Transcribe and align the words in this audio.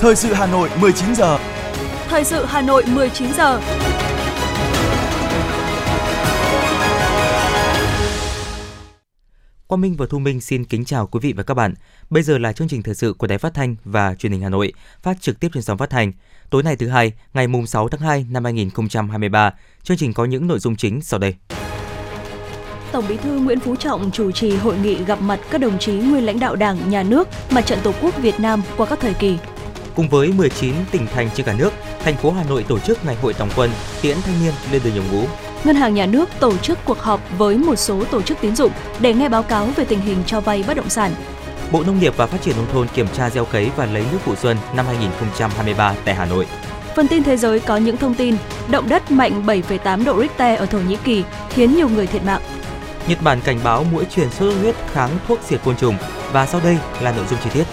Thời 0.00 0.16
sự 0.16 0.32
Hà 0.32 0.46
Nội 0.46 0.68
19 0.80 1.14
giờ. 1.14 1.38
Thời 2.08 2.24
sự 2.24 2.44
Hà 2.44 2.62
Nội 2.62 2.84
19 2.94 3.32
giờ. 3.32 3.60
Quang 9.66 9.80
Minh 9.80 9.96
và 9.98 10.06
Thu 10.10 10.18
Minh 10.18 10.40
xin 10.40 10.64
kính 10.64 10.84
chào 10.84 11.06
quý 11.06 11.20
vị 11.22 11.32
và 11.32 11.42
các 11.42 11.54
bạn. 11.54 11.74
Bây 12.10 12.22
giờ 12.22 12.38
là 12.38 12.52
chương 12.52 12.68
trình 12.68 12.82
thời 12.82 12.94
sự 12.94 13.12
của 13.12 13.26
Đài 13.26 13.38
Phát 13.38 13.54
thanh 13.54 13.76
và 13.84 14.14
Truyền 14.14 14.32
hình 14.32 14.40
Hà 14.40 14.48
Nội, 14.48 14.72
phát 15.02 15.20
trực 15.20 15.40
tiếp 15.40 15.48
trên 15.54 15.62
sóng 15.62 15.78
phát 15.78 15.90
thanh. 15.90 16.12
Tối 16.50 16.62
nay 16.62 16.76
thứ 16.76 16.88
hai, 16.88 17.12
ngày 17.34 17.46
mùng 17.46 17.66
6 17.66 17.88
tháng 17.88 18.00
2 18.00 18.26
năm 18.30 18.44
2023, 18.44 19.54
chương 19.82 19.96
trình 19.96 20.12
có 20.12 20.24
những 20.24 20.46
nội 20.46 20.58
dung 20.58 20.76
chính 20.76 21.00
sau 21.00 21.18
đây. 21.18 21.34
Tổng 22.92 23.04
Bí 23.08 23.16
thư 23.16 23.38
Nguyễn 23.38 23.60
Phú 23.60 23.76
Trọng 23.76 24.10
chủ 24.10 24.30
trì 24.30 24.56
hội 24.56 24.76
nghị 24.78 25.04
gặp 25.04 25.20
mặt 25.20 25.40
các 25.50 25.60
đồng 25.60 25.78
chí 25.78 25.92
nguyên 25.92 26.26
lãnh 26.26 26.40
đạo 26.40 26.56
Đảng, 26.56 26.90
Nhà 26.90 27.02
nước, 27.02 27.28
Mặt 27.50 27.66
trận 27.66 27.78
Tổ 27.82 27.92
quốc 28.02 28.18
Việt 28.18 28.40
Nam 28.40 28.62
qua 28.76 28.86
các 28.86 29.00
thời 29.00 29.14
kỳ. 29.14 29.38
Cùng 29.98 30.08
với 30.08 30.32
19 30.32 30.74
tỉnh 30.90 31.06
thành 31.06 31.28
trên 31.34 31.46
cả 31.46 31.54
nước, 31.58 31.72
thành 32.00 32.16
phố 32.16 32.30
Hà 32.30 32.44
Nội 32.44 32.64
tổ 32.68 32.78
chức 32.78 33.04
Ngày 33.04 33.16
hội 33.22 33.34
tổng 33.34 33.48
quân 33.56 33.70
tiễn 34.02 34.16
thanh 34.22 34.44
niên 34.44 34.52
lên 34.72 34.82
đường 34.84 34.94
nhập 34.94 35.04
ngũ. 35.12 35.22
Ngân 35.64 35.76
hàng 35.76 35.94
Nhà 35.94 36.06
nước 36.06 36.28
tổ 36.40 36.56
chức 36.56 36.78
cuộc 36.84 36.98
họp 36.98 37.38
với 37.38 37.58
một 37.58 37.76
số 37.76 38.04
tổ 38.04 38.22
chức 38.22 38.38
tín 38.40 38.56
dụng 38.56 38.72
để 39.00 39.14
nghe 39.14 39.28
báo 39.28 39.42
cáo 39.42 39.66
về 39.66 39.84
tình 39.84 40.00
hình 40.00 40.16
cho 40.26 40.40
vay 40.40 40.64
bất 40.66 40.76
động 40.76 40.88
sản. 40.88 41.14
Bộ 41.72 41.82
Nông 41.82 41.98
nghiệp 41.98 42.16
và 42.16 42.26
Phát 42.26 42.42
triển 42.42 42.56
nông 42.56 42.66
thôn 42.72 42.88
kiểm 42.94 43.06
tra 43.08 43.30
gieo 43.30 43.44
cấy 43.44 43.70
và 43.76 43.86
lấy 43.86 44.04
nước 44.12 44.18
vụ 44.24 44.34
xuân 44.34 44.56
năm 44.74 44.86
2023 44.86 45.94
tại 46.04 46.14
Hà 46.14 46.26
Nội. 46.26 46.46
Phần 46.96 47.08
tin 47.08 47.22
thế 47.22 47.36
giới 47.36 47.60
có 47.60 47.76
những 47.76 47.96
thông 47.96 48.14
tin 48.14 48.36
động 48.70 48.88
đất 48.88 49.10
mạnh 49.10 49.46
7,8 49.46 50.04
độ 50.04 50.20
Richter 50.20 50.58
ở 50.58 50.66
Thổ 50.66 50.78
Nhĩ 50.78 50.96
Kỳ 51.04 51.24
khiến 51.50 51.74
nhiều 51.74 51.88
người 51.88 52.06
thiệt 52.06 52.24
mạng. 52.24 52.42
Nhật 53.08 53.22
Bản 53.22 53.40
cảnh 53.44 53.60
báo 53.64 53.84
mũi 53.92 54.04
truyền 54.04 54.30
sốt 54.30 54.54
huyết 54.54 54.74
kháng 54.92 55.10
thuốc 55.28 55.38
diệt 55.48 55.60
côn 55.64 55.76
trùng 55.76 55.96
và 56.32 56.46
sau 56.46 56.60
đây 56.64 56.78
là 57.00 57.12
nội 57.12 57.26
dung 57.30 57.38
chi 57.44 57.50
tiết. 57.54 57.64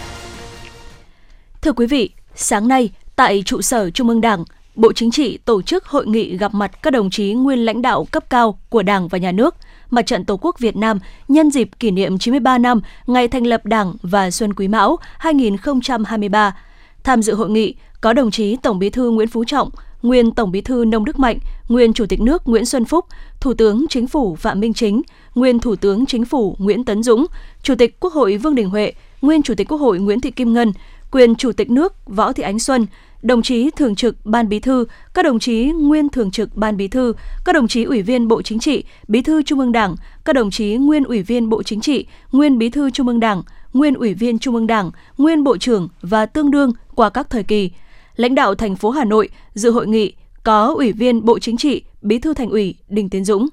Thưa 1.65 1.73
quý 1.73 1.87
vị, 1.87 2.09
sáng 2.35 2.67
nay 2.67 2.89
tại 3.15 3.43
trụ 3.45 3.61
sở 3.61 3.89
Trung 3.89 4.09
ương 4.09 4.21
Đảng, 4.21 4.43
Bộ 4.75 4.93
Chính 4.93 5.11
trị 5.11 5.37
tổ 5.45 5.61
chức 5.61 5.85
hội 5.85 6.07
nghị 6.07 6.37
gặp 6.37 6.53
mặt 6.53 6.71
các 6.83 6.91
đồng 6.91 7.09
chí 7.09 7.33
nguyên 7.33 7.59
lãnh 7.59 7.81
đạo 7.81 8.07
cấp 8.11 8.29
cao 8.29 8.59
của 8.69 8.83
Đảng 8.83 9.07
và 9.07 9.17
Nhà 9.17 9.31
nước, 9.31 9.55
Mặt 9.89 10.05
trận 10.05 10.25
Tổ 10.25 10.37
quốc 10.41 10.59
Việt 10.59 10.75
Nam 10.75 10.99
nhân 11.27 11.51
dịp 11.51 11.69
kỷ 11.79 11.91
niệm 11.91 12.17
93 12.17 12.57
năm 12.57 12.81
ngày 13.07 13.27
thành 13.27 13.47
lập 13.47 13.65
Đảng 13.65 13.93
và 14.01 14.31
Xuân 14.31 14.53
Quý 14.53 14.67
Mão 14.67 14.97
2023. 15.17 16.55
Tham 17.03 17.21
dự 17.21 17.35
hội 17.35 17.49
nghị 17.49 17.75
có 18.01 18.13
đồng 18.13 18.31
chí 18.31 18.55
Tổng 18.55 18.79
Bí 18.79 18.89
thư 18.89 19.09
Nguyễn 19.09 19.27
Phú 19.27 19.43
Trọng, 19.43 19.69
nguyên 20.01 20.31
Tổng 20.31 20.51
Bí 20.51 20.61
thư 20.61 20.85
Nông 20.85 21.05
Đức 21.05 21.19
Mạnh, 21.19 21.39
nguyên 21.69 21.93
Chủ 21.93 22.05
tịch 22.05 22.21
nước 22.21 22.47
Nguyễn 22.47 22.65
Xuân 22.65 22.85
Phúc, 22.85 23.05
Thủ 23.39 23.53
tướng 23.53 23.85
Chính 23.89 24.07
phủ 24.07 24.35
Phạm 24.35 24.59
Minh 24.59 24.73
Chính, 24.73 25.01
nguyên 25.35 25.59
Thủ 25.59 25.75
tướng 25.75 26.05
Chính 26.05 26.25
phủ 26.25 26.55
Nguyễn 26.59 26.85
Tấn 26.85 27.03
Dũng, 27.03 27.25
Chủ 27.63 27.75
tịch 27.75 27.99
Quốc 27.99 28.13
hội 28.13 28.37
Vương 28.37 28.55
Đình 28.55 28.69
Huệ, 28.69 28.93
nguyên 29.21 29.43
Chủ 29.43 29.53
tịch 29.55 29.67
Quốc 29.67 29.77
hội 29.77 29.99
Nguyễn 29.99 30.21
Thị 30.21 30.31
Kim 30.31 30.53
Ngân, 30.53 30.73
quyền 31.11 31.35
Chủ 31.35 31.51
tịch 31.51 31.69
nước 31.69 31.93
Võ 32.05 32.33
Thị 32.33 32.43
Ánh 32.43 32.59
Xuân, 32.59 32.85
đồng 33.21 33.41
chí 33.41 33.69
thường 33.71 33.95
trực 33.95 34.25
Ban 34.25 34.49
Bí 34.49 34.59
thư, 34.59 34.85
các 35.13 35.25
đồng 35.25 35.39
chí 35.39 35.65
nguyên 35.65 36.09
thường 36.09 36.31
trực 36.31 36.55
Ban 36.55 36.77
Bí 36.77 36.87
thư, 36.87 37.13
các 37.45 37.53
đồng 37.53 37.67
chí 37.67 37.83
ủy 37.83 38.01
viên 38.01 38.27
Bộ 38.27 38.41
Chính 38.41 38.59
trị, 38.59 38.83
Bí 39.07 39.21
thư 39.21 39.43
Trung 39.43 39.59
ương 39.59 39.71
Đảng, 39.71 39.95
các 40.25 40.33
đồng 40.33 40.51
chí 40.51 40.75
nguyên 40.75 41.03
ủy 41.03 41.21
viên 41.21 41.49
Bộ 41.49 41.63
Chính 41.63 41.81
trị, 41.81 42.05
nguyên 42.31 42.57
Bí 42.57 42.69
thư 42.69 42.89
Trung 42.89 43.07
ương 43.07 43.19
Đảng, 43.19 43.43
nguyên 43.73 43.93
ủy 43.93 44.13
viên 44.13 44.39
Trung 44.39 44.55
ương 44.55 44.67
Đảng, 44.67 44.91
nguyên 45.17 45.43
Bộ 45.43 45.57
trưởng 45.57 45.87
và 46.01 46.25
tương 46.25 46.51
đương 46.51 46.73
qua 46.95 47.09
các 47.09 47.29
thời 47.29 47.43
kỳ. 47.43 47.71
Lãnh 48.15 48.35
đạo 48.35 48.55
thành 48.55 48.75
phố 48.75 48.89
Hà 48.89 49.05
Nội 49.05 49.29
dự 49.53 49.71
hội 49.71 49.87
nghị 49.87 50.13
có 50.43 50.73
Ủy 50.77 50.91
viên 50.91 51.25
Bộ 51.25 51.39
Chính 51.39 51.57
trị, 51.57 51.83
Bí 52.01 52.19
thư 52.19 52.33
Thành 52.33 52.49
ủy 52.49 52.75
Đinh 52.89 53.09
Tiến 53.09 53.25
Dũng. 53.25 53.47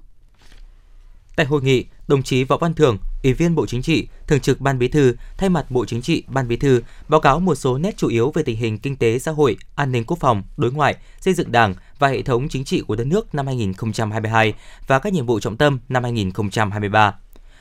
Tại 1.36 1.46
hội 1.46 1.62
nghị, 1.62 1.84
đồng 2.12 2.22
chí 2.22 2.44
Võ 2.44 2.56
Văn 2.56 2.74
Thưởng, 2.74 2.98
Ủy 3.22 3.32
viên 3.32 3.54
Bộ 3.54 3.66
Chính 3.66 3.82
trị, 3.82 4.08
Thường 4.26 4.40
trực 4.40 4.60
Ban 4.60 4.78
Bí 4.78 4.88
thư, 4.88 5.14
thay 5.38 5.48
mặt 5.48 5.70
Bộ 5.70 5.84
Chính 5.84 6.02
trị, 6.02 6.24
Ban 6.26 6.48
Bí 6.48 6.56
thư 6.56 6.82
báo 7.08 7.20
cáo 7.20 7.40
một 7.40 7.54
số 7.54 7.78
nét 7.78 7.96
chủ 7.96 8.08
yếu 8.08 8.30
về 8.30 8.42
tình 8.42 8.56
hình 8.56 8.78
kinh 8.78 8.96
tế 8.96 9.18
xã 9.18 9.32
hội, 9.32 9.56
an 9.74 9.92
ninh 9.92 10.04
quốc 10.04 10.18
phòng, 10.20 10.42
đối 10.56 10.72
ngoại, 10.72 10.96
xây 11.20 11.34
dựng 11.34 11.52
Đảng 11.52 11.74
và 11.98 12.08
hệ 12.08 12.22
thống 12.22 12.48
chính 12.48 12.64
trị 12.64 12.80
của 12.80 12.96
đất 12.96 13.04
nước 13.04 13.34
năm 13.34 13.46
2022 13.46 14.54
và 14.86 14.98
các 14.98 15.12
nhiệm 15.12 15.26
vụ 15.26 15.40
trọng 15.40 15.56
tâm 15.56 15.78
năm 15.88 16.02
2023. 16.02 17.14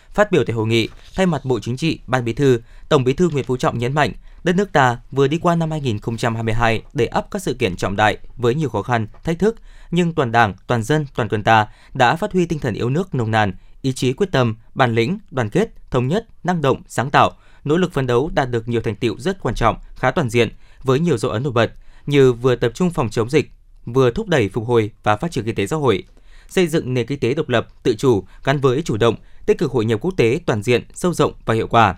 Phát 0.09 0.31
biểu 0.31 0.43
tại 0.43 0.53
hội 0.53 0.67
nghị, 0.67 0.89
thay 1.15 1.25
mặt 1.25 1.45
Bộ 1.45 1.59
Chính 1.59 1.77
trị, 1.77 1.99
Ban 2.07 2.25
Bí 2.25 2.33
thư, 2.33 2.61
Tổng 2.89 3.03
Bí 3.03 3.13
thư 3.13 3.29
Nguyễn 3.29 3.45
Phú 3.45 3.57
Trọng 3.57 3.77
nhấn 3.77 3.93
mạnh, 3.93 4.11
đất 4.43 4.55
nước 4.55 4.71
ta 4.71 4.97
vừa 5.11 5.27
đi 5.27 5.37
qua 5.37 5.55
năm 5.55 5.71
2022 5.71 6.81
để 6.93 7.05
ấp 7.05 7.31
các 7.31 7.41
sự 7.41 7.53
kiện 7.53 7.75
trọng 7.75 7.95
đại 7.95 8.17
với 8.37 8.55
nhiều 8.55 8.69
khó 8.69 8.81
khăn, 8.81 9.07
thách 9.23 9.39
thức, 9.39 9.55
nhưng 9.91 10.13
toàn 10.13 10.31
Đảng, 10.31 10.53
toàn 10.67 10.83
dân, 10.83 11.05
toàn 11.15 11.29
quân 11.29 11.43
ta 11.43 11.67
đã 11.93 12.15
phát 12.15 12.33
huy 12.33 12.45
tinh 12.45 12.59
thần 12.59 12.73
yêu 12.73 12.89
nước 12.89 13.15
nồng 13.15 13.31
nàn, 13.31 13.53
ý 13.81 13.93
chí 13.93 14.13
quyết 14.13 14.31
tâm, 14.31 14.55
bản 14.75 14.95
lĩnh, 14.95 15.19
đoàn 15.31 15.49
kết, 15.49 15.91
thống 15.91 16.07
nhất, 16.07 16.27
năng 16.43 16.61
động, 16.61 16.81
sáng 16.87 17.09
tạo, 17.09 17.31
nỗ 17.63 17.77
lực 17.77 17.93
phấn 17.93 18.07
đấu 18.07 18.31
đạt 18.33 18.49
được 18.49 18.67
nhiều 18.67 18.81
thành 18.81 18.95
tiệu 18.95 19.15
rất 19.17 19.41
quan 19.41 19.55
trọng, 19.55 19.77
khá 19.95 20.11
toàn 20.11 20.29
diện 20.29 20.49
với 20.83 20.99
nhiều 20.99 21.17
dấu 21.17 21.31
ấn 21.31 21.43
nổi 21.43 21.53
bật 21.53 21.71
như 22.05 22.33
vừa 22.33 22.55
tập 22.55 22.71
trung 22.75 22.89
phòng 22.89 23.09
chống 23.09 23.29
dịch, 23.29 23.51
vừa 23.85 24.11
thúc 24.11 24.27
đẩy 24.27 24.49
phục 24.49 24.67
hồi 24.67 24.91
và 25.03 25.17
phát 25.17 25.31
triển 25.31 25.45
kinh 25.45 25.55
tế 25.55 25.67
xã 25.67 25.75
hội, 25.75 26.03
xây 26.49 26.67
dựng 26.67 26.93
nền 26.93 27.07
kinh 27.07 27.19
tế 27.19 27.33
độc 27.33 27.49
lập, 27.49 27.67
tự 27.83 27.95
chủ 27.95 28.23
gắn 28.43 28.59
với 28.59 28.81
chủ 28.81 28.97
động, 28.97 29.15
tích 29.45 29.57
cực 29.57 29.71
hội 29.71 29.85
nhập 29.85 29.99
quốc 30.01 30.13
tế 30.17 30.39
toàn 30.45 30.63
diện, 30.63 30.83
sâu 30.93 31.13
rộng 31.13 31.33
và 31.45 31.53
hiệu 31.53 31.67
quả. 31.67 31.95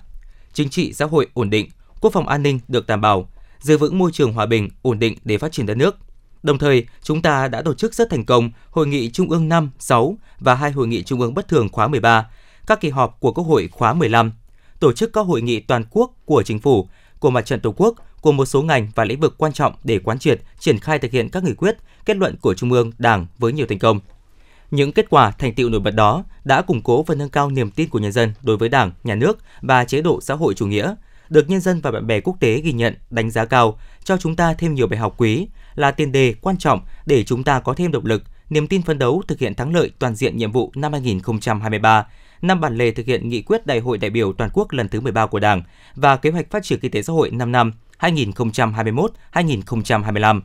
Chính 0.53 0.69
trị 0.69 0.93
xã 0.93 1.05
hội 1.05 1.27
ổn 1.33 1.49
định, 1.49 1.69
quốc 2.01 2.13
phòng 2.13 2.27
an 2.27 2.43
ninh 2.43 2.59
được 2.67 2.87
đảm 2.87 3.01
bảo, 3.01 3.29
giữ 3.59 3.77
vững 3.77 3.97
môi 3.97 4.11
trường 4.11 4.33
hòa 4.33 4.45
bình, 4.45 4.69
ổn 4.81 4.99
định 4.99 5.17
để 5.23 5.37
phát 5.37 5.51
triển 5.51 5.65
đất 5.65 5.77
nước. 5.77 5.97
Đồng 6.43 6.57
thời, 6.57 6.87
chúng 7.01 7.21
ta 7.21 7.47
đã 7.47 7.61
tổ 7.61 7.73
chức 7.73 7.93
rất 7.93 8.09
thành 8.09 8.25
công 8.25 8.51
Hội 8.69 8.87
nghị 8.87 9.11
Trung 9.11 9.29
ương 9.29 9.49
5, 9.49 9.71
6 9.79 10.17
và 10.39 10.55
hai 10.55 10.71
Hội 10.71 10.87
nghị 10.87 11.03
Trung 11.03 11.21
ương 11.21 11.33
bất 11.33 11.47
thường 11.47 11.69
khóa 11.69 11.87
13, 11.87 12.29
các 12.67 12.81
kỳ 12.81 12.89
họp 12.89 13.19
của 13.19 13.33
Quốc 13.33 13.43
hội 13.43 13.69
khóa 13.71 13.93
15, 13.93 14.31
tổ 14.79 14.93
chức 14.93 15.13
các 15.13 15.25
hội 15.25 15.41
nghị 15.41 15.59
toàn 15.59 15.83
quốc 15.89 16.11
của 16.25 16.43
chính 16.43 16.59
phủ, 16.59 16.89
của 17.19 17.29
mặt 17.29 17.45
trận 17.45 17.59
Tổ 17.59 17.73
quốc, 17.77 17.95
của 18.21 18.31
một 18.31 18.45
số 18.45 18.61
ngành 18.61 18.87
và 18.95 19.05
lĩnh 19.05 19.19
vực 19.19 19.35
quan 19.37 19.53
trọng 19.53 19.73
để 19.83 19.99
quán 19.99 20.19
triệt, 20.19 20.41
triển 20.59 20.79
khai 20.79 20.99
thực 20.99 21.11
hiện 21.11 21.29
các 21.29 21.43
nghị 21.43 21.53
quyết, 21.53 21.77
kết 22.05 22.17
luận 22.17 22.35
của 22.41 22.53
Trung 22.53 22.71
ương, 22.71 22.91
Đảng 22.97 23.27
với 23.37 23.53
nhiều 23.53 23.65
thành 23.69 23.79
công. 23.79 23.99
Những 24.71 24.91
kết 24.91 25.09
quả 25.09 25.31
thành 25.31 25.53
tựu 25.53 25.69
nổi 25.69 25.79
bật 25.79 25.91
đó 25.91 26.23
đã 26.43 26.61
củng 26.61 26.81
cố 26.81 27.03
và 27.03 27.15
nâng 27.15 27.29
cao 27.29 27.49
niềm 27.49 27.71
tin 27.71 27.89
của 27.89 27.99
nhân 27.99 28.11
dân 28.11 28.33
đối 28.41 28.57
với 28.57 28.69
Đảng, 28.69 28.91
Nhà 29.03 29.15
nước 29.15 29.37
và 29.61 29.85
chế 29.85 30.01
độ 30.01 30.21
xã 30.21 30.33
hội 30.33 30.53
chủ 30.53 30.67
nghĩa, 30.67 30.95
được 31.29 31.49
nhân 31.49 31.61
dân 31.61 31.81
và 31.81 31.91
bạn 31.91 32.07
bè 32.07 32.19
quốc 32.19 32.37
tế 32.39 32.61
ghi 32.61 32.71
nhận, 32.71 32.95
đánh 33.09 33.31
giá 33.31 33.45
cao, 33.45 33.79
cho 34.03 34.17
chúng 34.17 34.35
ta 34.35 34.53
thêm 34.53 34.73
nhiều 34.73 34.87
bài 34.87 34.99
học 34.99 35.13
quý, 35.17 35.47
là 35.75 35.91
tiền 35.91 36.11
đề 36.11 36.35
quan 36.41 36.57
trọng 36.57 36.79
để 37.05 37.23
chúng 37.23 37.43
ta 37.43 37.59
có 37.59 37.73
thêm 37.73 37.91
động 37.91 38.05
lực, 38.05 38.23
niềm 38.49 38.67
tin 38.67 38.81
phấn 38.81 38.99
đấu 38.99 39.23
thực 39.27 39.39
hiện 39.39 39.55
thắng 39.55 39.73
lợi 39.73 39.91
toàn 39.99 40.15
diện 40.15 40.37
nhiệm 40.37 40.51
vụ 40.51 40.71
năm 40.75 40.91
2023, 40.91 42.05
năm 42.41 42.61
bản 42.61 42.77
lề 42.77 42.91
thực 42.91 43.05
hiện 43.05 43.29
nghị 43.29 43.41
quyết 43.41 43.65
Đại 43.65 43.79
hội 43.79 43.97
đại 43.97 44.09
biểu 44.09 44.33
toàn 44.33 44.49
quốc 44.53 44.71
lần 44.71 44.89
thứ 44.89 45.01
13 45.01 45.25
của 45.25 45.39
Đảng 45.39 45.63
và 45.95 46.17
kế 46.17 46.29
hoạch 46.29 46.51
phát 46.51 46.63
triển 46.63 46.79
kinh 46.79 46.91
tế 46.91 47.01
xã 47.01 47.13
hội 47.13 47.31
5 47.31 47.51
năm 47.51 47.73
2021-2025, 47.99 50.41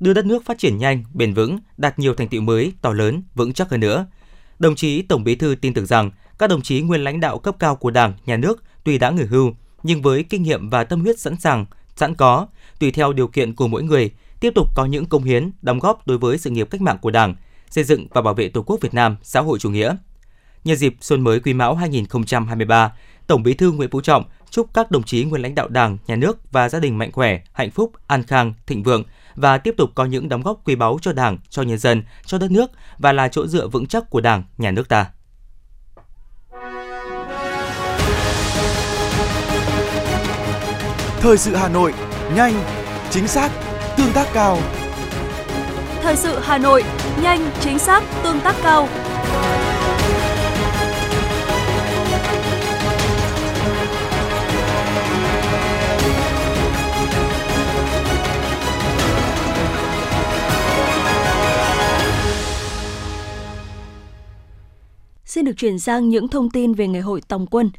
đưa 0.00 0.14
đất 0.14 0.26
nước 0.26 0.44
phát 0.44 0.58
triển 0.58 0.78
nhanh, 0.78 1.04
bền 1.14 1.34
vững, 1.34 1.58
đạt 1.76 1.98
nhiều 1.98 2.14
thành 2.14 2.28
tựu 2.28 2.40
mới, 2.40 2.72
to 2.82 2.92
lớn, 2.92 3.22
vững 3.34 3.52
chắc 3.52 3.70
hơn 3.70 3.80
nữa. 3.80 4.06
Đồng 4.58 4.74
chí 4.74 5.02
Tổng 5.02 5.24
Bí 5.24 5.34
thư 5.34 5.54
tin 5.60 5.74
tưởng 5.74 5.86
rằng 5.86 6.10
các 6.38 6.50
đồng 6.50 6.62
chí 6.62 6.80
nguyên 6.80 7.04
lãnh 7.04 7.20
đạo 7.20 7.38
cấp 7.38 7.56
cao 7.58 7.76
của 7.76 7.90
Đảng, 7.90 8.12
Nhà 8.26 8.36
nước 8.36 8.64
tuy 8.84 8.98
đã 8.98 9.10
nghỉ 9.10 9.22
hưu 9.22 9.52
nhưng 9.82 10.02
với 10.02 10.22
kinh 10.22 10.42
nghiệm 10.42 10.70
và 10.70 10.84
tâm 10.84 11.00
huyết 11.00 11.18
sẵn 11.18 11.36
sàng, 11.36 11.66
sẵn 11.96 12.14
có, 12.14 12.46
tùy 12.78 12.90
theo 12.90 13.12
điều 13.12 13.28
kiện 13.28 13.54
của 13.54 13.68
mỗi 13.68 13.82
người, 13.82 14.10
tiếp 14.40 14.52
tục 14.54 14.68
có 14.74 14.84
những 14.84 15.06
công 15.06 15.24
hiến, 15.24 15.50
đóng 15.62 15.78
góp 15.78 16.06
đối 16.06 16.18
với 16.18 16.38
sự 16.38 16.50
nghiệp 16.50 16.68
cách 16.70 16.80
mạng 16.80 16.98
của 17.00 17.10
Đảng, 17.10 17.34
xây 17.70 17.84
dựng 17.84 18.06
và 18.10 18.22
bảo 18.22 18.34
vệ 18.34 18.48
Tổ 18.48 18.62
quốc 18.62 18.80
Việt 18.80 18.94
Nam 18.94 19.16
xã 19.22 19.40
hội 19.40 19.58
chủ 19.58 19.70
nghĩa. 19.70 19.96
Nhân 20.64 20.76
dịp 20.76 20.94
xuân 21.00 21.20
mới 21.20 21.40
Quý 21.40 21.54
Mão 21.54 21.74
2023, 21.74 22.92
Tổng 23.26 23.42
Bí 23.42 23.54
thư 23.54 23.72
Nguyễn 23.72 23.90
Phú 23.90 24.00
Trọng 24.00 24.24
chúc 24.50 24.74
các 24.74 24.90
đồng 24.90 25.02
chí 25.02 25.24
nguyên 25.24 25.42
lãnh 25.42 25.54
đạo 25.54 25.68
Đảng, 25.68 25.98
Nhà 26.06 26.16
nước 26.16 26.52
và 26.52 26.68
gia 26.68 26.80
đình 26.80 26.98
mạnh 26.98 27.12
khỏe, 27.12 27.40
hạnh 27.52 27.70
phúc, 27.70 27.92
an 28.06 28.22
khang, 28.22 28.54
thịnh 28.66 28.82
vượng 28.82 29.04
và 29.34 29.58
tiếp 29.58 29.74
tục 29.76 29.90
có 29.94 30.04
những 30.04 30.28
đóng 30.28 30.42
góp 30.42 30.60
quý 30.64 30.74
báu 30.74 30.98
cho 31.02 31.12
Đảng, 31.12 31.38
cho 31.50 31.62
nhân 31.62 31.78
dân, 31.78 32.02
cho 32.26 32.38
đất 32.38 32.50
nước 32.50 32.70
và 32.98 33.12
là 33.12 33.28
chỗ 33.28 33.46
dựa 33.46 33.68
vững 33.68 33.86
chắc 33.86 34.10
của 34.10 34.20
Đảng, 34.20 34.42
Nhà 34.58 34.70
nước 34.70 34.88
ta. 34.88 35.10
Thời 41.20 41.38
sự 41.38 41.54
Hà 41.54 41.68
Nội, 41.68 41.92
nhanh, 42.34 42.54
chính 43.10 43.28
xác, 43.28 43.50
tương 43.96 44.12
tác 44.14 44.26
cao. 44.32 44.58
Thời 46.02 46.16
sự 46.16 46.38
Hà 46.42 46.58
Nội, 46.58 46.84
nhanh, 47.22 47.50
chính 47.60 47.78
xác, 47.78 48.02
tương 48.22 48.40
tác 48.40 48.56
cao. 48.62 48.88
Xin 65.24 65.44
được 65.44 65.52
chuyển 65.56 65.78
sang 65.78 66.08
những 66.08 66.28
thông 66.28 66.50
tin 66.50 66.74
về 66.74 66.86
ngày 66.86 67.02
hội 67.02 67.20
Tòng 67.28 67.46
quân. 67.46 67.70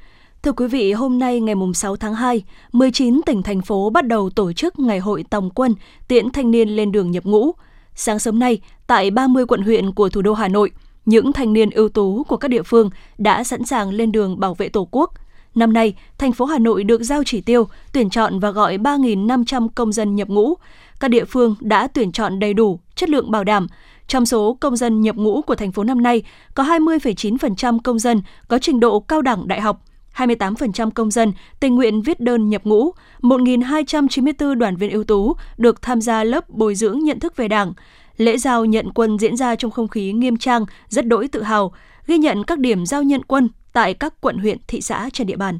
Thưa 0.43 0.51
quý 0.51 0.67
vị, 0.67 0.93
hôm 0.93 1.19
nay 1.19 1.39
ngày 1.39 1.55
6 1.73 1.95
tháng 1.95 2.15
2, 2.15 2.43
19 2.71 3.21
tỉnh 3.25 3.43
thành 3.43 3.61
phố 3.61 3.89
bắt 3.89 4.07
đầu 4.07 4.29
tổ 4.29 4.53
chức 4.53 4.79
Ngày 4.79 4.99
hội 4.99 5.23
Tòng 5.29 5.49
quân 5.49 5.75
tiễn 6.07 6.31
thanh 6.31 6.51
niên 6.51 6.69
lên 6.69 6.91
đường 6.91 7.11
nhập 7.11 7.23
ngũ. 7.25 7.51
Sáng 7.95 8.19
sớm 8.19 8.39
nay, 8.39 8.61
tại 8.87 9.11
30 9.11 9.45
quận 9.45 9.61
huyện 9.61 9.91
của 9.91 10.09
thủ 10.09 10.21
đô 10.21 10.33
Hà 10.33 10.47
Nội, 10.47 10.71
những 11.05 11.33
thanh 11.33 11.53
niên 11.53 11.69
ưu 11.69 11.89
tú 11.89 12.23
của 12.23 12.37
các 12.37 12.47
địa 12.47 12.63
phương 12.63 12.89
đã 13.17 13.43
sẵn 13.43 13.65
sàng 13.65 13.91
lên 13.91 14.11
đường 14.11 14.39
bảo 14.39 14.53
vệ 14.53 14.69
Tổ 14.69 14.87
quốc. 14.91 15.13
Năm 15.55 15.73
nay, 15.73 15.93
thành 16.17 16.31
phố 16.31 16.45
Hà 16.45 16.59
Nội 16.59 16.83
được 16.83 17.03
giao 17.03 17.23
chỉ 17.25 17.41
tiêu 17.41 17.67
tuyển 17.93 18.09
chọn 18.09 18.39
và 18.39 18.51
gọi 18.51 18.77
3.500 18.77 19.67
công 19.75 19.91
dân 19.91 20.15
nhập 20.15 20.27
ngũ. 20.27 20.53
Các 20.99 21.07
địa 21.07 21.25
phương 21.25 21.55
đã 21.59 21.87
tuyển 21.87 22.11
chọn 22.11 22.39
đầy 22.39 22.53
đủ, 22.53 22.79
chất 22.95 23.09
lượng 23.09 23.31
bảo 23.31 23.43
đảm. 23.43 23.67
Trong 24.07 24.25
số 24.25 24.57
công 24.59 24.75
dân 24.75 25.01
nhập 25.01 25.15
ngũ 25.15 25.41
của 25.41 25.55
thành 25.55 25.71
phố 25.71 25.83
năm 25.83 26.03
nay, 26.03 26.23
có 26.55 26.63
20,9% 26.63 27.79
công 27.83 27.99
dân 27.99 28.21
có 28.47 28.59
trình 28.59 28.79
độ 28.79 28.99
cao 28.99 29.21
đẳng 29.21 29.47
đại 29.47 29.61
học, 29.61 29.81
28% 30.15 30.91
công 30.91 31.11
dân 31.11 31.33
tình 31.59 31.75
nguyện 31.75 32.01
viết 32.01 32.19
đơn 32.19 32.49
nhập 32.49 32.61
ngũ, 32.65 32.91
1.294 33.21 34.55
đoàn 34.55 34.75
viên 34.75 34.91
ưu 34.91 35.03
tú 35.03 35.35
được 35.57 35.81
tham 35.81 36.01
gia 36.01 36.23
lớp 36.23 36.49
bồi 36.49 36.75
dưỡng 36.75 36.99
nhận 36.99 37.19
thức 37.19 37.35
về 37.35 37.47
Đảng. 37.47 37.73
Lễ 38.17 38.37
giao 38.37 38.65
nhận 38.65 38.93
quân 38.93 39.17
diễn 39.19 39.37
ra 39.37 39.55
trong 39.55 39.71
không 39.71 39.87
khí 39.87 40.11
nghiêm 40.11 40.37
trang, 40.37 40.65
rất 40.89 41.07
đỗi 41.07 41.27
tự 41.27 41.43
hào, 41.43 41.73
ghi 42.07 42.17
nhận 42.17 42.43
các 42.43 42.59
điểm 42.59 42.85
giao 42.85 43.03
nhận 43.03 43.23
quân 43.23 43.49
tại 43.73 43.93
các 43.93 44.13
quận 44.21 44.37
huyện, 44.37 44.57
thị 44.67 44.81
xã 44.81 45.09
trên 45.13 45.27
địa 45.27 45.35
bàn. 45.35 45.59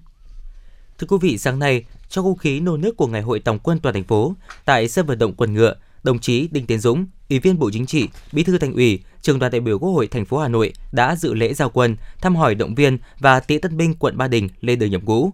Thưa 0.98 1.08
quý 1.08 1.18
vị, 1.22 1.38
sáng 1.38 1.60
nay, 1.60 1.84
trong 2.10 2.26
không 2.26 2.38
khí 2.38 2.60
nô 2.60 2.78
nước 2.78 2.98
của 2.98 3.08
Ngày 3.08 3.22
hội 3.22 3.40
Tổng 3.40 3.60
quân 3.60 3.80
toàn 3.80 3.94
thành 3.94 4.04
phố, 4.04 4.34
tại 4.66 4.88
sân 4.88 5.06
vận 5.06 5.20
động 5.20 5.34
quần 5.34 5.54
ngựa, 5.54 5.76
đồng 6.04 6.20
chí 6.20 6.48
Đinh 6.52 6.66
Tiến 6.66 6.80
Dũng, 6.80 7.06
Ủy 7.30 7.40
viên 7.40 7.60
Bộ 7.60 7.70
Chính 7.74 7.86
trị, 7.86 8.10
Bí 8.32 8.44
thư 8.44 8.58
Thành 8.58 8.74
ủy, 8.74 9.00
Trường 9.22 9.40
đoàn 9.40 9.52
đại 9.52 9.62
biểu 9.62 9.80
Quốc 9.80 9.90
hội 9.90 10.08
thành 10.08 10.26
phố 10.26 10.38
Hà 10.38 10.48
Nội 10.48 10.74
đã 10.92 11.16
dự 11.16 11.34
lễ 11.34 11.54
giao 11.54 11.70
quân, 11.70 11.96
thăm 12.22 12.36
hỏi 12.36 12.56
động 12.56 12.76
viên 12.76 12.98
và 13.20 13.40
tiễn 13.40 13.62
tân 13.62 13.78
binh 13.78 13.94
quận 13.94 14.18
Ba 14.18 14.28
Đình 14.28 14.50
lên 14.62 14.80
đường 14.80 14.92
nhập 14.92 15.02
ngũ. 15.04 15.32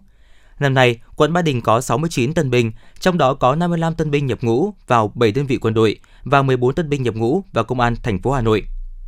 Năm 0.58 0.74
nay, 0.74 1.00
quận 1.16 1.32
Ba 1.32 1.42
Đình 1.42 1.60
có 1.60 1.80
69 1.80 2.34
tân 2.34 2.50
binh, 2.50 2.72
trong 3.00 3.18
đó 3.18 3.34
có 3.34 3.54
55 3.54 3.94
tân 3.94 4.10
binh 4.10 4.26
nhập 4.26 4.38
ngũ 4.42 4.72
vào 4.86 5.12
7 5.14 5.32
đơn 5.32 5.46
vị 5.46 5.56
quân 5.56 5.74
đội 5.74 5.98
và 6.24 6.42
14 6.42 6.74
tân 6.74 6.88
binh 6.88 7.02
nhập 7.02 7.14
ngũ 7.14 7.42
vào 7.52 7.64
công 7.64 7.80
an 7.80 7.94
thành 8.02 8.22
phố 8.22 8.32
Hà 8.32 8.40
Nội. 8.40 8.62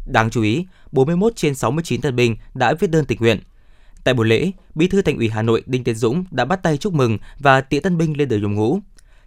Đáng 0.07 0.31
chú 0.31 0.43
ý, 0.43 0.67
41 0.93 1.33
trên 1.37 1.55
69 1.55 2.01
tân 2.01 2.17
binh 2.17 2.37
đã 2.55 2.75
viết 2.81 2.91
đơn 2.91 3.05
tình 3.05 3.19
nguyện. 3.21 3.41
Tại 4.05 4.15
buổi 4.15 4.27
lễ, 4.27 4.51
Bí 4.75 4.89
thư 4.89 5.03
Thành 5.03 5.17
ủy 5.17 5.29
Hà 5.29 5.43
Nội 5.43 5.63
Đinh 5.67 5.85
Tiến 5.85 5.95
Dũng 5.95 6.25
đã 6.31 6.45
bắt 6.45 6.63
tay 6.63 6.77
chúc 6.77 6.95
mừng 6.95 7.19
và 7.39 7.61
tiễn 7.61 7.83
tân 7.83 7.99
binh 7.99 8.17
lên 8.19 8.29
đường 8.29 8.43
nhập 8.43 8.51
ngũ. 8.51 8.81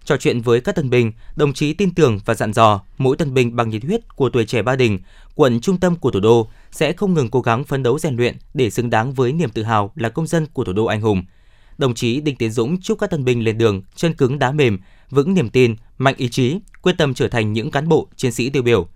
Trò 0.05 0.17
chuyện 0.17 0.41
với 0.41 0.61
các 0.61 0.75
tân 0.75 0.89
binh, 0.89 1.11
đồng 1.35 1.53
chí 1.53 1.73
tin 1.73 1.93
tưởng 1.93 2.19
và 2.25 2.33
dặn 2.33 2.53
dò 2.53 2.81
mỗi 2.97 3.17
tân 3.17 3.33
binh 3.33 3.55
bằng 3.55 3.69
nhiệt 3.69 3.83
huyết 3.83 4.15
của 4.15 4.29
tuổi 4.29 4.45
trẻ 4.45 4.61
Ba 4.61 4.75
Đình, 4.75 4.99
quận 5.35 5.61
trung 5.61 5.77
tâm 5.77 5.95
của 5.95 6.11
thủ 6.11 6.19
đô 6.19 6.47
sẽ 6.71 6.93
không 6.93 7.13
ngừng 7.13 7.29
cố 7.29 7.41
gắng 7.41 7.63
phấn 7.63 7.83
đấu 7.83 7.99
rèn 7.99 8.15
luyện 8.15 8.37
để 8.53 8.69
xứng 8.69 8.89
đáng 8.89 9.13
với 9.13 9.31
niềm 9.31 9.49
tự 9.49 9.63
hào 9.63 9.91
là 9.95 10.09
công 10.09 10.27
dân 10.27 10.45
của 10.53 10.63
thủ 10.63 10.73
đô 10.73 10.85
anh 10.85 11.01
hùng. 11.01 11.23
Đồng 11.77 11.93
chí 11.93 12.21
Đinh 12.21 12.35
Tiến 12.35 12.51
Dũng 12.51 12.81
chúc 12.81 12.99
các 12.99 13.09
tân 13.09 13.25
binh 13.25 13.43
lên 13.43 13.57
đường 13.57 13.81
chân 13.95 14.13
cứng 14.13 14.39
đá 14.39 14.51
mềm, 14.51 14.79
vững 15.09 15.33
niềm 15.33 15.49
tin, 15.49 15.75
mạnh 15.97 16.15
ý 16.17 16.29
chí, 16.29 16.59
quyết 16.81 16.95
tâm 16.97 17.13
trở 17.13 17.27
thành 17.27 17.53
những 17.53 17.71
cán 17.71 17.87
bộ, 17.87 18.07
chiến 18.15 18.31
sĩ 18.31 18.49
tiêu 18.49 18.63
biểu. 18.63 18.87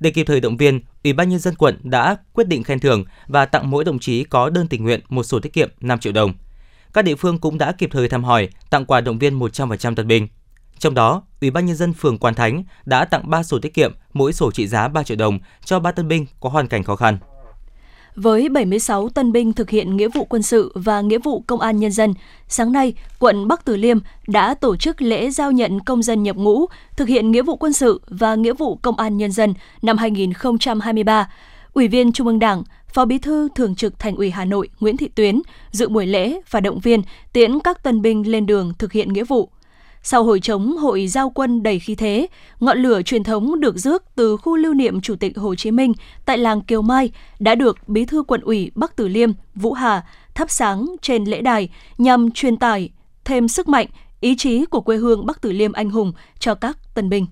Để 0.00 0.10
kịp 0.10 0.24
thời 0.24 0.40
động 0.40 0.56
viên, 0.56 0.80
Ủy 1.04 1.12
ban 1.12 1.28
nhân 1.28 1.38
dân 1.38 1.54
quận 1.54 1.78
đã 1.82 2.16
quyết 2.32 2.48
định 2.48 2.62
khen 2.62 2.80
thưởng 2.80 3.04
và 3.26 3.46
tặng 3.46 3.70
mỗi 3.70 3.84
đồng 3.84 3.98
chí 3.98 4.24
có 4.24 4.50
đơn 4.50 4.68
tình 4.68 4.82
nguyện 4.82 5.00
một 5.08 5.22
sổ 5.22 5.40
tiết 5.40 5.52
kiệm 5.52 5.70
5 5.80 5.98
triệu 5.98 6.12
đồng. 6.12 6.32
Các 6.94 7.02
địa 7.02 7.14
phương 7.14 7.38
cũng 7.38 7.58
đã 7.58 7.72
kịp 7.72 7.90
thời 7.92 8.08
thăm 8.08 8.24
hỏi, 8.24 8.48
tặng 8.70 8.84
quà 8.84 9.00
động 9.00 9.18
viên 9.18 9.38
100% 9.38 9.94
tân 9.94 10.08
binh. 10.08 10.28
Trong 10.78 10.94
đó, 10.94 11.22
Ủy 11.40 11.50
ban 11.50 11.66
nhân 11.66 11.76
dân 11.76 11.92
phường 11.92 12.18
Quan 12.18 12.34
Thánh 12.34 12.64
đã 12.84 13.04
tặng 13.04 13.30
3 13.30 13.42
sổ 13.42 13.58
tiết 13.58 13.74
kiệm, 13.74 13.92
mỗi 14.12 14.32
sổ 14.32 14.50
trị 14.50 14.66
giá 14.66 14.88
3 14.88 15.02
triệu 15.02 15.16
đồng 15.16 15.38
cho 15.64 15.80
3 15.80 15.92
tân 15.92 16.08
binh 16.08 16.26
có 16.40 16.48
hoàn 16.48 16.68
cảnh 16.68 16.84
khó 16.84 16.96
khăn. 16.96 17.18
Với 18.16 18.48
76 18.48 19.08
tân 19.08 19.32
binh 19.32 19.52
thực 19.52 19.70
hiện 19.70 19.96
nghĩa 19.96 20.08
vụ 20.08 20.24
quân 20.24 20.42
sự 20.42 20.72
và 20.74 21.00
nghĩa 21.00 21.18
vụ 21.18 21.44
công 21.46 21.60
an 21.60 21.78
nhân 21.78 21.92
dân, 21.92 22.14
sáng 22.48 22.72
nay, 22.72 22.94
quận 23.18 23.48
Bắc 23.48 23.64
Từ 23.64 23.76
Liêm 23.76 23.98
đã 24.26 24.54
tổ 24.54 24.76
chức 24.76 25.02
lễ 25.02 25.30
giao 25.30 25.52
nhận 25.52 25.80
công 25.80 26.02
dân 26.02 26.22
nhập 26.22 26.36
ngũ 26.36 26.66
thực 26.96 27.08
hiện 27.08 27.30
nghĩa 27.30 27.42
vụ 27.42 27.56
quân 27.56 27.72
sự 27.72 28.00
và 28.06 28.34
nghĩa 28.34 28.54
vụ 28.54 28.76
công 28.82 28.96
an 28.96 29.16
nhân 29.16 29.32
dân 29.32 29.54
năm 29.82 29.96
2023. 29.96 31.30
Ủy 31.72 31.88
viên 31.88 32.12
Trung 32.12 32.26
ương 32.26 32.38
Đảng, 32.38 32.62
Phó 32.94 33.04
Bí 33.04 33.18
thư 33.18 33.48
Thường 33.54 33.74
trực 33.74 33.98
Thành 33.98 34.16
ủy 34.16 34.30
Hà 34.30 34.44
Nội 34.44 34.68
Nguyễn 34.80 34.96
Thị 34.96 35.08
Tuyến 35.08 35.40
dự 35.70 35.88
buổi 35.88 36.06
lễ 36.06 36.40
và 36.50 36.60
động 36.60 36.80
viên 36.80 37.02
tiễn 37.32 37.58
các 37.60 37.82
tân 37.82 38.02
binh 38.02 38.30
lên 38.30 38.46
đường 38.46 38.72
thực 38.78 38.92
hiện 38.92 39.12
nghĩa 39.12 39.24
vụ. 39.24 39.48
Sau 40.02 40.24
hồi 40.24 40.40
chống 40.40 40.76
hội 40.76 41.06
giao 41.06 41.30
quân 41.30 41.62
đầy 41.62 41.78
khí 41.78 41.94
thế, 41.94 42.26
ngọn 42.60 42.78
lửa 42.78 43.02
truyền 43.02 43.24
thống 43.24 43.60
được 43.60 43.76
rước 43.76 44.04
từ 44.14 44.36
khu 44.36 44.56
lưu 44.56 44.74
niệm 44.74 45.00
Chủ 45.00 45.16
tịch 45.16 45.36
Hồ 45.36 45.54
Chí 45.54 45.70
Minh 45.70 45.92
tại 46.24 46.38
làng 46.38 46.60
Kiều 46.60 46.82
Mai 46.82 47.10
đã 47.38 47.54
được 47.54 47.88
Bí 47.88 48.04
thư 48.04 48.22
quận 48.22 48.40
ủy 48.40 48.70
Bắc 48.74 48.96
Từ 48.96 49.08
Liêm, 49.08 49.30
Vũ 49.54 49.72
Hà 49.72 50.02
thắp 50.34 50.50
sáng 50.50 50.86
trên 51.02 51.24
lễ 51.24 51.40
đài 51.40 51.68
nhằm 51.98 52.30
truyền 52.30 52.56
tải 52.56 52.90
thêm 53.24 53.48
sức 53.48 53.68
mạnh, 53.68 53.86
ý 54.20 54.36
chí 54.36 54.66
của 54.66 54.80
quê 54.80 54.96
hương 54.96 55.26
Bắc 55.26 55.40
Từ 55.40 55.52
Liêm 55.52 55.72
anh 55.72 55.90
hùng 55.90 56.12
cho 56.38 56.54
các 56.54 56.94
tân 56.94 57.08
binh. 57.08 57.26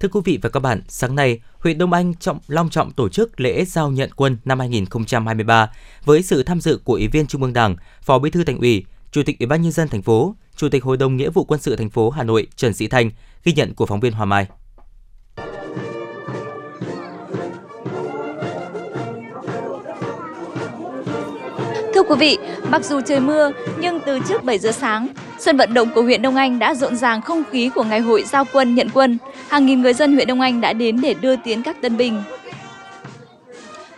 Thưa 0.00 0.08
quý 0.08 0.20
vị 0.24 0.38
và 0.42 0.48
các 0.48 0.60
bạn, 0.60 0.82
sáng 0.88 1.14
nay, 1.14 1.40
huyện 1.58 1.78
Đông 1.78 1.92
Anh 1.92 2.14
trọng 2.14 2.38
long 2.46 2.70
trọng 2.70 2.92
tổ 2.92 3.08
chức 3.08 3.40
lễ 3.40 3.64
giao 3.64 3.90
nhận 3.90 4.10
quân 4.16 4.36
năm 4.44 4.58
2023 4.58 5.70
với 6.04 6.22
sự 6.22 6.42
tham 6.42 6.60
dự 6.60 6.80
của 6.84 6.94
Ủy 6.94 7.08
viên 7.08 7.26
Trung 7.26 7.42
ương 7.42 7.52
Đảng, 7.52 7.76
Phó 8.02 8.18
Bí 8.18 8.30
thư 8.30 8.44
Thành 8.44 8.58
ủy, 8.58 8.84
Chủ 9.12 9.22
tịch 9.26 9.38
Ủy 9.38 9.46
ban 9.46 9.62
nhân 9.62 9.72
dân 9.72 9.88
thành 9.88 10.02
phố, 10.02 10.34
Chủ 10.56 10.68
tịch 10.68 10.84
Hội 10.84 10.96
đồng 10.96 11.16
Nghĩa 11.16 11.30
vụ 11.30 11.44
Quân 11.44 11.60
sự 11.60 11.76
thành 11.76 11.90
phố 11.90 12.10
Hà 12.10 12.22
Nội 12.22 12.46
Trần 12.56 12.74
Sĩ 12.74 12.86
Thanh, 12.86 13.10
ghi 13.44 13.52
nhận 13.52 13.74
của 13.74 13.86
phóng 13.86 14.00
viên 14.00 14.12
Hòa 14.12 14.24
Mai. 14.24 14.46
Thưa 21.94 22.02
quý 22.08 22.16
vị, 22.18 22.38
mặc 22.70 22.84
dù 22.84 23.00
trời 23.06 23.20
mưa 23.20 23.50
nhưng 23.80 24.00
từ 24.06 24.18
trước 24.28 24.44
7 24.44 24.58
giờ 24.58 24.72
sáng, 24.72 25.08
sân 25.40 25.56
vận 25.56 25.74
động 25.74 25.88
của 25.94 26.02
huyện 26.02 26.22
Đông 26.22 26.36
Anh 26.36 26.58
đã 26.58 26.74
rộn 26.74 26.96
ràng 26.96 27.20
không 27.22 27.42
khí 27.50 27.70
của 27.74 27.84
ngày 27.84 28.00
hội 28.00 28.22
giao 28.22 28.44
quân, 28.52 28.74
nhận 28.74 28.88
quân. 28.94 29.18
Hàng 29.48 29.66
nghìn 29.66 29.82
người 29.82 29.94
dân 29.94 30.14
huyện 30.14 30.28
Đông 30.28 30.40
Anh 30.40 30.60
đã 30.60 30.72
đến 30.72 31.00
để 31.00 31.14
đưa 31.14 31.36
tiến 31.36 31.62
các 31.62 31.76
tân 31.82 31.96
binh. 31.96 32.22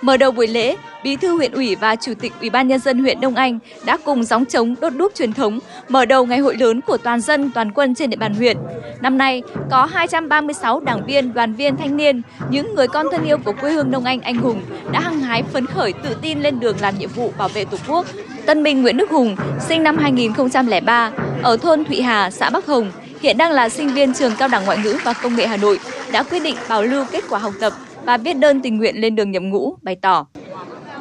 Mở 0.02 0.16
đầu 0.16 0.30
buổi 0.30 0.46
lễ, 0.46 0.76
Bí 1.04 1.16
thư 1.16 1.36
huyện 1.36 1.52
ủy 1.52 1.74
và 1.74 1.96
Chủ 1.96 2.12
tịch 2.20 2.32
Ủy 2.40 2.50
ban 2.50 2.68
nhân 2.68 2.80
dân 2.80 2.98
huyện 2.98 3.20
Đông 3.20 3.34
Anh 3.34 3.58
đã 3.84 3.98
cùng 4.04 4.24
gióng 4.24 4.44
trống 4.44 4.74
đốt 4.80 4.92
đuốc 4.94 5.14
truyền 5.14 5.32
thống 5.32 5.58
mở 5.88 6.04
đầu 6.04 6.26
ngày 6.26 6.38
hội 6.38 6.56
lớn 6.56 6.80
của 6.80 6.96
toàn 6.96 7.20
dân 7.20 7.50
toàn 7.50 7.72
quân 7.72 7.94
trên 7.94 8.10
địa 8.10 8.16
bàn 8.16 8.34
huyện. 8.34 8.56
Năm 9.00 9.18
nay 9.18 9.42
có 9.70 9.88
236 9.92 10.80
đảng 10.80 11.06
viên, 11.06 11.34
đoàn 11.34 11.54
viên 11.54 11.76
thanh 11.76 11.96
niên, 11.96 12.22
những 12.50 12.74
người 12.74 12.88
con 12.88 13.06
thân 13.12 13.24
yêu 13.24 13.38
của 13.38 13.52
quê 13.60 13.72
hương 13.72 13.90
Đông 13.90 14.04
Anh 14.04 14.20
anh 14.20 14.36
hùng 14.36 14.62
đã 14.92 15.00
hăng 15.00 15.20
hái 15.20 15.42
phấn 15.42 15.66
khởi 15.66 15.92
tự 15.92 16.16
tin 16.22 16.40
lên 16.40 16.60
đường 16.60 16.76
làm 16.80 16.98
nhiệm 16.98 17.10
vụ 17.10 17.32
bảo 17.38 17.48
vệ 17.48 17.64
Tổ 17.64 17.76
quốc. 17.88 18.06
Tân 18.46 18.62
binh 18.62 18.82
Nguyễn 18.82 18.96
Đức 18.96 19.10
Hùng, 19.10 19.36
sinh 19.68 19.82
năm 19.82 19.98
2003, 19.98 21.12
ở 21.42 21.56
thôn 21.56 21.84
Thụy 21.84 22.02
Hà, 22.02 22.30
xã 22.30 22.50
Bắc 22.50 22.66
Hồng, 22.66 22.90
hiện 23.20 23.38
đang 23.38 23.52
là 23.52 23.68
sinh 23.68 23.88
viên 23.88 24.14
trường 24.14 24.36
Cao 24.38 24.48
đẳng 24.48 24.64
Ngoại 24.64 24.78
ngữ 24.84 24.96
và 25.04 25.12
Công 25.12 25.36
nghệ 25.36 25.46
Hà 25.46 25.56
Nội, 25.56 25.80
đã 26.12 26.22
quyết 26.22 26.40
định 26.40 26.56
bảo 26.68 26.82
lưu 26.82 27.04
kết 27.12 27.24
quả 27.28 27.38
học 27.38 27.52
tập 27.60 27.72
và 28.04 28.16
viết 28.16 28.34
đơn 28.34 28.60
tình 28.62 28.78
nguyện 28.78 28.96
lên 29.00 29.16
đường 29.16 29.30
nhập 29.30 29.42
ngũ, 29.42 29.76
bày 29.82 29.96
tỏ. 29.96 30.26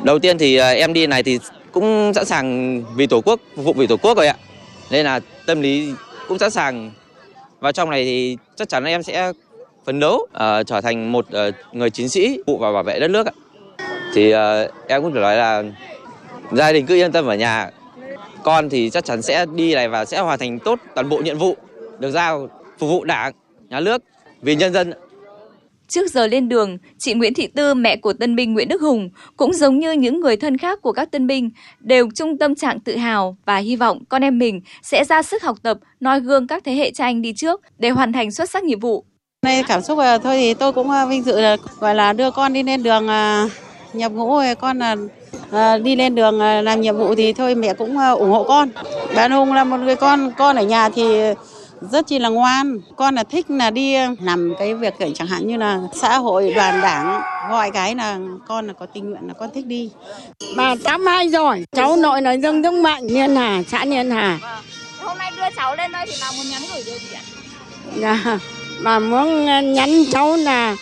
Đầu 0.04 0.20
tiên 0.20 0.38
thì 0.38 0.56
à, 0.56 0.70
em 0.70 0.94
đi 0.94 1.08
này 1.08 1.24
thì 1.24 1.40
cũng 1.72 2.12
sẵn 2.16 2.26
sàng 2.26 2.84
vì 2.96 3.08
Tổ 3.08 3.22
quốc, 3.22 3.40
phục 3.56 3.66
vụ 3.66 3.74
vì 3.74 3.88
Tổ 3.88 3.98
quốc 3.98 4.18
rồi 4.18 4.28
ạ. 4.28 4.36
Nên 4.92 5.06
là 5.06 5.20
tâm 5.46 5.62
lý 5.62 5.94
cũng 6.28 6.40
sẵn 6.40 6.52
sàng 6.52 6.92
vào 7.60 7.72
trong 7.72 7.90
này 7.90 8.04
thì 8.04 8.38
chắc 8.56 8.70
chắn 8.70 8.84
em 8.84 9.04
sẽ 9.04 9.32
phấn 9.86 10.00
đấu 10.00 10.16
uh, 10.16 10.68
trở 10.68 10.82
thành 10.82 11.12
một 11.12 11.26
uh, 11.28 11.56
người 11.76 11.90
chiến 11.90 12.10
sĩ 12.10 12.40
phụ 12.48 12.58
và 12.58 12.72
bảo 12.72 12.84
vệ 12.84 13.00
đất 13.00 13.08
nước 13.08 13.28
ạ. 13.28 13.34
Thì 14.14 14.34
uh, 14.34 14.40
em 14.88 15.02
cũng 15.02 15.14
phải 15.14 15.22
nói 15.22 15.36
là 15.36 15.64
gia 16.52 16.72
đình 16.72 16.86
cứ 16.86 16.96
yên 16.96 17.12
tâm 17.12 17.26
ở 17.26 17.36
nhà. 17.36 17.70
Con 18.44 18.70
thì 18.70 18.90
chắc 18.90 19.06
chắn 19.06 19.22
sẽ 19.22 19.46
đi 19.56 19.76
này 19.76 19.88
và 19.88 20.06
sẽ 20.06 20.20
hoàn 20.20 20.40
thành 20.40 20.60
tốt 20.60 20.80
toàn 20.96 21.10
bộ 21.10 21.18
nhiệm 21.18 21.38
vụ 21.38 21.56
được 22.00 22.12
giao 22.12 22.50
phục 22.80 22.90
vụ 22.90 23.04
đảng, 23.04 23.34
nhà 23.70 23.80
nước 23.80 24.04
vì 24.42 24.56
nhân 24.56 24.74
dân. 24.74 24.94
Trước 25.92 26.12
giờ 26.12 26.28
lên 26.28 26.50
đường, 26.50 26.78
chị 27.00 27.14
Nguyễn 27.14 27.34
Thị 27.34 27.48
Tư, 27.48 27.74
mẹ 27.74 27.96
của 27.96 28.14
tân 28.14 28.36
binh 28.36 28.54
Nguyễn 28.54 28.68
Đức 28.68 28.82
Hùng, 28.82 29.10
cũng 29.38 29.54
giống 29.54 29.80
như 29.80 29.92
những 29.92 30.20
người 30.20 30.38
thân 30.38 30.58
khác 30.58 30.80
của 30.82 30.92
các 30.92 31.12
tân 31.12 31.28
binh, 31.28 31.50
đều 31.80 32.10
chung 32.16 32.38
tâm 32.38 32.56
trạng 32.56 32.80
tự 32.80 32.96
hào 32.96 33.38
và 33.46 33.58
hy 33.58 33.76
vọng 33.76 34.04
con 34.10 34.22
em 34.22 34.40
mình 34.40 34.62
sẽ 34.84 35.04
ra 35.04 35.24
sức 35.24 35.44
học 35.44 35.58
tập, 35.64 35.78
noi 36.00 36.20
gương 36.20 36.48
các 36.48 36.64
thế 36.66 36.74
hệ 36.74 36.92
cha 36.92 37.06
anh 37.06 37.22
đi 37.22 37.34
trước 37.38 37.62
để 37.78 37.90
hoàn 37.90 38.14
thành 38.14 38.32
xuất 38.32 38.50
sắc 38.50 38.64
nhiệm 38.64 38.80
vụ. 38.80 39.06
Nay 39.46 39.64
cảm 39.68 39.82
xúc 39.82 40.00
là 40.00 40.18
thôi 40.18 40.38
thì 40.38 40.54
tôi 40.54 40.74
cũng 40.74 40.90
ờ, 40.90 41.06
vinh 41.06 41.24
dự 41.24 41.42
là 41.42 41.58
gọi 41.80 41.96
là 41.96 42.14
đưa 42.14 42.32
con 42.32 42.54
đi 42.54 42.64
lên 42.64 42.84
đường 42.84 43.08
ờ, 43.08 43.50
nhập 43.94 44.12
ngũ 44.12 44.40
con 44.60 44.80
là 44.80 44.96
à, 45.52 45.78
đi 45.78 45.96
lên 45.96 46.16
đường 46.16 46.40
làm 46.40 46.82
nhiệm 46.82 46.98
vụ 46.98 47.16
thì 47.16 47.34
thôi 47.34 47.56
mẹ 47.56 47.74
cũng 47.74 47.98
ủng 47.98 48.32
hộ 48.32 48.44
con. 48.44 48.70
Bạn 49.16 49.32
Hùng 49.32 49.54
là 49.54 49.64
một 49.64 49.78
người 49.78 49.96
con 49.96 50.32
con 50.38 50.56
ở 50.56 50.64
nhà 50.64 50.90
thì 50.90 51.04
rất 51.92 52.08
chi 52.08 52.20
là 52.20 52.30
ngoan. 52.30 52.80
Con 52.96 53.16
là 53.16 53.24
thích 53.24 53.46
là 53.50 53.70
đi 53.70 53.96
làm 54.22 54.54
cái 54.60 54.74
việc 54.74 54.94
chẳng 55.16 55.28
hạn 55.28 55.48
như 55.48 55.58
là 55.58 55.80
xã 55.94 56.18
hội 56.18 56.54
đoàn 56.56 56.82
đảng 56.82 57.22
gọi 57.50 57.72
cái 57.72 57.96
là 57.96 58.20
con 58.48 58.68
là 58.68 58.74
có 58.74 58.86
tình 58.86 59.10
nguyện 59.10 59.28
là 59.28 59.34
con 59.34 59.50
thích 59.54 59.66
đi. 59.66 59.90
Bà 60.56 60.76
tám 60.84 61.06
hai 61.06 61.30
rồi. 61.30 61.66
Cháu 61.76 61.96
nội 61.96 62.22
là 62.22 62.34
dân 62.34 62.64
dũng 62.64 62.84
mạnh 62.84 63.08
niên 63.08 63.36
hà 63.36 63.64
xã 63.68 63.86
niên 63.86 64.12
hà. 64.12 64.40
Hôm 65.02 65.18
nay 65.18 65.32
đưa 65.38 65.56
cháu 65.56 65.76
lên 65.76 65.92
đây 65.92 66.06
thì 66.08 66.14
bà 66.22 66.28
muốn 66.38 66.50
nhắn 66.50 66.62
gửi 66.74 66.84
điều 66.86 66.98
gì 66.98 67.16
ạ? 67.16 67.22
Dạ 67.96 68.40
bà 68.84 69.00
muốn 69.00 69.46
nhắn 69.74 69.90
cháu 70.12 70.38
là 70.38 70.76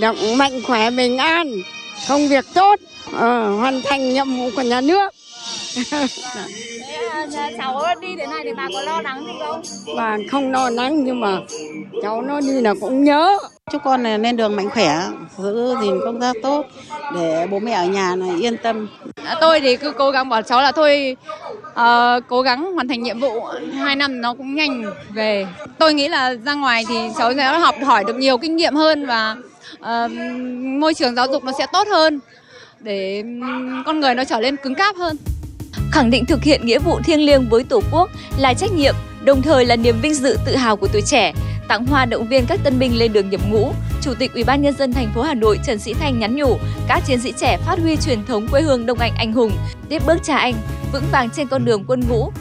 động 0.00 0.38
mạnh 0.38 0.62
khỏe 0.66 0.90
bình 0.90 1.18
an 1.18 1.52
công 2.08 2.28
việc 2.28 2.44
tốt 2.54 2.80
uh, 3.10 3.20
hoàn 3.58 3.82
thành 3.84 4.14
nhiệm 4.14 4.36
vụ 4.36 4.50
của 4.56 4.62
nhà 4.62 4.80
nước 4.80 5.14
cháu 7.58 7.82
đi 8.00 8.16
thế 8.18 8.26
này 8.26 8.40
thì 8.44 8.52
bà 8.56 8.68
có 8.72 8.80
lo 8.82 9.02
lắng 9.02 9.24
gì 9.26 9.32
không? 9.46 9.62
Bà 9.96 10.16
không 10.30 10.52
lo 10.52 10.70
lắng 10.70 11.04
nhưng 11.04 11.20
mà 11.20 11.38
cháu 12.02 12.22
nó 12.22 12.40
đi 12.40 12.60
là 12.60 12.74
cũng 12.80 13.04
nhớ. 13.04 13.38
Chúc 13.72 13.82
con 13.84 14.02
này 14.02 14.18
lên 14.18 14.36
đường 14.36 14.56
mạnh 14.56 14.70
khỏe, 14.70 15.00
giữ 15.38 15.74
gìn 15.82 15.94
công 16.04 16.20
tác 16.20 16.36
tốt 16.42 16.66
để 17.14 17.46
bố 17.50 17.58
mẹ 17.58 17.72
ở 17.72 17.86
nhà 17.86 18.16
này 18.16 18.30
yên 18.40 18.56
tâm. 18.56 18.88
À, 19.24 19.36
tôi 19.40 19.60
thì 19.60 19.76
cứ 19.76 19.92
cố 19.92 20.10
gắng 20.10 20.28
bảo 20.28 20.42
cháu 20.42 20.62
là 20.62 20.72
thôi 20.72 21.16
uh, 21.70 22.24
cố 22.28 22.42
gắng 22.42 22.72
hoàn 22.74 22.88
thành 22.88 23.02
nhiệm 23.02 23.20
vụ 23.20 23.40
hai 23.72 23.96
năm 23.96 24.20
nó 24.20 24.34
cũng 24.34 24.54
nhanh 24.54 24.84
về 25.14 25.46
tôi 25.78 25.94
nghĩ 25.94 26.08
là 26.08 26.34
ra 26.44 26.54
ngoài 26.54 26.84
thì 26.88 26.94
cháu 27.18 27.32
sẽ 27.36 27.58
học 27.58 27.74
hỏi 27.84 28.04
được 28.04 28.16
nhiều 28.16 28.38
kinh 28.38 28.56
nghiệm 28.56 28.74
hơn 28.74 29.06
và 29.06 29.36
uh, 29.80 30.10
môi 30.62 30.94
trường 30.94 31.14
giáo 31.14 31.26
dục 31.32 31.44
nó 31.44 31.52
sẽ 31.58 31.66
tốt 31.72 31.88
hơn 31.88 32.20
để 32.80 33.24
con 33.86 34.00
người 34.00 34.14
nó 34.14 34.24
trở 34.24 34.40
nên 34.40 34.56
cứng 34.56 34.74
cáp 34.74 34.96
hơn 34.96 35.16
khẳng 35.96 36.10
định 36.10 36.26
thực 36.26 36.44
hiện 36.44 36.66
nghĩa 36.66 36.78
vụ 36.78 37.00
thiêng 37.04 37.20
liêng 37.20 37.48
với 37.48 37.64
Tổ 37.64 37.82
quốc 37.90 38.10
là 38.38 38.54
trách 38.54 38.72
nhiệm, 38.72 38.94
đồng 39.24 39.42
thời 39.42 39.64
là 39.64 39.76
niềm 39.76 40.00
vinh 40.02 40.14
dự 40.14 40.38
tự 40.46 40.56
hào 40.56 40.76
của 40.76 40.88
tuổi 40.88 41.02
trẻ. 41.02 41.32
Tặng 41.68 41.86
hoa 41.86 42.04
động 42.04 42.28
viên 42.28 42.46
các 42.46 42.60
tân 42.64 42.78
binh 42.78 42.98
lên 42.98 43.12
đường 43.12 43.30
nhập 43.30 43.40
ngũ, 43.50 43.72
Chủ 44.02 44.14
tịch 44.14 44.34
Ủy 44.34 44.44
ban 44.44 44.62
nhân 44.62 44.74
dân 44.78 44.92
thành 44.92 45.12
phố 45.14 45.22
Hà 45.22 45.34
Nội 45.34 45.58
Trần 45.66 45.78
Sĩ 45.78 45.94
Thanh 45.94 46.18
nhắn 46.18 46.36
nhủ 46.36 46.58
các 46.88 47.02
chiến 47.06 47.20
sĩ 47.20 47.32
trẻ 47.36 47.58
phát 47.66 47.78
huy 47.78 47.96
truyền 47.96 48.24
thống 48.24 48.48
quê 48.48 48.62
hương 48.62 48.86
Đông 48.86 48.98
Anh 48.98 49.12
anh 49.16 49.32
hùng, 49.32 49.52
tiếp 49.88 50.02
bước 50.06 50.18
cha 50.22 50.36
anh 50.36 50.54
vững 50.92 51.04
vàng 51.12 51.30
trên 51.30 51.48
con 51.48 51.64
đường 51.64 51.84
quân 51.86 52.00
ngũ, 52.08 52.32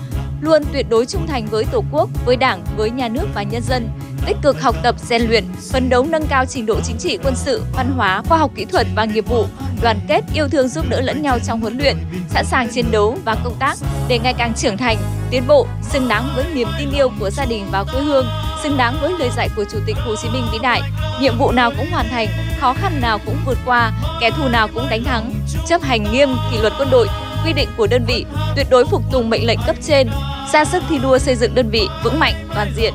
luôn 0.42 0.64
tuyệt 0.74 0.86
đối 0.90 1.06
trung 1.06 1.28
thành 1.28 1.46
với 1.46 1.66
Tổ 1.72 1.84
quốc, 1.92 2.10
với 2.26 2.36
Đảng, 2.36 2.64
với 2.78 2.90
nhà 2.90 3.08
nước 3.08 3.26
và 3.34 3.44
nhân 3.44 3.62
dân, 3.64 3.90
tích 4.26 4.38
cực 4.42 4.62
học 4.62 4.76
tập, 4.84 4.96
rèn 5.00 5.22
luyện, 5.22 5.44
phấn 5.72 5.90
đấu 5.90 6.06
nâng 6.10 6.28
cao 6.28 6.46
trình 6.46 6.66
độ 6.66 6.82
chính 6.82 6.98
trị, 6.98 7.18
quân 7.24 7.36
sự, 7.36 7.64
văn 7.76 7.92
hóa, 7.96 8.22
khoa 8.28 8.38
học 8.38 8.52
kỹ 8.56 8.66
thuật 8.66 8.88
và 8.96 9.06
nghiệp 9.06 9.28
vụ, 9.28 9.46
đoàn 9.82 10.00
kết, 10.08 10.22
yêu 10.34 10.48
thương 10.48 10.68
giúp 10.68 10.86
đỡ 10.90 11.02
lẫn 11.02 11.22
nhau 11.22 11.40
trong 11.48 11.62
huấn 11.62 11.78
luyện, 11.78 11.98
sẵn 12.30 12.46
sàng 12.46 12.70
chiến 12.72 12.92
đấu 12.92 13.18
và 13.26 13.36
công 13.44 13.56
tác 13.60 13.78
để 14.08 14.20
ngày 14.20 14.34
càng 14.34 14.54
trưởng 14.54 14.78
thành, 14.78 14.98
tiến 15.32 15.44
bộ, 15.48 15.68
xứng 15.82 16.08
đáng 16.08 16.30
với 16.36 16.46
niềm 16.54 16.68
tin 16.80 16.92
yêu 16.92 17.10
của 17.20 17.30
gia 17.30 17.46
đình 17.46 17.68
và 17.72 17.84
quê 17.84 18.02
hương, 18.02 18.28
xứng 18.64 18.78
đáng 18.78 18.98
với 19.02 19.14
lời 19.20 19.30
dạy 19.38 19.50
của 19.56 19.64
Chủ 19.72 19.78
tịch 19.86 19.96
Hồ 20.06 20.16
Chí 20.22 20.30
Minh 20.30 20.44
vĩ 20.52 20.58
đại. 20.62 20.82
Nhiệm 21.22 21.38
vụ 21.38 21.52
nào 21.52 21.72
cũng 21.78 21.92
hoàn 21.92 22.10
thành, 22.10 22.28
khó 22.60 22.74
khăn 22.74 23.02
nào 23.02 23.20
cũng 23.26 23.38
vượt 23.46 23.58
qua, 23.66 23.92
kẻ 24.22 24.32
thù 24.32 24.48
nào 24.48 24.68
cũng 24.74 24.90
đánh 24.90 25.04
thắng. 25.04 25.34
Chấp 25.68 25.82
hành 25.82 26.04
nghiêm 26.12 26.30
kỷ 26.52 26.58
luật 26.58 26.74
quân 26.80 26.90
đội, 26.92 27.08
quy 27.46 27.54
định 27.54 27.70
của 27.78 27.88
đơn 27.88 28.06
vị, 28.08 28.26
tuyệt 28.56 28.68
đối 28.70 28.86
phục 28.86 29.02
tùng 29.12 29.30
mệnh 29.30 29.46
lệnh 29.46 29.60
cấp 29.68 29.76
trên, 29.82 30.08
ra 30.54 30.66
sức 30.66 30.84
thi 30.90 30.98
đua 30.98 31.18
xây 31.18 31.36
dựng 31.36 31.56
đơn 31.56 31.70
vị 31.70 31.88
vững 32.04 32.20
mạnh, 32.20 32.34
toàn 32.56 32.72
diện, 32.76 32.94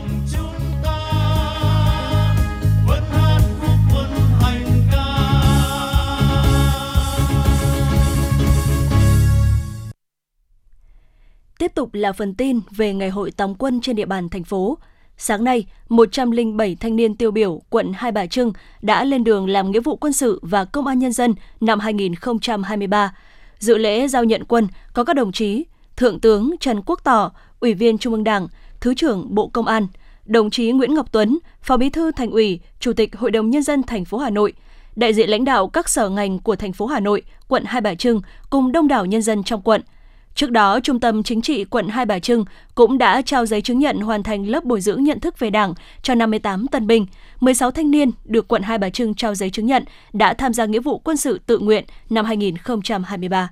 Tiếp 11.58 11.74
tục 11.74 11.94
là 11.94 12.12
phần 12.12 12.34
tin 12.34 12.60
về 12.70 12.94
Ngày 12.94 13.10
hội 13.10 13.30
tòng 13.30 13.54
quân 13.54 13.80
trên 13.80 13.96
địa 13.96 14.06
bàn 14.06 14.28
thành 14.28 14.44
phố. 14.44 14.78
Sáng 15.16 15.44
nay, 15.44 15.66
107 15.88 16.76
thanh 16.80 16.96
niên 16.96 17.16
tiêu 17.16 17.30
biểu 17.30 17.62
quận 17.70 17.92
Hai 17.92 18.12
Bà 18.12 18.26
Trưng 18.26 18.52
đã 18.82 19.04
lên 19.04 19.24
đường 19.24 19.48
làm 19.48 19.70
nghĩa 19.70 19.80
vụ 19.80 19.96
quân 19.96 20.12
sự 20.12 20.40
và 20.42 20.64
công 20.64 20.86
an 20.86 20.98
nhân 20.98 21.12
dân 21.12 21.34
năm 21.60 21.78
2023. 21.80 23.12
Dự 23.60 23.78
lễ 23.78 24.08
giao 24.08 24.24
nhận 24.24 24.44
quân 24.44 24.68
có 24.92 25.04
các 25.04 25.16
đồng 25.16 25.32
chí 25.32 25.64
Thượng 25.96 26.20
tướng 26.20 26.54
Trần 26.60 26.82
Quốc 26.86 27.00
Tỏ, 27.04 27.32
Ủy 27.60 27.74
viên 27.74 27.98
Trung 27.98 28.12
ương 28.12 28.24
Đảng, 28.24 28.48
Thứ 28.80 28.94
trưởng 28.94 29.34
Bộ 29.34 29.48
Công 29.48 29.66
an, 29.66 29.86
đồng 30.24 30.50
chí 30.50 30.72
Nguyễn 30.72 30.94
Ngọc 30.94 31.12
Tuấn, 31.12 31.38
Phó 31.62 31.76
Bí 31.76 31.90
thư 31.90 32.12
Thành 32.12 32.30
ủy, 32.30 32.60
Chủ 32.80 32.92
tịch 32.92 33.16
Hội 33.16 33.30
đồng 33.30 33.50
nhân 33.50 33.62
dân 33.62 33.82
thành 33.82 34.04
phố 34.04 34.18
Hà 34.18 34.30
Nội, 34.30 34.52
đại 34.96 35.14
diện 35.14 35.30
lãnh 35.30 35.44
đạo 35.44 35.68
các 35.68 35.88
sở 35.88 36.08
ngành 36.08 36.38
của 36.38 36.56
thành 36.56 36.72
phố 36.72 36.86
Hà 36.86 37.00
Nội, 37.00 37.22
quận 37.48 37.64
Hai 37.66 37.80
Bà 37.80 37.94
Trưng 37.94 38.20
cùng 38.50 38.72
đông 38.72 38.88
đảo 38.88 39.06
nhân 39.06 39.22
dân 39.22 39.42
trong 39.42 39.62
quận– 39.62 39.82
Trước 40.34 40.50
đó, 40.50 40.80
Trung 40.80 41.00
tâm 41.00 41.22
Chính 41.22 41.42
trị 41.42 41.64
quận 41.64 41.88
Hai 41.88 42.06
Bà 42.06 42.18
Trưng 42.18 42.44
cũng 42.74 42.98
đã 42.98 43.22
trao 43.22 43.46
giấy 43.46 43.62
chứng 43.62 43.78
nhận 43.78 44.00
hoàn 44.00 44.22
thành 44.22 44.48
lớp 44.48 44.64
bồi 44.64 44.80
dưỡng 44.80 45.04
nhận 45.04 45.20
thức 45.20 45.38
về 45.38 45.50
Đảng 45.50 45.74
cho 46.02 46.14
58 46.14 46.66
tân 46.68 46.86
binh. 46.86 47.06
16 47.40 47.70
thanh 47.70 47.90
niên 47.90 48.10
được 48.24 48.48
quận 48.48 48.62
Hai 48.62 48.78
Bà 48.78 48.90
Trưng 48.90 49.14
trao 49.14 49.34
giấy 49.34 49.50
chứng 49.50 49.66
nhận 49.66 49.84
đã 50.12 50.34
tham 50.34 50.54
gia 50.54 50.64
nghĩa 50.64 50.80
vụ 50.80 50.98
quân 50.98 51.16
sự 51.16 51.40
tự 51.46 51.58
nguyện 51.58 51.84
năm 52.10 52.24
2023. 52.24 53.50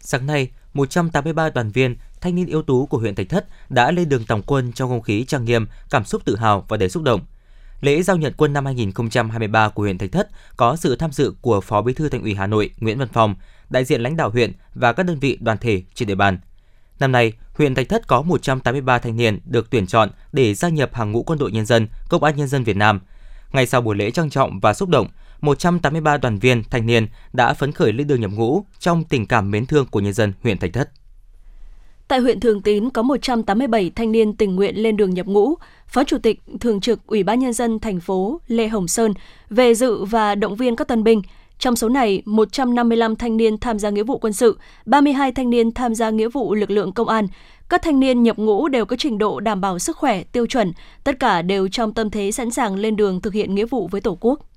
Sáng 0.00 0.26
nay, 0.26 0.50
183 0.74 1.50
đoàn 1.50 1.70
viên, 1.70 1.96
thanh 2.20 2.34
niên 2.34 2.46
ưu 2.46 2.62
tú 2.62 2.86
của 2.86 2.98
huyện 2.98 3.14
Thạch 3.14 3.28
Thất 3.28 3.46
đã 3.68 3.90
lên 3.90 4.08
đường 4.08 4.24
tổng 4.24 4.42
quân 4.46 4.72
trong 4.72 4.88
không 4.88 5.02
khí 5.02 5.24
trang 5.24 5.44
nghiêm, 5.44 5.66
cảm 5.90 6.04
xúc 6.04 6.22
tự 6.24 6.36
hào 6.36 6.64
và 6.68 6.76
đầy 6.76 6.88
xúc 6.88 7.02
động. 7.02 7.20
Lễ 7.80 8.02
giao 8.02 8.16
nhận 8.16 8.32
quân 8.36 8.52
năm 8.52 8.64
2023 8.64 9.68
của 9.68 9.82
huyện 9.82 9.98
Thạch 9.98 10.12
Thất 10.12 10.28
có 10.56 10.76
sự 10.76 10.96
tham 10.96 11.12
dự 11.12 11.34
của 11.40 11.60
Phó 11.60 11.82
Bí 11.82 11.92
thư 11.92 12.08
Thành 12.08 12.22
ủy 12.22 12.34
Hà 12.34 12.46
Nội 12.46 12.70
Nguyễn 12.78 12.98
Văn 12.98 13.08
Phòng, 13.08 13.34
đại 13.70 13.84
diện 13.84 14.00
lãnh 14.00 14.16
đạo 14.16 14.30
huyện 14.30 14.52
và 14.74 14.92
các 14.92 15.02
đơn 15.02 15.18
vị 15.18 15.38
đoàn 15.40 15.58
thể 15.58 15.82
trên 15.94 16.08
địa 16.08 16.14
bàn. 16.14 16.38
Năm 17.00 17.12
nay, 17.12 17.32
huyện 17.54 17.74
Thạch 17.74 17.88
Thất 17.88 18.06
có 18.06 18.22
183 18.22 18.98
thanh 18.98 19.16
niên 19.16 19.40
được 19.44 19.70
tuyển 19.70 19.86
chọn 19.86 20.10
để 20.32 20.54
gia 20.54 20.68
nhập 20.68 20.94
hàng 20.94 21.12
ngũ 21.12 21.22
quân 21.22 21.38
đội 21.38 21.52
nhân 21.52 21.66
dân, 21.66 21.88
công 22.08 22.24
an 22.24 22.36
nhân 22.36 22.48
dân 22.48 22.64
Việt 22.64 22.76
Nam. 22.76 23.00
Ngay 23.52 23.66
sau 23.66 23.80
buổi 23.80 23.96
lễ 23.96 24.10
trang 24.10 24.30
trọng 24.30 24.60
và 24.60 24.74
xúc 24.74 24.88
động, 24.88 25.08
183 25.40 26.16
đoàn 26.16 26.38
viên 26.38 26.64
thanh 26.64 26.86
niên 26.86 27.06
đã 27.32 27.54
phấn 27.54 27.72
khởi 27.72 27.92
lên 27.92 28.06
đường 28.06 28.20
nhập 28.20 28.30
ngũ 28.30 28.64
trong 28.78 29.04
tình 29.04 29.26
cảm 29.26 29.50
mến 29.50 29.66
thương 29.66 29.86
của 29.86 30.00
nhân 30.00 30.12
dân 30.12 30.32
huyện 30.42 30.58
Thạch 30.58 30.72
Thất. 30.72 30.90
Tại 32.08 32.18
huyện 32.18 32.40
Thường 32.40 32.62
Tín 32.62 32.90
có 32.90 33.02
187 33.02 33.90
thanh 33.94 34.12
niên 34.12 34.32
tình 34.36 34.56
nguyện 34.56 34.76
lên 34.76 34.96
đường 34.96 35.14
nhập 35.14 35.26
ngũ. 35.26 35.54
Phó 35.86 36.04
Chủ 36.04 36.18
tịch 36.18 36.40
Thường 36.60 36.80
trực 36.80 37.06
Ủy 37.06 37.22
ban 37.22 37.38
Nhân 37.38 37.52
dân 37.52 37.78
thành 37.78 38.00
phố 38.00 38.40
Lê 38.46 38.68
Hồng 38.68 38.88
Sơn 38.88 39.14
về 39.50 39.74
dự 39.74 40.04
và 40.04 40.34
động 40.34 40.56
viên 40.56 40.76
các 40.76 40.88
tân 40.88 41.04
binh. 41.04 41.22
Trong 41.58 41.76
số 41.76 41.88
này, 41.88 42.22
155 42.24 43.16
thanh 43.16 43.36
niên 43.36 43.58
tham 43.58 43.78
gia 43.78 43.90
nghĩa 43.90 44.02
vụ 44.02 44.18
quân 44.18 44.32
sự, 44.32 44.58
32 44.86 45.32
thanh 45.32 45.50
niên 45.50 45.72
tham 45.72 45.94
gia 45.94 46.10
nghĩa 46.10 46.28
vụ 46.28 46.54
lực 46.54 46.70
lượng 46.70 46.92
công 46.92 47.08
an. 47.08 47.26
Các 47.68 47.82
thanh 47.82 48.00
niên 48.00 48.22
nhập 48.22 48.38
ngũ 48.38 48.68
đều 48.68 48.84
có 48.84 48.96
trình 48.96 49.18
độ 49.18 49.40
đảm 49.40 49.60
bảo 49.60 49.78
sức 49.78 49.96
khỏe, 49.96 50.22
tiêu 50.22 50.46
chuẩn, 50.46 50.72
tất 51.04 51.18
cả 51.20 51.42
đều 51.42 51.68
trong 51.68 51.94
tâm 51.94 52.10
thế 52.10 52.32
sẵn 52.32 52.50
sàng 52.50 52.76
lên 52.76 52.96
đường 52.96 53.20
thực 53.20 53.32
hiện 53.32 53.54
nghĩa 53.54 53.66
vụ 53.66 53.88
với 53.88 54.00
Tổ 54.00 54.18
quốc. 54.20 54.47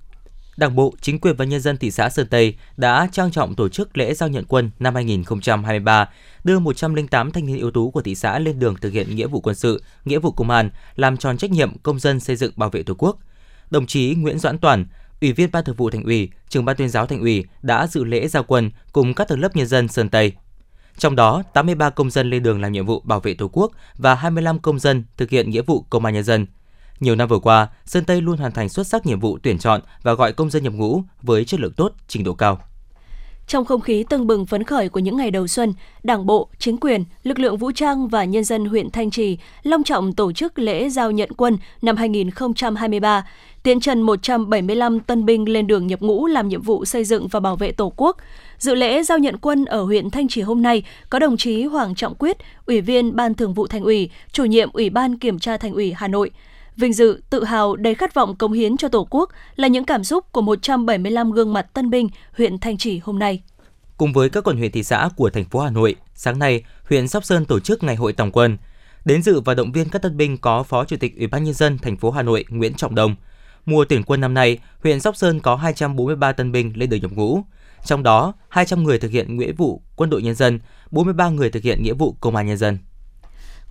Đảng 0.56 0.76
bộ, 0.76 0.94
chính 1.00 1.20
quyền 1.20 1.36
và 1.36 1.44
nhân 1.44 1.60
dân 1.60 1.76
thị 1.76 1.90
xã 1.90 2.08
Sơn 2.08 2.26
Tây 2.26 2.54
đã 2.76 3.08
trang 3.12 3.30
trọng 3.30 3.54
tổ 3.54 3.68
chức 3.68 3.96
lễ 3.98 4.14
giao 4.14 4.28
nhận 4.28 4.44
quân 4.48 4.70
năm 4.78 4.94
2023, 4.94 6.08
đưa 6.44 6.58
108 6.58 7.30
thanh 7.30 7.46
niên 7.46 7.60
ưu 7.60 7.70
tú 7.70 7.90
của 7.90 8.02
thị 8.02 8.14
xã 8.14 8.38
lên 8.38 8.58
đường 8.58 8.76
thực 8.80 8.92
hiện 8.92 9.16
nghĩa 9.16 9.26
vụ 9.26 9.40
quân 9.40 9.54
sự, 9.54 9.82
nghĩa 10.04 10.18
vụ 10.18 10.32
công 10.32 10.50
an, 10.50 10.70
làm 10.96 11.16
tròn 11.16 11.36
trách 11.36 11.50
nhiệm 11.50 11.78
công 11.78 11.98
dân 11.98 12.20
xây 12.20 12.36
dựng 12.36 12.52
bảo 12.56 12.70
vệ 12.70 12.82
Tổ 12.82 12.94
quốc. 12.98 13.18
Đồng 13.70 13.86
chí 13.86 14.14
Nguyễn 14.14 14.38
Doãn 14.38 14.58
Toàn, 14.58 14.86
Ủy 15.20 15.32
viên 15.32 15.50
Ban 15.52 15.64
Thường 15.64 15.76
vụ 15.76 15.90
Thành 15.90 16.04
ủy, 16.04 16.30
Trưởng 16.48 16.64
ban 16.64 16.76
Tuyên 16.76 16.88
giáo 16.88 17.06
Thành 17.06 17.20
ủy 17.20 17.44
đã 17.62 17.86
dự 17.86 18.04
lễ 18.04 18.28
giao 18.28 18.42
quân 18.42 18.70
cùng 18.92 19.14
các 19.14 19.28
tầng 19.28 19.40
lớp 19.40 19.56
nhân 19.56 19.66
dân 19.66 19.88
Sơn 19.88 20.08
Tây. 20.08 20.32
Trong 20.98 21.16
đó, 21.16 21.42
83 21.54 21.90
công 21.90 22.10
dân 22.10 22.30
lên 22.30 22.42
đường 22.42 22.60
làm 22.60 22.72
nhiệm 22.72 22.86
vụ 22.86 23.00
bảo 23.00 23.20
vệ 23.20 23.34
Tổ 23.34 23.48
quốc 23.52 23.72
và 23.96 24.14
25 24.14 24.58
công 24.58 24.78
dân 24.78 25.04
thực 25.16 25.30
hiện 25.30 25.50
nghĩa 25.50 25.62
vụ 25.62 25.84
công 25.90 26.04
an 26.04 26.14
nhân 26.14 26.24
dân. 26.24 26.46
Nhiều 27.02 27.14
năm 27.14 27.28
vừa 27.28 27.38
qua, 27.38 27.68
Sơn 27.86 28.04
Tây 28.04 28.20
luôn 28.20 28.36
hoàn 28.36 28.52
thành 28.52 28.68
xuất 28.68 28.86
sắc 28.86 29.06
nhiệm 29.06 29.20
vụ 29.20 29.38
tuyển 29.42 29.58
chọn 29.58 29.80
và 30.02 30.14
gọi 30.14 30.32
công 30.32 30.50
dân 30.50 30.62
nhập 30.62 30.72
ngũ 30.72 31.02
với 31.22 31.44
chất 31.44 31.60
lượng 31.60 31.72
tốt, 31.72 31.92
trình 32.08 32.24
độ 32.24 32.34
cao. 32.34 32.58
Trong 33.46 33.64
không 33.64 33.80
khí 33.80 34.04
tưng 34.10 34.26
bừng 34.26 34.46
phấn 34.46 34.64
khởi 34.64 34.88
của 34.88 35.00
những 35.00 35.16
ngày 35.16 35.30
đầu 35.30 35.46
xuân, 35.46 35.74
Đảng 36.02 36.26
bộ, 36.26 36.48
chính 36.58 36.76
quyền, 36.76 37.04
lực 37.22 37.38
lượng 37.38 37.56
vũ 37.56 37.72
trang 37.72 38.08
và 38.08 38.24
nhân 38.24 38.44
dân 38.44 38.64
huyện 38.64 38.90
Thanh 38.90 39.10
Trì 39.10 39.38
long 39.62 39.82
trọng 39.82 40.12
tổ 40.12 40.32
chức 40.32 40.58
lễ 40.58 40.88
giao 40.88 41.10
nhận 41.10 41.32
quân 41.36 41.58
năm 41.82 41.96
2023, 41.96 43.26
tiến 43.62 43.80
trần 43.80 44.02
175 44.02 45.00
tân 45.00 45.24
binh 45.24 45.48
lên 45.48 45.66
đường 45.66 45.86
nhập 45.86 46.00
ngũ 46.00 46.26
làm 46.26 46.48
nhiệm 46.48 46.62
vụ 46.62 46.84
xây 46.84 47.04
dựng 47.04 47.28
và 47.28 47.40
bảo 47.40 47.56
vệ 47.56 47.72
Tổ 47.72 47.92
quốc. 47.96 48.16
Dự 48.58 48.74
lễ 48.74 49.02
giao 49.02 49.18
nhận 49.18 49.36
quân 49.38 49.64
ở 49.64 49.82
huyện 49.82 50.10
Thanh 50.10 50.28
Trì 50.28 50.42
hôm 50.42 50.62
nay 50.62 50.82
có 51.10 51.18
đồng 51.18 51.36
chí 51.36 51.64
Hoàng 51.64 51.94
Trọng 51.94 52.14
Quyết, 52.14 52.36
Ủy 52.66 52.80
viên 52.80 53.16
Ban 53.16 53.34
Thường 53.34 53.54
vụ 53.54 53.66
Thành 53.66 53.82
ủy, 53.82 54.10
Chủ 54.32 54.44
nhiệm 54.44 54.70
Ủy 54.72 54.90
ban 54.90 55.18
Kiểm 55.18 55.38
tra 55.38 55.56
Thành 55.56 55.72
ủy 55.72 55.92
Hà 55.92 56.08
Nội. 56.08 56.30
Vinh 56.76 56.92
dự, 56.92 57.22
tự 57.30 57.44
hào, 57.44 57.76
đầy 57.76 57.94
khát 57.94 58.14
vọng 58.14 58.36
cống 58.36 58.52
hiến 58.52 58.76
cho 58.76 58.88
Tổ 58.88 59.06
quốc 59.10 59.30
là 59.56 59.68
những 59.68 59.84
cảm 59.84 60.04
xúc 60.04 60.32
của 60.32 60.42
175 60.42 61.32
gương 61.32 61.52
mặt 61.52 61.66
tân 61.74 61.90
binh 61.90 62.08
huyện 62.36 62.58
Thanh 62.58 62.78
Trì 62.78 62.98
hôm 62.98 63.18
nay. 63.18 63.42
Cùng 63.96 64.12
với 64.12 64.30
các 64.30 64.44
quận 64.44 64.56
huyện 64.56 64.72
thị 64.72 64.82
xã 64.82 65.08
của 65.16 65.30
thành 65.30 65.44
phố 65.44 65.60
Hà 65.60 65.70
Nội, 65.70 65.96
sáng 66.14 66.38
nay, 66.38 66.64
huyện 66.88 67.08
Sóc 67.08 67.24
Sơn 67.24 67.44
tổ 67.44 67.60
chức 67.60 67.82
Ngày 67.82 67.96
hội 67.96 68.12
tổng 68.12 68.32
quân. 68.32 68.58
Đến 69.04 69.22
dự 69.22 69.40
và 69.40 69.54
động 69.54 69.72
viên 69.72 69.88
các 69.88 70.02
tân 70.02 70.16
binh 70.16 70.38
có 70.38 70.62
Phó 70.62 70.84
Chủ 70.84 70.96
tịch 71.00 71.16
Ủy 71.16 71.26
ban 71.26 71.44
nhân 71.44 71.54
dân 71.54 71.78
thành 71.78 71.96
phố 71.96 72.10
Hà 72.10 72.22
Nội 72.22 72.44
Nguyễn 72.48 72.74
Trọng 72.74 72.94
đồng 72.94 73.16
Mùa 73.66 73.84
tuyển 73.84 74.02
quân 74.02 74.20
năm 74.20 74.34
nay, 74.34 74.58
huyện 74.82 75.00
Sóc 75.00 75.16
Sơn 75.16 75.40
có 75.40 75.56
243 75.56 76.32
tân 76.32 76.52
binh 76.52 76.72
lên 76.74 76.90
đường 76.90 77.00
nhập 77.00 77.10
ngũ. 77.10 77.40
Trong 77.84 78.02
đó, 78.02 78.32
200 78.48 78.82
người 78.82 78.98
thực 78.98 79.10
hiện 79.10 79.36
nghĩa 79.36 79.52
vụ 79.52 79.82
quân 79.96 80.10
đội 80.10 80.22
nhân 80.22 80.34
dân, 80.34 80.58
43 80.90 81.28
người 81.28 81.50
thực 81.50 81.62
hiện 81.62 81.82
nghĩa 81.82 81.92
vụ 81.92 82.16
công 82.20 82.36
an 82.36 82.46
nhân 82.46 82.56
dân. 82.56 82.78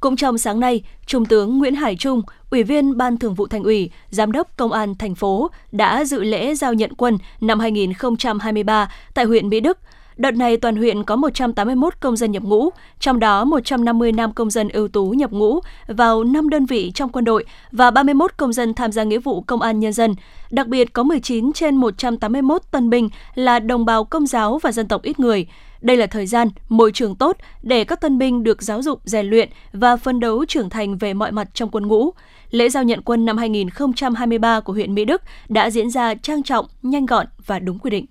Cũng 0.01 0.15
trong 0.15 0.37
sáng 0.37 0.59
nay, 0.59 0.83
Trung 1.05 1.25
tướng 1.25 1.57
Nguyễn 1.57 1.75
Hải 1.75 1.95
Trung, 1.95 2.21
Ủy 2.49 2.63
viên 2.63 2.97
Ban 2.97 3.17
Thường 3.17 3.35
vụ 3.35 3.47
Thành 3.47 3.63
ủy, 3.63 3.91
Giám 4.09 4.31
đốc 4.31 4.57
Công 4.57 4.71
an 4.71 4.95
thành 4.95 5.15
phố 5.15 5.51
đã 5.71 6.05
dự 6.05 6.23
lễ 6.23 6.55
giao 6.55 6.73
nhận 6.73 6.93
quân 6.95 7.17
năm 7.41 7.59
2023 7.59 8.91
tại 9.13 9.25
huyện 9.25 9.49
Mỹ 9.49 9.59
Đức. 9.59 9.77
Đợt 10.17 10.31
này 10.31 10.57
toàn 10.57 10.75
huyện 10.75 11.03
có 11.03 11.15
181 11.15 11.99
công 11.99 12.17
dân 12.17 12.31
nhập 12.31 12.43
ngũ, 12.43 12.69
trong 12.99 13.19
đó 13.19 13.45
150 13.45 14.11
nam 14.11 14.33
công 14.33 14.49
dân 14.49 14.69
ưu 14.69 14.87
tú 14.87 15.09
nhập 15.09 15.31
ngũ 15.31 15.59
vào 15.87 16.23
5 16.23 16.49
đơn 16.49 16.65
vị 16.65 16.91
trong 16.95 17.09
quân 17.09 17.25
đội 17.25 17.45
và 17.71 17.91
31 17.91 18.37
công 18.37 18.53
dân 18.53 18.73
tham 18.73 18.91
gia 18.91 19.03
nghĩa 19.03 19.19
vụ 19.19 19.41
công 19.41 19.61
an 19.61 19.79
nhân 19.79 19.93
dân. 19.93 20.15
Đặc 20.51 20.67
biệt 20.67 20.93
có 20.93 21.03
19 21.03 21.53
trên 21.53 21.75
181 21.75 22.61
tân 22.71 22.89
binh 22.89 23.09
là 23.35 23.59
đồng 23.59 23.85
bào 23.85 24.03
công 24.03 24.27
giáo 24.27 24.59
và 24.59 24.71
dân 24.71 24.87
tộc 24.87 25.01
ít 25.01 25.19
người. 25.19 25.47
Đây 25.81 25.97
là 25.97 26.07
thời 26.07 26.25
gian, 26.25 26.47
môi 26.69 26.91
trường 26.91 27.15
tốt 27.15 27.37
để 27.61 27.83
các 27.83 28.01
tân 28.01 28.17
binh 28.17 28.43
được 28.43 28.61
giáo 28.61 28.81
dục, 28.81 29.01
rèn 29.05 29.25
luyện 29.25 29.49
và 29.73 29.95
phân 29.95 30.19
đấu 30.19 30.45
trưởng 30.45 30.69
thành 30.69 30.97
về 30.97 31.13
mọi 31.13 31.31
mặt 31.31 31.47
trong 31.53 31.69
quân 31.69 31.87
ngũ. 31.87 32.11
Lễ 32.51 32.69
giao 32.69 32.83
nhận 32.83 33.01
quân 33.01 33.25
năm 33.25 33.37
2023 33.37 34.59
của 34.59 34.73
huyện 34.73 34.93
Mỹ 34.95 35.05
Đức 35.05 35.21
đã 35.49 35.69
diễn 35.69 35.89
ra 35.89 36.15
trang 36.15 36.43
trọng, 36.43 36.65
nhanh 36.81 37.05
gọn 37.05 37.25
và 37.45 37.59
đúng 37.59 37.79
quy 37.79 37.89
định. 37.89 38.05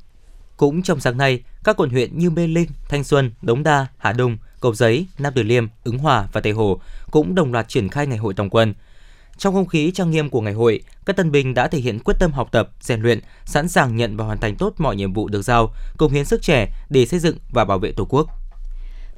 Cũng 0.57 0.83
trong 0.83 1.01
sáng 1.01 1.19
nay, 1.19 1.43
các 1.65 1.77
quận 1.77 1.91
huyện 1.91 2.19
như 2.19 2.31
Mê 2.31 2.47
Linh, 2.47 2.69
Thanh 2.89 3.05
Xuân, 3.05 3.33
Đống 3.43 3.63
Đa, 3.63 3.87
Hà 3.99 4.13
Đông, 4.13 4.37
Cầu 4.61 4.75
Giấy, 4.75 5.07
Nam 5.19 5.33
Từ 5.37 5.43
Liêm, 5.43 5.67
Ứng 5.85 5.99
Hòa 5.99 6.29
và 6.33 6.41
Tây 6.41 6.53
Hồ 6.53 6.81
cũng 7.11 7.35
đồng 7.35 7.53
loạt 7.53 7.69
triển 7.69 7.89
khai 7.89 8.07
ngày 8.07 8.19
hội 8.19 8.35
tổng 8.35 8.51
quân. 8.51 8.75
Trong 9.39 9.55
không 9.55 9.67
khí 9.67 9.91
trang 9.91 10.11
nghiêm 10.11 10.31
của 10.31 10.41
ngày 10.41 10.53
hội, 10.53 10.83
các 11.05 11.17
tân 11.17 11.31
binh 11.31 11.55
đã 11.55 11.69
thể 11.69 11.79
hiện 11.79 11.99
quyết 11.99 12.15
tâm 12.19 12.33
học 12.33 12.49
tập, 12.53 12.71
rèn 12.81 13.01
luyện, 13.01 13.21
sẵn 13.45 13.69
sàng 13.69 13.97
nhận 13.97 14.17
và 14.17 14.25
hoàn 14.25 14.39
thành 14.39 14.57
tốt 14.57 14.75
mọi 14.79 14.97
nhiệm 14.97 15.13
vụ 15.13 15.29
được 15.29 15.43
giao, 15.43 15.75
cống 15.99 16.13
hiến 16.13 16.25
sức 16.25 16.43
trẻ 16.43 16.69
để 16.91 17.07
xây 17.07 17.21
dựng 17.21 17.37
và 17.51 17.65
bảo 17.65 17.79
vệ 17.79 17.93
Tổ 17.93 18.07
quốc. 18.09 18.27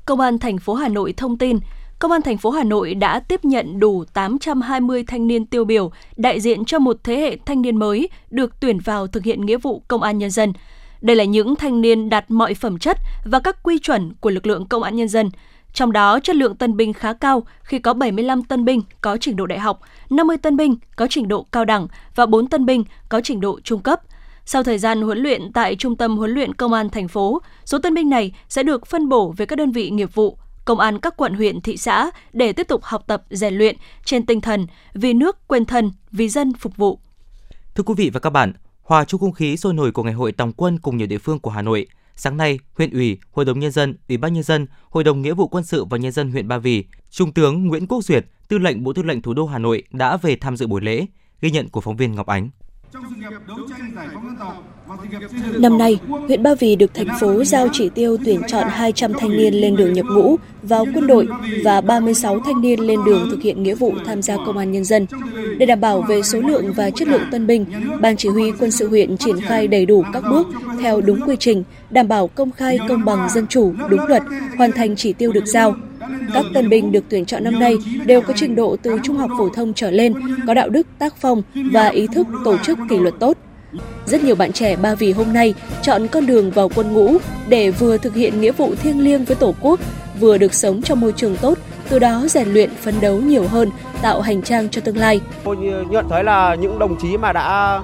Công 0.05 0.21
an 0.21 0.39
thành 0.39 0.59
phố 0.59 0.75
Hà 0.75 0.89
Nội 0.89 1.15
thông 1.17 1.39
tin, 1.39 1.59
Công 2.03 2.13
an 2.13 2.23
thành 2.23 2.39
phố 2.39 2.51
Hà 2.51 2.65
Nội 2.65 2.95
đã 2.95 3.21
tiếp 3.21 3.45
nhận 3.45 3.81
đủ 3.81 4.05
820 4.13 5.05
thanh 5.07 5.27
niên 5.27 5.47
tiêu 5.47 5.65
biểu 5.65 5.91
đại 6.17 6.41
diện 6.41 6.65
cho 6.65 6.79
một 6.79 6.97
thế 7.05 7.17
hệ 7.17 7.37
thanh 7.47 7.63
niên 7.63 7.77
mới 7.77 8.09
được 8.31 8.61
tuyển 8.61 8.79
vào 8.79 9.07
thực 9.07 9.25
hiện 9.25 9.47
nghĩa 9.47 9.57
vụ 9.57 9.83
công 9.89 10.03
an 10.03 10.19
nhân 10.19 10.31
dân. 10.31 10.53
Đây 11.03 11.17
là 11.17 11.25
những 11.25 11.57
thanh 11.57 11.81
niên 11.81 12.11
đạt 12.11 12.31
mọi 12.31 12.55
phẩm 12.55 12.79
chất 12.79 12.99
và 13.25 13.41
các 13.41 13.63
quy 13.63 13.79
chuẩn 13.79 14.13
của 14.21 14.31
lực 14.31 14.47
lượng 14.47 14.67
công 14.67 14.83
an 14.83 14.97
nhân 14.97 15.09
dân. 15.09 15.31
Trong 15.73 15.93
đó, 15.93 16.21
chất 16.21 16.37
lượng 16.37 16.57
tân 16.57 16.77
binh 16.77 16.93
khá 16.93 17.13
cao 17.13 17.43
khi 17.63 17.79
có 17.79 17.95
75 17.95 18.43
tân 18.43 18.65
binh 18.65 18.83
có 19.01 19.17
trình 19.17 19.37
độ 19.37 19.47
đại 19.47 19.59
học, 19.59 19.81
50 20.11 20.37
tân 20.37 20.57
binh 20.57 20.77
có 20.97 21.07
trình 21.11 21.29
độ 21.29 21.47
cao 21.53 21.65
đẳng 21.65 21.87
và 22.15 22.27
4 22.27 22.47
tân 22.47 22.67
binh 22.67 22.85
có 23.09 23.21
trình 23.21 23.41
độ 23.41 23.61
trung 23.61 23.81
cấp. 23.81 24.01
Sau 24.45 24.63
thời 24.63 24.79
gian 24.79 25.03
huấn 25.03 25.19
luyện 25.19 25.53
tại 25.53 25.77
Trung 25.77 25.97
tâm 25.97 26.17
huấn 26.17 26.31
luyện 26.31 26.55
công 26.55 26.73
an 26.73 26.91
thành 26.91 27.09
phố, 27.09 27.43
số 27.65 27.79
tân 27.79 27.95
binh 27.95 28.11
này 28.11 28.33
sẽ 28.49 28.63
được 28.63 28.87
phân 28.87 29.09
bổ 29.09 29.35
về 29.37 29.47
các 29.47 29.57
đơn 29.57 29.73
vị 29.73 29.91
nghiệp 29.91 30.15
vụ, 30.15 30.39
công 30.65 30.81
an 30.81 30.99
các 30.99 31.17
quận 31.17 31.35
huyện 31.35 31.61
thị 31.61 31.77
xã 31.77 32.11
để 32.33 32.53
tiếp 32.53 32.69
tục 32.69 32.83
học 32.85 33.05
tập 33.07 33.23
rèn 33.31 33.55
luyện 33.55 33.77
trên 34.05 34.27
tinh 34.27 34.41
thần 34.41 34.67
vì 34.95 35.15
nước 35.15 35.49
quên 35.49 35.65
thân, 35.65 35.91
vì 36.11 36.29
dân 36.29 36.53
phục 36.53 36.77
vụ. 36.77 36.99
Thưa 37.75 37.83
quý 37.83 37.95
vị 37.97 38.11
và 38.11 38.21
các 38.21 38.31
bạn, 38.31 38.53
hòa 38.93 39.05
chung 39.05 39.21
không 39.21 39.33
khí 39.33 39.57
sôi 39.57 39.75
nổi 39.75 39.93
của 39.93 40.03
ngày 40.03 40.13
hội 40.13 40.33
tòng 40.33 40.53
quân 40.53 40.79
cùng 40.79 40.97
nhiều 40.97 41.07
địa 41.07 41.19
phương 41.19 41.39
của 41.39 41.51
Hà 41.51 41.63
Nội, 41.63 41.87
sáng 42.17 42.37
nay, 42.37 42.59
huyện 42.77 42.91
ủy, 42.91 43.19
hội 43.31 43.45
đồng 43.45 43.59
nhân 43.59 43.71
dân, 43.71 43.97
ủy 44.09 44.17
ban 44.17 44.33
nhân 44.33 44.43
dân, 44.43 44.67
hội 44.91 45.05
đồng 45.05 45.23
nghĩa 45.23 45.35
vụ 45.35 45.49
quân 45.49 45.65
sự 45.65 45.85
và 45.85 45.99
nhân 45.99 46.13
dân 46.13 46.31
huyện 46.31 46.49
Ba 46.49 46.59
Vì, 46.59 46.85
trung 47.11 47.33
tướng 47.33 47.67
Nguyễn 47.67 47.87
Quốc 47.87 48.05
Duyệt, 48.05 48.27
tư 48.49 48.59
lệnh 48.59 48.85
Bộ 48.85 48.93
Tư 48.93 49.03
lệnh 49.03 49.23
Thủ 49.23 49.35
đô 49.35 49.47
Hà 49.47 49.59
Nội 49.59 49.83
đã 49.91 50.17
về 50.17 50.37
tham 50.37 50.57
dự 50.57 50.67
buổi 50.67 50.81
lễ, 50.81 51.07
ghi 51.41 51.51
nhận 51.51 51.69
của 51.69 51.81
phóng 51.81 51.97
viên 51.97 52.15
Ngọc 52.15 52.27
Ánh. 52.27 52.51
Năm 55.59 55.79
nay, 55.79 55.99
huyện 56.27 56.43
Ba 56.43 56.55
Vì 56.55 56.77
được 56.77 56.95
thành 56.95 57.07
phố 57.21 57.45
giao 57.45 57.69
chỉ 57.73 57.89
tiêu 57.89 58.17
tuyển 58.25 58.41
chọn 58.47 58.69
200 58.69 59.13
thanh 59.19 59.37
niên 59.37 59.55
lên 59.55 59.77
đường 59.77 59.93
nhập 59.93 60.07
ngũ 60.09 60.37
vào 60.63 60.87
quân 60.95 61.07
đội 61.07 61.29
và 61.65 61.81
36 61.81 62.41
thanh 62.41 62.61
niên 62.61 62.81
lên 62.81 63.01
đường 63.07 63.29
thực 63.31 63.43
hiện 63.43 63.63
nghĩa 63.63 63.75
vụ 63.75 63.93
tham 64.07 64.23
gia 64.23 64.37
công 64.37 64.59
an 64.59 64.73
nhân 64.73 64.85
dân. 64.85 65.07
Để 65.59 65.67
đảm 65.67 65.81
bảo 65.81 66.01
về 66.01 66.23
số 66.23 66.41
lượng 66.41 66.73
và 66.73 66.91
chất 66.91 67.09
lượng 67.09 67.23
tân 67.31 67.47
binh, 67.47 67.67
Ban 68.01 68.17
chỉ 68.17 68.29
huy 68.29 68.53
quân 68.59 68.71
sự 68.71 68.89
huyện 68.89 69.17
triển 69.17 69.41
khai 69.41 69.67
đầy 69.67 69.87
đủ 69.87 70.05
các 70.13 70.25
bước 70.31 70.47
theo 70.81 71.01
đúng 71.01 71.21
quy 71.29 71.37
trình, 71.37 71.65
đảm 71.91 72.09
bảo 72.09 72.29
công 72.29 72.51
khai, 72.51 72.79
công 72.89 73.05
bằng, 73.05 73.29
dân 73.31 73.47
chủ, 73.47 73.75
đúng 73.89 74.07
luật, 74.07 74.23
hoàn 74.59 74.73
thành 74.73 74.97
chỉ 74.97 75.13
tiêu 75.13 75.33
được 75.33 75.47
giao. 75.47 75.77
Các 76.35 76.45
tân 76.55 76.69
binh 76.69 76.93
được 76.93 77.05
tuyển 77.09 77.25
chọn 77.25 77.45
năm 77.45 77.59
nay 77.59 77.75
đều 78.07 78.21
có 78.21 78.35
trình 78.37 78.55
độ 78.55 78.77
từ 78.83 78.99
trung 79.03 79.17
học 79.17 79.31
phổ 79.39 79.49
thông 79.49 79.75
trở 79.75 79.91
lên, 79.91 80.15
có 80.47 80.55
đạo 80.55 80.69
đức, 80.69 80.87
tác 80.99 81.15
phong 81.17 81.43
và 81.73 81.89
ý 81.89 82.07
thức 82.07 82.27
tổ 82.45 82.59
chức 82.59 82.79
kỷ 82.91 82.99
luật 82.99 83.15
tốt. 83.21 83.37
Rất 84.07 84.25
nhiều 84.25 84.35
bạn 84.35 84.53
trẻ 84.53 84.77
Ba 84.77 84.95
Vì 84.95 85.13
hôm 85.13 85.33
nay 85.33 85.55
chọn 85.83 86.09
con 86.09 86.27
đường 86.27 86.51
vào 86.51 86.69
quân 86.75 86.93
ngũ 86.93 87.17
để 87.49 87.71
vừa 87.71 87.97
thực 87.97 88.15
hiện 88.15 88.41
nghĩa 88.41 88.53
vụ 88.53 88.75
thiêng 88.75 89.01
liêng 89.01 89.25
với 89.25 89.37
Tổ 89.37 89.55
quốc, 89.61 89.81
vừa 90.21 90.39
được 90.39 90.55
sống 90.55 90.83
trong 90.83 91.01
môi 91.01 91.13
trường 91.13 91.37
tốt, 91.37 91.59
từ 91.89 91.99
đó 91.99 92.25
rèn 92.29 92.49
luyện 92.49 92.71
phấn 92.71 92.95
đấu 93.01 93.21
nhiều 93.21 93.49
hơn, 93.49 93.71
tạo 94.03 94.21
hành 94.21 94.43
trang 94.43 94.69
cho 94.69 94.81
tương 94.81 94.97
lai. 94.97 95.21
Tôi 95.45 95.57
nhận 95.91 96.09
thấy 96.11 96.25
là 96.25 96.55
những 96.55 96.79
đồng 96.79 96.97
chí 97.03 97.17
mà 97.17 97.33
đã 97.33 97.81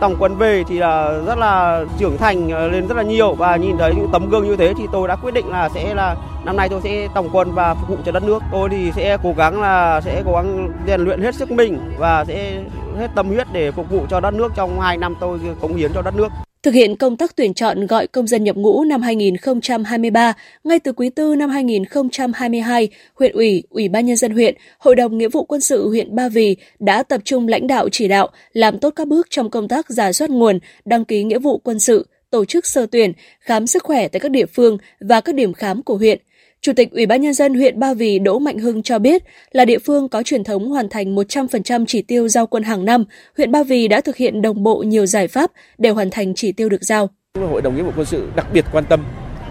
tổng 0.00 0.16
quân 0.18 0.36
về 0.36 0.64
thì 0.68 0.78
là 0.78 1.20
rất 1.26 1.38
là 1.38 1.84
trưởng 1.98 2.18
thành 2.18 2.50
ờ, 2.50 2.68
lên 2.68 2.86
rất 2.86 2.96
là 2.96 3.02
nhiều 3.02 3.34
và 3.34 3.56
nhìn 3.56 3.78
thấy 3.78 3.94
những 3.94 4.08
tấm 4.12 4.30
gương 4.30 4.44
như 4.44 4.56
thế 4.56 4.74
thì 4.78 4.86
tôi 4.92 5.08
đã 5.08 5.16
quyết 5.16 5.34
định 5.34 5.48
là 5.48 5.68
sẽ 5.68 5.94
là 5.94 6.16
năm 6.44 6.56
nay 6.56 6.68
tôi 6.68 6.80
sẽ 6.80 7.08
tổng 7.14 7.28
quân 7.32 7.52
và 7.52 7.74
phục 7.74 7.88
vụ 7.88 7.96
cho 8.04 8.12
đất 8.12 8.22
nước. 8.22 8.42
Tôi 8.52 8.68
thì 8.68 8.92
sẽ 8.92 9.18
cố 9.22 9.34
gắng 9.36 9.60
là 9.60 10.00
sẽ 10.00 10.22
cố 10.26 10.32
gắng 10.32 10.70
rèn 10.86 11.00
luyện 11.00 11.22
hết 11.22 11.34
sức 11.34 11.50
mình 11.50 11.78
và 11.98 12.24
sẽ 12.24 12.62
hết 12.98 13.10
tâm 13.14 13.28
huyết 13.28 13.46
để 13.52 13.70
phục 13.70 13.90
vụ 13.90 14.06
cho 14.10 14.20
đất 14.20 14.34
nước 14.34 14.52
trong 14.54 14.80
hai 14.80 14.96
năm 14.96 15.14
tôi 15.20 15.38
cống 15.60 15.74
hiến 15.74 15.92
cho 15.94 16.02
đất 16.02 16.16
nước. 16.16 16.28
Thực 16.64 16.74
hiện 16.74 16.96
công 16.96 17.16
tác 17.16 17.36
tuyển 17.36 17.54
chọn 17.54 17.86
gọi 17.86 18.06
công 18.06 18.26
dân 18.26 18.44
nhập 18.44 18.56
ngũ 18.56 18.84
năm 18.84 19.02
2023, 19.02 20.32
ngay 20.64 20.78
từ 20.78 20.92
quý 20.92 21.10
tư 21.10 21.34
năm 21.34 21.50
2022, 21.50 22.88
huyện 23.14 23.32
ủy, 23.32 23.62
ủy 23.70 23.88
ban 23.88 24.06
nhân 24.06 24.16
dân 24.16 24.32
huyện, 24.32 24.54
hội 24.78 24.96
đồng 24.96 25.18
nghĩa 25.18 25.28
vụ 25.28 25.44
quân 25.44 25.60
sự 25.60 25.88
huyện 25.88 26.16
Ba 26.16 26.28
Vì 26.28 26.56
đã 26.78 27.02
tập 27.02 27.20
trung 27.24 27.48
lãnh 27.48 27.66
đạo 27.66 27.88
chỉ 27.92 28.08
đạo 28.08 28.28
làm 28.52 28.78
tốt 28.78 28.92
các 28.96 29.08
bước 29.08 29.26
trong 29.30 29.50
công 29.50 29.68
tác 29.68 29.90
giả 29.90 30.12
soát 30.12 30.30
nguồn, 30.30 30.58
đăng 30.84 31.04
ký 31.04 31.24
nghĩa 31.24 31.38
vụ 31.38 31.58
quân 31.58 31.80
sự, 31.80 32.06
tổ 32.30 32.44
chức 32.44 32.66
sơ 32.66 32.86
tuyển, 32.86 33.12
khám 33.40 33.66
sức 33.66 33.82
khỏe 33.82 34.08
tại 34.08 34.20
các 34.20 34.30
địa 34.30 34.46
phương 34.46 34.78
và 35.00 35.20
các 35.20 35.34
điểm 35.34 35.52
khám 35.52 35.82
của 35.82 35.96
huyện– 35.96 36.18
Chủ 36.64 36.72
tịch 36.72 36.92
Ủy 36.92 37.06
ban 37.06 37.20
nhân 37.20 37.34
dân 37.34 37.54
huyện 37.54 37.80
Ba 37.80 37.94
Vì 37.94 38.18
Đỗ 38.18 38.38
Mạnh 38.38 38.58
Hưng 38.58 38.82
cho 38.82 38.98
biết 38.98 39.22
là 39.52 39.64
địa 39.64 39.78
phương 39.78 40.08
có 40.08 40.22
truyền 40.22 40.44
thống 40.44 40.68
hoàn 40.68 40.88
thành 40.88 41.14
100% 41.14 41.84
chỉ 41.86 42.02
tiêu 42.02 42.28
giao 42.28 42.46
quân 42.46 42.62
hàng 42.62 42.84
năm, 42.84 43.04
huyện 43.36 43.52
Ba 43.52 43.62
Vì 43.62 43.88
đã 43.88 44.00
thực 44.00 44.16
hiện 44.16 44.42
đồng 44.42 44.62
bộ 44.62 44.76
nhiều 44.76 45.06
giải 45.06 45.28
pháp 45.28 45.50
để 45.78 45.90
hoàn 45.90 46.10
thành 46.10 46.34
chỉ 46.34 46.52
tiêu 46.52 46.68
được 46.68 46.82
giao. 46.82 47.08
Hội 47.50 47.62
đồng 47.62 47.76
nghĩa 47.76 47.82
vụ 47.82 47.90
quân 47.96 48.06
sự 48.06 48.28
đặc 48.36 48.46
biệt 48.52 48.64
quan 48.72 48.84
tâm 48.84 49.04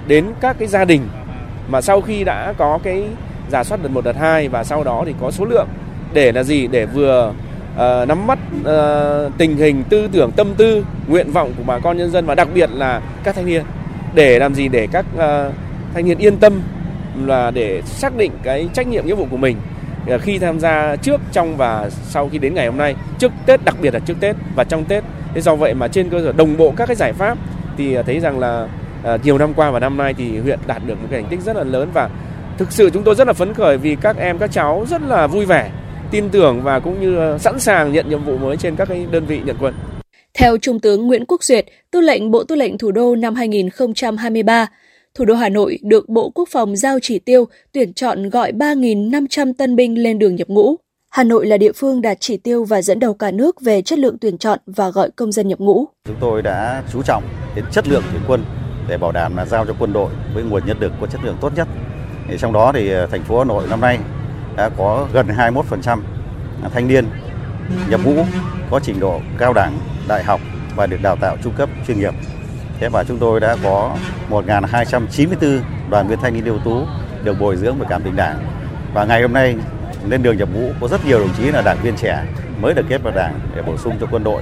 đến 0.08 0.26
các 0.41 0.56
cái 0.60 0.67
gia 0.67 0.86
đình 0.86 1.02
mà 1.67 1.82
sau 1.82 2.02
khi 2.02 2.23
đã 2.23 2.54
có 2.58 2.80
cái 2.84 3.04
giả 3.52 3.63
soát 3.63 3.84
đợt 3.84 3.89
1 3.89 4.06
đợt 4.06 4.15
2 4.15 4.47
và 4.47 4.63
sau 4.63 4.84
đó 4.84 5.04
thì 5.06 5.13
có 5.21 5.32
số 5.32 5.45
lượng 5.45 5.67
để 6.13 6.32
là 6.32 6.43
gì? 6.43 6.67
Để 6.67 6.86
vừa 6.86 7.34
uh, 7.73 8.08
nắm 8.08 8.28
bắt 8.28 8.39
uh, 8.60 9.38
tình 9.38 9.58
hình 9.58 9.84
tư 9.89 10.08
tưởng 10.12 10.32
tâm 10.32 10.54
tư 10.58 10.86
nguyện 11.08 11.32
vọng 11.32 11.54
của 11.58 11.63
bà 11.67 11.80
con 11.80 11.97
nhân 11.97 12.12
dân 12.12 12.26
và 12.26 12.36
đặc 12.36 12.47
biệt 12.54 12.69
là 12.73 13.02
các 13.23 13.36
thanh 13.36 13.45
niên. 13.45 13.63
Để 14.15 14.39
làm 14.39 14.56
gì? 14.56 14.67
Để 14.67 14.88
các 14.91 15.06
uh, 15.15 15.54
thanh 15.93 16.06
niên 16.06 16.17
yên 16.17 16.38
tâm 16.38 16.62
là 17.26 17.52
để 17.52 17.82
xác 17.86 18.17
định 18.17 18.32
cái 18.43 18.69
trách 18.73 18.88
nhiệm 18.88 19.06
nghĩa 19.06 19.15
vụ 19.15 19.28
của 19.32 19.38
mình 19.38 19.58
à, 20.10 20.17
khi 20.17 20.39
tham 20.39 20.60
gia 20.60 20.95
trước 20.95 21.21
trong 21.32 21.58
và 21.58 21.89
sau 21.89 22.30
khi 22.30 22.38
đến 22.38 22.54
ngày 22.54 22.67
hôm 22.67 22.78
nay 22.78 22.95
trước 23.19 23.32
Tết 23.45 23.65
đặc 23.65 23.76
biệt 23.82 23.93
là 23.93 23.99
trước 23.99 24.17
Tết 24.19 24.36
và 24.56 24.63
trong 24.63 24.86
Tết 24.86 25.04
thế 25.34 25.41
do 25.41 25.56
vậy 25.56 25.73
mà 25.73 25.88
trên 25.88 26.10
cơ 26.10 26.21
sở 26.23 26.32
đồng 26.32 26.58
bộ 26.58 26.73
các 26.78 26.86
cái 26.86 26.95
giải 26.95 27.13
pháp 27.13 27.38
thì 27.78 27.95
à, 27.95 28.02
thấy 28.02 28.19
rằng 28.19 28.39
là 28.39 28.67
à, 29.04 29.17
nhiều 29.23 29.38
năm 29.38 29.54
qua 29.54 29.71
và 29.71 29.80
năm 29.80 29.97
nay 29.97 30.13
thì 30.13 30.38
huyện 30.39 30.60
đạt 30.67 30.82
được 30.86 31.02
một 31.02 31.08
cái 31.12 31.21
thành 31.21 31.30
tích 31.30 31.39
rất 31.41 31.56
là 31.56 31.63
lớn 31.63 31.89
và 31.93 32.10
thực 32.58 32.71
sự 32.71 32.89
chúng 32.89 33.04
tôi 33.04 33.15
rất 33.15 33.28
là 33.28 33.34
phấn 33.34 33.54
khởi 33.54 33.78
vì 33.78 33.95
các 34.02 34.17
em 34.17 34.38
các 34.38 34.52
cháu 34.52 34.86
rất 34.89 35.02
là 35.02 35.28
vui 35.28 35.45
vẻ 35.45 35.71
tin 36.12 36.30
tưởng 36.30 36.62
và 36.63 36.80
cũng 36.80 37.02
như 37.02 37.38
sẵn 37.39 37.60
sàng 37.60 37.93
nhận 37.93 38.10
nhiệm 38.10 38.23
vụ 38.23 38.38
mới 38.38 38.58
trên 38.58 38.76
các 38.76 38.88
cái 38.88 39.06
đơn 39.12 39.26
vị 39.26 39.39
nhận 39.45 39.56
quân. 39.60 39.73
Theo 40.34 40.58
Trung 40.58 40.80
tướng 40.80 41.08
Nguyễn 41.08 41.26
Quốc 41.26 41.43
Duyệt, 41.43 41.65
Tư 41.91 42.02
lệnh 42.02 42.32
Bộ 42.32 42.43
Tư 42.43 42.56
lệnh 42.56 42.78
Thủ 42.78 42.91
đô 42.91 43.15
năm 43.15 43.36
2023, 43.36 44.67
thủ 45.17 45.26
đô 45.26 45.34
Hà 45.34 45.49
Nội 45.49 45.80
được 45.82 46.10
Bộ 46.10 46.30
Quốc 46.30 46.49
phòng 46.52 46.76
giao 46.76 46.99
chỉ 47.02 47.19
tiêu 47.19 47.45
tuyển 47.71 47.93
chọn 47.93 48.30
gọi 48.30 48.52
3.500 48.52 49.54
tân 49.58 49.76
binh 49.76 50.04
lên 50.04 50.19
đường 50.19 50.36
nhập 50.36 50.47
ngũ. 50.47 50.76
Hà 51.10 51.23
Nội 51.23 51.45
là 51.45 51.58
địa 51.58 51.71
phương 51.71 52.02
đạt 52.02 52.17
chỉ 52.19 52.38
tiêu 52.38 52.63
và 52.63 52.82
dẫn 52.82 52.99
đầu 52.99 53.13
cả 53.13 53.32
nước 53.32 53.62
về 53.62 53.82
chất 53.82 53.99
lượng 53.99 54.17
tuyển 54.21 54.38
chọn 54.38 54.60
và 54.65 54.89
gọi 54.89 55.12
công 55.12 55.32
dân 55.32 55.47
nhập 55.47 55.60
ngũ. 55.60 55.86
Chúng 56.08 56.15
tôi 56.19 56.41
đã 56.41 56.84
chú 56.93 57.02
trọng 57.02 57.23
đến 57.56 57.65
chất 57.71 57.88
lượng 57.88 58.04
tuyển 58.12 58.21
quân 58.28 58.43
để 58.88 58.97
bảo 58.97 59.12
đảm 59.12 59.38
là 59.38 59.45
giao 59.45 59.65
cho 59.65 59.76
quân 59.80 59.93
đội 59.93 60.12
với 60.34 60.43
nguồn 60.43 60.65
nhân 60.65 60.78
lực 60.80 60.91
có 61.02 61.08
chất 61.08 61.21
lượng 61.23 61.38
tốt 61.41 61.52
nhất. 61.56 61.67
Thì 62.28 62.38
trong 62.39 62.54
đó 62.54 62.71
thì 62.71 62.91
ờ, 62.91 63.08
thành 63.08 63.23
phố 63.23 63.39
Hà 63.39 63.45
Nội 63.45 63.63
năm 63.69 63.82
nay 63.82 63.99
đã 64.58 64.69
có 64.69 65.08
gần 65.13 65.28
21% 65.28 65.99
thanh 66.73 66.88
niên 66.88 67.06
nhập 67.89 68.02
ngũ 68.06 68.26
có 68.71 68.80
trình 68.84 68.99
độ 68.99 69.21
cao 69.38 69.54
đẳng, 69.54 69.80
đại 70.08 70.23
học 70.23 70.41
và 70.76 70.88
được 70.88 71.02
đào 71.02 71.15
tạo 71.15 71.38
trung 71.43 71.54
cấp 71.58 71.69
chuyên 71.88 71.99
nghiệp. 71.99 72.13
Thế 72.79 72.89
và 72.89 73.03
chúng 73.03 73.17
tôi 73.17 73.39
đã 73.39 73.57
có 73.63 73.97
1.294 74.29 75.59
đoàn 75.89 76.07
viên 76.07 76.19
thanh 76.19 76.33
niên 76.33 76.45
ưu 76.45 76.59
tú 76.65 76.86
được 77.23 77.39
bồi 77.39 77.57
dưỡng 77.57 77.79
về 77.79 77.86
cảm 77.89 78.03
tình 78.03 78.15
đảng. 78.15 78.45
Và 78.93 79.05
ngày 79.05 79.21
hôm 79.21 79.33
nay 79.33 79.55
lên 80.07 80.23
đường 80.23 80.38
nhập 80.38 80.49
ngũ 80.53 80.71
có 80.81 80.88
rất 80.88 81.05
nhiều 81.05 81.19
đồng 81.19 81.33
chí 81.38 81.43
là 81.43 81.62
đảng 81.62 81.77
viên 81.83 81.95
trẻ 81.95 82.25
mới 82.62 82.73
được 82.73 82.86
kết 82.89 83.03
vào 83.03 83.13
đảng 83.15 83.39
để 83.55 83.62
bổ 83.62 83.77
sung 83.77 83.93
cho 83.99 84.07
quân 84.12 84.23
đội. 84.23 84.41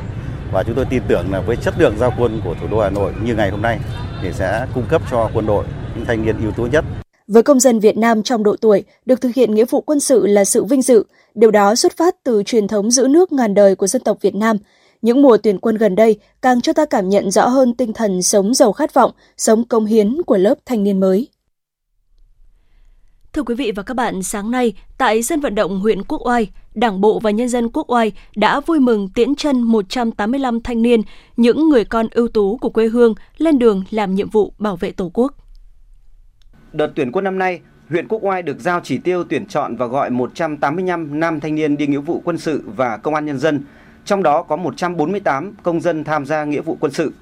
Và 0.51 0.63
chúng 0.63 0.75
tôi 0.75 0.85
tin 0.89 1.03
tưởng 1.07 1.31
là 1.31 1.41
với 1.41 1.55
chất 1.55 1.73
lượng 1.77 1.95
giao 1.99 2.13
quân 2.19 2.41
của 2.43 2.55
thủ 2.61 2.67
đô 2.71 2.79
Hà 2.81 2.89
Nội 2.89 3.13
như 3.23 3.35
ngày 3.35 3.49
hôm 3.49 3.61
nay 3.61 3.79
thì 4.21 4.33
sẽ 4.33 4.67
cung 4.73 4.85
cấp 4.89 5.01
cho 5.11 5.29
quân 5.33 5.45
đội 5.45 5.65
những 5.95 6.05
thanh 6.05 6.25
niên 6.25 6.41
ưu 6.41 6.51
tú 6.51 6.63
nhất. 6.63 6.85
Với 7.27 7.43
công 7.43 7.59
dân 7.59 7.79
Việt 7.79 7.97
Nam 7.97 8.23
trong 8.23 8.43
độ 8.43 8.55
tuổi, 8.61 8.83
được 9.05 9.21
thực 9.21 9.35
hiện 9.35 9.55
nghĩa 9.55 9.65
vụ 9.65 9.81
quân 9.81 9.99
sự 9.99 10.27
là 10.27 10.45
sự 10.45 10.63
vinh 10.63 10.81
dự. 10.81 11.03
Điều 11.35 11.51
đó 11.51 11.75
xuất 11.75 11.97
phát 11.97 12.15
từ 12.23 12.43
truyền 12.45 12.67
thống 12.67 12.91
giữ 12.91 13.07
nước 13.07 13.31
ngàn 13.31 13.53
đời 13.53 13.75
của 13.75 13.87
dân 13.87 14.01
tộc 14.03 14.17
Việt 14.21 14.35
Nam– 14.35 14.57
những 15.01 15.21
mùa 15.21 15.37
tuyển 15.37 15.59
quân 15.59 15.77
gần 15.77 15.95
đây 15.95 16.19
càng 16.41 16.61
cho 16.61 16.73
ta 16.73 16.85
cảm 16.85 17.09
nhận 17.09 17.31
rõ 17.31 17.47
hơn 17.47 17.73
tinh 17.73 17.93
thần 17.93 18.21
sống 18.21 18.53
giàu 18.53 18.71
khát 18.71 18.93
vọng, 18.93 19.11
sống 19.37 19.63
công 19.63 19.85
hiến 19.85 20.21
của 20.25 20.37
lớp 20.37 20.55
thanh 20.65 20.83
niên 20.83 20.99
mới. 20.99 21.27
Thưa 23.33 23.43
quý 23.43 23.55
vị 23.55 23.71
và 23.75 23.83
các 23.83 23.93
bạn, 23.93 24.23
sáng 24.23 24.51
nay 24.51 24.73
tại 24.97 25.23
sân 25.23 25.39
vận 25.39 25.55
động 25.55 25.79
huyện 25.79 26.03
Quốc 26.03 26.21
Oai, 26.27 26.49
Đảng 26.75 27.01
bộ 27.01 27.19
và 27.19 27.31
nhân 27.31 27.49
dân 27.49 27.69
Quốc 27.69 27.89
Oai 27.91 28.11
đã 28.35 28.59
vui 28.59 28.79
mừng 28.79 29.09
tiễn 29.09 29.35
chân 29.35 29.61
185 29.61 30.61
thanh 30.61 30.81
niên, 30.81 31.01
những 31.37 31.69
người 31.69 31.85
con 31.85 32.07
ưu 32.11 32.27
tú 32.27 32.57
của 32.57 32.69
quê 32.69 32.87
hương 32.87 33.15
lên 33.37 33.59
đường 33.59 33.83
làm 33.89 34.15
nhiệm 34.15 34.29
vụ 34.29 34.53
bảo 34.57 34.75
vệ 34.75 34.91
Tổ 34.91 35.11
quốc. 35.13 35.33
đợt 36.73 36.91
tuyển 36.95 37.11
quân 37.11 37.23
năm 37.23 37.37
nay, 37.37 37.59
huyện 37.89 38.07
Quốc 38.07 38.23
Oai 38.23 38.41
được 38.41 38.59
giao 38.59 38.81
chỉ 38.83 38.97
tiêu 38.97 39.23
tuyển 39.29 39.45
chọn 39.45 39.75
và 39.75 39.85
gọi 39.85 40.09
185 40.09 41.19
nam 41.19 41.39
thanh 41.39 41.55
niên 41.55 41.77
đi 41.77 41.87
nghĩa 41.87 41.97
vụ 41.97 42.21
quân 42.25 42.37
sự 42.37 42.63
và 42.75 42.97
công 42.97 43.15
an 43.15 43.25
nhân 43.25 43.39
dân, 43.39 43.63
trong 44.05 44.23
đó 44.23 44.43
có 44.43 44.55
148 44.55 45.53
công 45.63 45.81
dân 45.81 46.03
tham 46.03 46.25
gia 46.25 46.45
nghĩa 46.45 46.61
vụ 46.61 46.77
quân 46.79 46.91
sự 46.91 47.13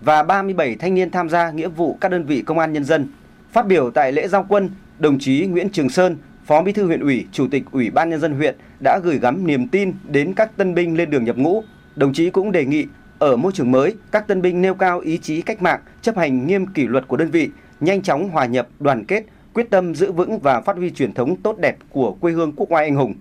và 0.00 0.22
37 0.22 0.76
thanh 0.76 0.94
niên 0.94 1.10
tham 1.10 1.28
gia 1.28 1.50
nghĩa 1.50 1.68
vụ 1.68 1.98
các 2.00 2.10
đơn 2.10 2.24
vị 2.24 2.42
công 2.42 2.58
an 2.58 2.72
nhân 2.72 2.84
dân. 2.84 3.08
Phát 3.52 3.66
biểu 3.66 3.90
tại 3.90 4.12
lễ 4.12 4.28
giao 4.28 4.46
quân, 4.48 4.70
đồng 4.98 5.18
chí 5.18 5.46
Nguyễn 5.46 5.68
Trường 5.70 5.88
Sơn, 5.88 6.16
Phó 6.46 6.62
Bí 6.62 6.72
thư 6.72 6.86
huyện 6.86 7.00
ủy, 7.00 7.26
Chủ 7.32 7.46
tịch 7.50 7.62
Ủy 7.72 7.90
ban 7.90 8.10
nhân 8.10 8.20
dân 8.20 8.32
huyện 8.32 8.56
đã 8.80 8.98
gửi 9.04 9.18
gắm 9.18 9.46
niềm 9.46 9.68
tin 9.68 9.92
đến 10.08 10.32
các 10.34 10.56
tân 10.56 10.74
binh 10.74 10.96
lên 10.96 11.10
đường 11.10 11.24
nhập 11.24 11.36
ngũ. 11.36 11.62
Đồng 11.96 12.12
chí 12.12 12.30
cũng 12.30 12.52
đề 12.52 12.64
nghị 12.64 12.86
ở 13.18 13.36
môi 13.36 13.52
trường 13.52 13.70
mới, 13.70 13.94
các 14.12 14.28
tân 14.28 14.42
binh 14.42 14.62
nêu 14.62 14.74
cao 14.74 15.00
ý 15.00 15.18
chí 15.18 15.42
cách 15.42 15.62
mạng, 15.62 15.80
chấp 16.02 16.16
hành 16.16 16.46
nghiêm 16.46 16.66
kỷ 16.66 16.86
luật 16.86 17.08
của 17.08 17.16
đơn 17.16 17.30
vị, 17.30 17.50
nhanh 17.80 18.02
chóng 18.02 18.28
hòa 18.28 18.46
nhập, 18.46 18.68
đoàn 18.80 19.04
kết, 19.04 19.24
quyết 19.54 19.70
tâm 19.70 19.94
giữ 19.94 20.12
vững 20.12 20.38
và 20.38 20.60
phát 20.60 20.76
huy 20.76 20.90
truyền 20.90 21.12
thống 21.12 21.36
tốt 21.36 21.58
đẹp 21.58 21.76
của 21.90 22.12
quê 22.12 22.32
hương 22.32 22.52
Quốc 22.56 22.72
Oai 22.72 22.84
anh 22.84 22.94
hùng. 22.94 23.14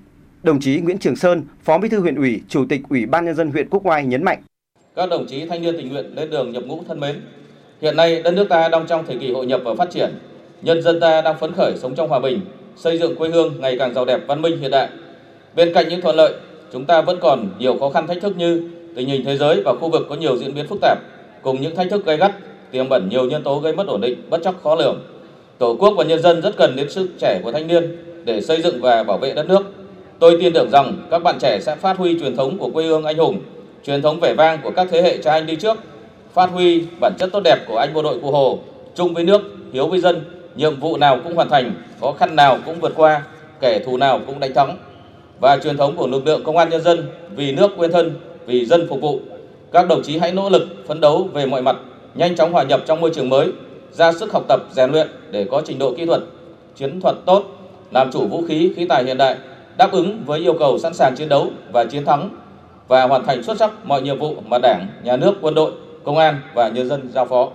Đồng 0.46 0.60
chí 0.60 0.80
Nguyễn 0.80 0.98
Trường 0.98 1.16
Sơn, 1.16 1.44
Phó 1.64 1.78
Bí 1.78 1.90
thư 1.90 2.00
huyện 2.00 2.16
ủy, 2.16 2.42
Chủ 2.50 2.66
tịch 2.70 2.82
Ủy 2.90 3.06
ban 3.06 3.26
nhân 3.26 3.36
dân 3.36 3.52
huyện 3.52 3.70
Quốc 3.70 3.86
Oai 3.86 4.06
nhấn 4.06 4.24
mạnh: 4.24 4.42
Các 4.96 5.10
đồng 5.10 5.26
chí 5.26 5.46
thanh 5.46 5.62
niên 5.62 5.78
tình 5.78 5.90
nguyện 5.90 6.16
lên 6.16 6.30
đường 6.30 6.52
nhập 6.52 6.64
ngũ 6.66 6.84
thân 6.88 7.00
mến, 7.00 7.16
hiện 7.82 7.98
nay 7.98 8.22
đất 8.22 8.32
nước 8.32 8.50
ta 8.50 8.68
đang 8.68 8.88
trong 8.88 9.06
thời 9.06 9.18
kỳ 9.18 9.32
hội 9.32 9.46
nhập 9.46 9.62
và 9.64 9.76
phát 9.76 9.92
triển, 9.92 10.10
nhân 10.62 10.82
dân 10.82 11.00
ta 11.00 11.22
đang 11.22 11.38
phấn 11.38 11.52
khởi 11.54 11.74
sống 11.78 11.96
trong 11.96 12.10
hòa 12.10 12.20
bình, 12.20 12.42
xây 12.76 12.98
dựng 12.98 13.16
quê 13.16 13.30
hương 13.30 13.54
ngày 13.62 13.76
càng 13.80 13.94
giàu 13.94 14.06
đẹp, 14.06 14.20
văn 14.28 14.42
minh 14.42 14.60
hiện 14.60 14.72
đại. 14.72 14.90
Bên 15.56 15.74
cạnh 15.74 15.90
những 15.90 16.02
thuận 16.02 16.16
lợi, 16.16 16.34
chúng 16.74 16.86
ta 16.86 17.02
vẫn 17.02 17.18
còn 17.22 17.50
nhiều 17.60 17.78
khó 17.80 17.90
khăn 17.90 18.08
thách 18.08 18.22
thức 18.22 18.38
như 18.38 18.70
tình 18.96 19.08
hình 19.08 19.26
thế 19.26 19.38
giới 19.38 19.62
và 19.66 19.74
khu 19.80 19.90
vực 19.90 20.06
có 20.10 20.16
nhiều 20.16 20.38
diễn 20.38 20.56
biến 20.56 20.68
phức 20.68 20.82
tạp, 20.82 20.98
cùng 21.42 21.62
những 21.62 21.76
thách 21.76 21.90
thức 21.90 22.06
gay 22.06 22.18
gắt, 22.18 22.32
tiềm 22.72 22.90
ẩn 22.90 23.10
nhiều 23.10 23.26
nhân 23.26 23.44
tố 23.44 23.60
gây 23.60 23.74
mất 23.74 23.88
ổn 23.88 24.02
định, 24.02 24.30
bất 24.30 24.42
chắc 24.44 24.56
khó 24.64 24.76
lường. 24.76 25.04
Tổ 25.58 25.76
quốc 25.80 25.94
và 25.98 26.04
nhân 26.04 26.22
dân 26.22 26.42
rất 26.42 26.58
cần 26.58 26.76
đến 26.76 26.90
sức 26.90 27.10
trẻ 27.20 27.40
của 27.44 27.52
thanh 27.52 27.68
niên 27.68 27.98
để 28.26 28.42
xây 28.42 28.62
dựng 28.62 28.82
và 28.82 29.04
bảo 29.04 29.18
vệ 29.18 29.34
đất 29.34 29.48
nước. 29.48 29.62
Tôi 30.20 30.38
tin 30.40 30.54
tưởng 30.54 30.70
rằng 30.72 31.08
các 31.12 31.24
bạn 31.24 31.36
trẻ 31.40 31.60
sẽ 31.62 31.76
phát 31.76 31.98
huy 31.98 32.20
truyền 32.20 32.36
thống 32.36 32.58
của 32.58 32.70
quê 32.70 32.86
hương 32.86 33.04
anh 33.04 33.18
hùng, 33.18 33.40
truyền 33.86 34.02
thống 34.02 34.20
vẻ 34.22 34.34
vang 34.38 34.60
của 34.64 34.72
các 34.72 34.88
thế 34.92 35.02
hệ 35.02 35.18
cha 35.18 35.32
anh 35.32 35.46
đi 35.46 35.56
trước, 35.56 35.78
phát 36.34 36.50
huy 36.52 36.84
bản 37.00 37.14
chất 37.20 37.30
tốt 37.34 37.40
đẹp 37.44 37.58
của 37.68 37.78
anh 37.78 37.94
bộ 37.94 38.02
đội 38.02 38.20
cụ 38.22 38.32
Hồ, 38.32 38.60
chung 38.96 39.14
với 39.14 39.24
nước, 39.24 39.42
hiếu 39.74 39.88
với 39.88 40.00
dân, 40.00 40.22
nhiệm 40.56 40.80
vụ 40.80 40.98
nào 40.98 41.20
cũng 41.24 41.36
hoàn 41.36 41.50
thành, 41.50 41.74
khó 42.02 42.12
khăn 42.12 42.36
nào 42.36 42.58
cũng 42.66 42.80
vượt 42.80 42.94
qua, 42.96 43.22
kẻ 43.60 43.80
thù 43.80 43.98
nào 43.98 44.20
cũng 44.28 44.40
đánh 44.40 44.54
thắng. 44.54 44.78
Và 45.42 45.58
truyền 45.64 45.78
thống 45.78 45.96
của 45.96 46.08
lực 46.08 46.26
lượng 46.28 46.44
công 46.44 46.58
an 46.58 46.70
nhân 46.70 46.82
dân 46.82 47.08
vì 47.36 47.52
nước 47.52 47.72
quên 47.78 47.92
thân, 47.92 48.14
vì 48.46 48.66
dân 48.66 48.88
phục 48.90 49.02
vụ. 49.02 49.20
Các 49.72 49.88
đồng 49.88 50.04
chí 50.04 50.18
hãy 50.18 50.32
nỗ 50.32 50.50
lực 50.50 50.68
phấn 50.88 51.02
đấu 51.02 51.30
về 51.34 51.46
mọi 51.46 51.62
mặt, 51.62 51.76
nhanh 52.16 52.36
chóng 52.36 52.52
hòa 52.54 52.64
nhập 52.64 52.82
trong 52.86 53.02
môi 53.02 53.12
trường 53.14 53.30
mới, 53.30 53.52
ra 53.92 54.12
sức 54.12 54.34
học 54.34 54.44
tập, 54.48 54.60
rèn 54.72 54.92
luyện 54.92 55.08
để 55.32 55.46
có 55.52 55.62
trình 55.66 55.80
độ 55.80 55.94
kỹ 55.98 56.06
thuật, 56.06 56.22
chiến 56.76 57.02
thuật 57.02 57.16
tốt, 57.26 57.44
làm 57.92 58.12
chủ 58.12 58.28
vũ 58.28 58.44
khí, 58.48 58.72
khí 58.76 58.86
tài 58.90 59.04
hiện 59.04 59.18
đại, 59.18 59.36
đáp 59.78 59.92
ứng 59.92 60.24
với 60.26 60.40
yêu 60.40 60.56
cầu 60.60 60.80
sẵn 60.80 60.94
sàng 60.94 61.16
chiến 61.18 61.30
đấu 61.30 61.52
và 61.74 61.86
chiến 61.86 62.06
thắng 62.06 62.30
và 62.88 63.08
hoàn 63.08 63.26
thành 63.26 63.44
xuất 63.44 63.58
sắc 63.58 63.72
mọi 63.84 64.02
nhiệm 64.02 64.20
vụ 64.20 64.36
mà 64.48 64.58
Đảng, 64.58 64.88
Nhà 65.04 65.18
nước, 65.18 65.34
quân 65.42 65.56
đội, 65.56 65.72
công 66.04 66.18
an 66.18 66.42
và 66.56 66.70
nhân 66.70 66.88
dân 66.90 67.10
giao 67.14 67.26
phó. 67.26 67.52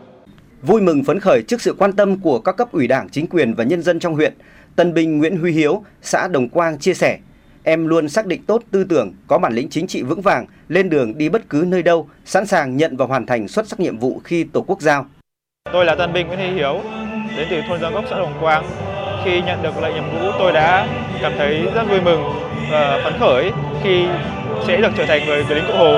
Vui 0.62 0.80
mừng 0.80 1.04
phấn 1.04 1.20
khởi 1.20 1.42
trước 1.42 1.62
sự 1.62 1.74
quan 1.78 1.92
tâm 1.92 2.20
của 2.20 2.38
các 2.38 2.56
cấp 2.56 2.72
ủy 2.72 2.86
Đảng, 2.86 3.08
chính 3.08 3.26
quyền 3.26 3.54
và 3.54 3.64
nhân 3.64 3.82
dân 3.82 3.98
trong 3.98 4.14
huyện, 4.14 4.34
Tân 4.76 4.94
binh 4.94 5.18
Nguyễn 5.18 5.36
Huy 5.36 5.52
Hiếu, 5.52 5.84
xã 6.02 6.28
Đồng 6.28 6.48
Quang 6.48 6.78
chia 6.78 6.94
sẻ: 6.94 7.18
Em 7.62 7.86
luôn 7.86 8.08
xác 8.08 8.26
định 8.26 8.42
tốt 8.46 8.62
tư 8.70 8.84
tưởng, 8.84 9.12
có 9.26 9.38
bản 9.38 9.52
lĩnh 9.52 9.68
chính 9.68 9.86
trị 9.86 10.02
vững 10.02 10.20
vàng, 10.20 10.46
lên 10.68 10.90
đường 10.90 11.18
đi 11.18 11.28
bất 11.28 11.48
cứ 11.48 11.64
nơi 11.66 11.82
đâu, 11.82 12.08
sẵn 12.24 12.46
sàng 12.46 12.76
nhận 12.76 12.96
và 12.96 13.06
hoàn 13.06 13.26
thành 13.26 13.48
xuất 13.48 13.68
sắc 13.68 13.80
nhiệm 13.80 13.98
vụ 13.98 14.20
khi 14.24 14.44
Tổ 14.44 14.64
quốc 14.66 14.80
giao. 14.80 15.06
Tôi 15.72 15.84
là 15.84 15.94
tân 15.94 16.12
binh 16.12 16.26
Nguyễn 16.26 16.38
Huy 16.38 16.50
Hiếu, 16.50 16.80
đến 17.36 17.48
từ 17.50 17.60
thôn 17.68 17.80
Giang 17.80 17.94
Gốc, 17.94 18.04
xã 18.10 18.18
Đồng 18.18 18.34
Quang. 18.40 18.64
Khi 19.24 19.42
nhận 19.42 19.62
được 19.62 19.82
lệnh 19.82 19.94
nhập 19.94 20.04
ngũ, 20.12 20.30
tôi 20.38 20.52
đã 20.52 20.88
cảm 21.22 21.32
thấy 21.38 21.66
rất 21.74 21.82
vui 21.90 22.00
mừng 22.00 22.22
và 22.70 23.00
phấn 23.04 23.12
khởi 23.20 23.50
khi 23.82 24.04
sẽ 24.66 24.76
được 24.76 24.90
trở 24.96 25.06
thành 25.06 25.26
người, 25.26 25.44
người 25.44 25.56
lính 25.56 25.64
cụ 25.66 25.72
Hồ. 25.78 25.94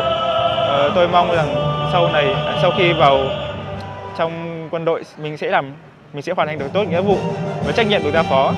À, 0.69 0.89
tôi 0.95 1.09
mong 1.09 1.37
rằng 1.37 1.55
sau 1.93 2.13
này, 2.13 2.33
à, 2.33 2.59
sau 2.63 2.73
khi 2.79 2.93
vào 2.93 3.19
trong 4.19 4.33
quân 4.71 4.85
đội, 4.85 5.03
mình 5.23 5.37
sẽ 5.37 5.51
làm, 5.51 5.73
mình 6.13 6.23
sẽ 6.23 6.33
hoàn 6.33 6.49
thành 6.49 6.59
được 6.59 6.73
tốt 6.73 6.85
nghĩa 6.91 7.03
vụ 7.03 7.17
và 7.67 7.73
trách 7.73 7.89
nhiệm 7.89 8.03
được 8.03 8.11
giao 8.13 8.23
phó. 8.23 8.55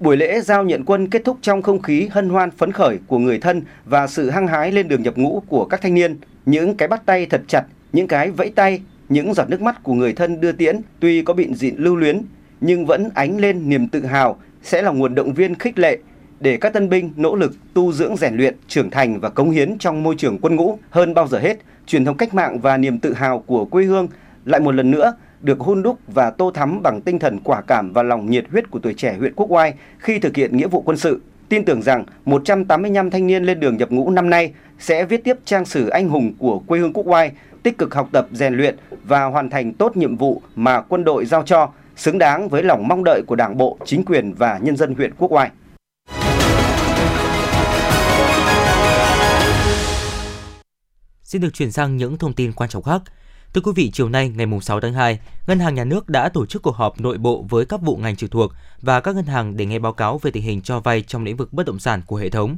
Buổi 0.00 0.16
lễ 0.16 0.40
giao 0.40 0.64
nhận 0.64 0.84
quân 0.84 1.10
kết 1.10 1.22
thúc 1.24 1.38
trong 1.42 1.62
không 1.62 1.82
khí 1.82 2.08
hân 2.10 2.28
hoan 2.28 2.50
phấn 2.50 2.72
khởi 2.72 2.98
của 3.06 3.18
người 3.18 3.38
thân 3.38 3.62
và 3.84 4.06
sự 4.06 4.30
hăng 4.30 4.46
hái 4.46 4.72
lên 4.72 4.88
đường 4.88 5.02
nhập 5.02 5.16
ngũ 5.16 5.42
của 5.48 5.64
các 5.64 5.80
thanh 5.82 5.94
niên. 5.94 6.16
Những 6.46 6.76
cái 6.76 6.88
bắt 6.88 7.02
tay 7.06 7.26
thật 7.26 7.40
chặt, 7.48 7.62
những 7.92 8.08
cái 8.08 8.30
vẫy 8.30 8.50
tay, 8.54 8.80
những 9.08 9.34
giọt 9.34 9.50
nước 9.50 9.60
mắt 9.62 9.82
của 9.82 9.92
người 9.92 10.12
thân 10.12 10.40
đưa 10.40 10.52
tiễn 10.52 10.80
tuy 11.00 11.22
có 11.22 11.34
bị 11.34 11.48
dịn 11.54 11.74
lưu 11.78 11.96
luyến 11.96 12.22
nhưng 12.60 12.86
vẫn 12.86 13.08
ánh 13.14 13.38
lên 13.38 13.68
niềm 13.68 13.88
tự 13.88 14.06
hào 14.06 14.36
sẽ 14.62 14.82
là 14.82 14.90
nguồn 14.90 15.14
động 15.14 15.34
viên 15.34 15.54
khích 15.54 15.78
lệ 15.78 15.98
để 16.40 16.56
các 16.56 16.72
tân 16.72 16.88
binh 16.88 17.12
nỗ 17.16 17.34
lực 17.34 17.52
tu 17.74 17.92
dưỡng 17.92 18.16
rèn 18.16 18.36
luyện, 18.36 18.56
trưởng 18.68 18.90
thành 18.90 19.20
và 19.20 19.28
cống 19.28 19.50
hiến 19.50 19.78
trong 19.78 20.02
môi 20.02 20.14
trường 20.18 20.38
quân 20.38 20.56
ngũ 20.56 20.78
hơn 20.90 21.14
bao 21.14 21.28
giờ 21.28 21.38
hết. 21.38 21.58
Truyền 21.86 22.04
thống 22.04 22.16
cách 22.16 22.34
mạng 22.34 22.60
và 22.60 22.76
niềm 22.76 22.98
tự 22.98 23.12
hào 23.12 23.38
của 23.38 23.64
quê 23.64 23.84
hương 23.84 24.08
lại 24.44 24.60
một 24.60 24.74
lần 24.74 24.90
nữa 24.90 25.14
được 25.40 25.60
hôn 25.60 25.82
đúc 25.82 25.98
và 26.06 26.30
tô 26.30 26.50
thắm 26.50 26.82
bằng 26.82 27.00
tinh 27.00 27.18
thần 27.18 27.38
quả 27.44 27.60
cảm 27.60 27.92
và 27.92 28.02
lòng 28.02 28.30
nhiệt 28.30 28.44
huyết 28.52 28.70
của 28.70 28.78
tuổi 28.78 28.94
trẻ 28.94 29.16
huyện 29.18 29.34
Quốc 29.34 29.50
Oai 29.50 29.74
khi 29.98 30.18
thực 30.18 30.36
hiện 30.36 30.56
nghĩa 30.56 30.66
vụ 30.66 30.80
quân 30.80 30.96
sự. 30.96 31.20
Tin 31.48 31.64
tưởng 31.64 31.82
rằng 31.82 32.04
185 32.24 33.10
thanh 33.10 33.26
niên 33.26 33.44
lên 33.44 33.60
đường 33.60 33.76
nhập 33.76 33.90
ngũ 33.90 34.10
năm 34.10 34.30
nay 34.30 34.52
sẽ 34.78 35.04
viết 35.04 35.24
tiếp 35.24 35.36
trang 35.44 35.64
sử 35.64 35.88
anh 35.88 36.08
hùng 36.08 36.32
của 36.38 36.58
quê 36.58 36.78
hương 36.78 36.92
Quốc 36.92 37.06
Oai, 37.06 37.30
tích 37.62 37.78
cực 37.78 37.94
học 37.94 38.08
tập, 38.12 38.26
rèn 38.32 38.54
luyện 38.54 38.76
và 39.04 39.24
hoàn 39.24 39.50
thành 39.50 39.72
tốt 39.72 39.96
nhiệm 39.96 40.16
vụ 40.16 40.42
mà 40.56 40.80
quân 40.80 41.04
đội 41.04 41.24
giao 41.24 41.42
cho, 41.42 41.70
xứng 41.98 42.18
đáng 42.18 42.48
với 42.48 42.62
lòng 42.62 42.88
mong 42.88 43.02
đợi 43.04 43.22
của 43.26 43.36
Đảng 43.36 43.56
bộ, 43.56 43.78
chính 43.84 44.04
quyền 44.04 44.34
và 44.34 44.58
nhân 44.62 44.76
dân 44.76 44.94
huyện 44.94 45.14
Quốc 45.18 45.32
Oai. 45.32 45.50
Xin 51.22 51.42
được 51.42 51.54
chuyển 51.54 51.72
sang 51.72 51.96
những 51.96 52.18
thông 52.18 52.32
tin 52.32 52.52
quan 52.52 52.70
trọng 52.70 52.82
khác. 52.82 53.02
Thưa 53.54 53.60
quý 53.60 53.72
vị, 53.76 53.90
chiều 53.90 54.08
nay 54.08 54.28
ngày 54.28 54.46
6 54.62 54.80
tháng 54.80 54.92
2, 54.92 55.18
Ngân 55.46 55.58
hàng 55.58 55.74
Nhà 55.74 55.84
nước 55.84 56.08
đã 56.08 56.28
tổ 56.28 56.46
chức 56.46 56.62
cuộc 56.62 56.76
họp 56.76 57.00
nội 57.00 57.18
bộ 57.18 57.44
với 57.48 57.66
các 57.66 57.80
vụ 57.82 57.96
ngành 57.96 58.16
trực 58.16 58.30
thuộc 58.30 58.52
và 58.82 59.00
các 59.00 59.14
ngân 59.14 59.24
hàng 59.24 59.56
để 59.56 59.66
nghe 59.66 59.78
báo 59.78 59.92
cáo 59.92 60.18
về 60.18 60.30
tình 60.30 60.42
hình 60.42 60.62
cho 60.62 60.80
vay 60.80 61.02
trong 61.02 61.24
lĩnh 61.24 61.36
vực 61.36 61.52
bất 61.52 61.66
động 61.66 61.78
sản 61.78 62.02
của 62.06 62.16
hệ 62.16 62.30
thống. 62.30 62.56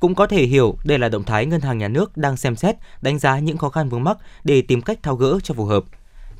Cũng 0.00 0.14
có 0.14 0.26
thể 0.26 0.44
hiểu 0.44 0.76
đây 0.84 0.98
là 0.98 1.08
động 1.08 1.24
thái 1.24 1.46
Ngân 1.46 1.60
hàng 1.60 1.78
Nhà 1.78 1.88
nước 1.88 2.16
đang 2.16 2.36
xem 2.36 2.56
xét, 2.56 2.76
đánh 3.02 3.18
giá 3.18 3.38
những 3.38 3.58
khó 3.58 3.68
khăn 3.68 3.88
vướng 3.88 4.04
mắc 4.04 4.16
để 4.44 4.62
tìm 4.62 4.82
cách 4.82 4.98
thao 5.02 5.16
gỡ 5.16 5.38
cho 5.42 5.54
phù 5.54 5.64
hợp. 5.64 5.84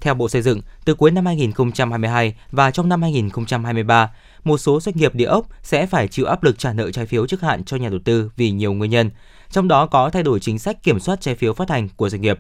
Theo 0.01 0.15
Bộ 0.15 0.29
Xây 0.29 0.43
dựng, 0.43 0.61
từ 0.85 0.95
cuối 0.95 1.11
năm 1.11 1.27
2022 1.27 2.35
và 2.53 2.71
trong 2.71 2.89
năm 2.89 3.03
2023, 3.03 4.11
một 4.45 4.59
số 4.59 4.81
doanh 4.81 4.97
nghiệp 4.97 5.15
địa 5.15 5.25
ốc 5.25 5.47
sẽ 5.63 5.87
phải 5.87 6.09
chịu 6.09 6.27
áp 6.27 6.43
lực 6.43 6.59
trả 6.59 6.73
nợ 6.73 6.91
trái 6.91 7.07
phiếu 7.07 7.27
trước 7.27 7.41
hạn 7.41 7.65
cho 7.65 7.77
nhà 7.77 7.89
đầu 7.89 7.99
tư 8.05 8.31
vì 8.37 8.51
nhiều 8.51 8.73
nguyên 8.73 8.91
nhân, 8.91 9.11
trong 9.51 9.69
đó 9.69 9.87
có 9.87 10.11
thay 10.11 10.23
đổi 10.23 10.41
chính 10.41 10.59
sách 10.59 10.83
kiểm 10.83 11.01
soát 11.01 11.21
trái 11.21 11.35
phiếu 11.35 11.53
phát 11.53 11.71
hành 11.71 11.89
của 11.97 12.09
doanh 12.09 12.23
nghiệp. 12.23 12.39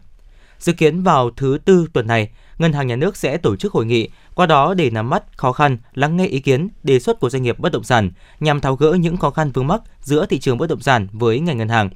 Dự 0.58 0.72
kiến 0.72 1.02
vào 1.02 1.30
thứ 1.30 1.58
tư 1.64 1.86
tuần 1.92 2.06
này, 2.06 2.28
Ngân 2.58 2.72
hàng 2.72 2.86
Nhà 2.86 2.96
nước 2.96 3.16
sẽ 3.16 3.36
tổ 3.36 3.56
chức 3.56 3.72
hội 3.72 3.86
nghị, 3.86 4.08
qua 4.34 4.46
đó 4.46 4.74
để 4.74 4.90
nắm 4.90 5.10
bắt 5.10 5.24
khó 5.36 5.52
khăn, 5.52 5.78
lắng 5.94 6.16
nghe 6.16 6.26
ý 6.26 6.40
kiến, 6.40 6.68
đề 6.82 7.00
xuất 7.00 7.20
của 7.20 7.30
doanh 7.30 7.42
nghiệp 7.42 7.58
bất 7.58 7.72
động 7.72 7.84
sản 7.84 8.10
nhằm 8.40 8.60
tháo 8.60 8.76
gỡ 8.76 8.92
những 8.92 9.16
khó 9.16 9.30
khăn 9.30 9.50
vướng 9.50 9.66
mắc 9.66 9.82
giữa 10.00 10.26
thị 10.26 10.38
trường 10.38 10.58
bất 10.58 10.68
động 10.68 10.80
sản 10.80 11.06
với 11.12 11.40
ngành 11.40 11.58
ngân 11.58 11.68
hàng. 11.68 11.90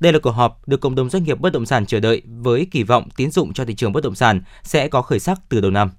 Đây 0.00 0.12
là 0.12 0.18
cuộc 0.18 0.30
họp 0.30 0.68
được 0.68 0.80
cộng 0.80 0.94
đồng 0.94 1.10
doanh 1.10 1.24
nghiệp 1.24 1.40
bất 1.40 1.52
động 1.52 1.66
sản 1.66 1.86
chờ 1.86 2.00
đợi 2.00 2.22
với 2.42 2.66
kỳ 2.70 2.82
vọng 2.82 3.08
tín 3.16 3.30
dụng 3.30 3.52
cho 3.52 3.64
thị 3.64 3.74
trường 3.74 3.92
bất 3.92 4.04
động 4.04 4.14
sản 4.14 4.40
sẽ 4.62 4.88
có 4.88 5.02
khởi 5.02 5.18
sắc 5.18 5.40
từ 5.48 5.60
đầu 5.60 5.70
năm. 5.70 5.90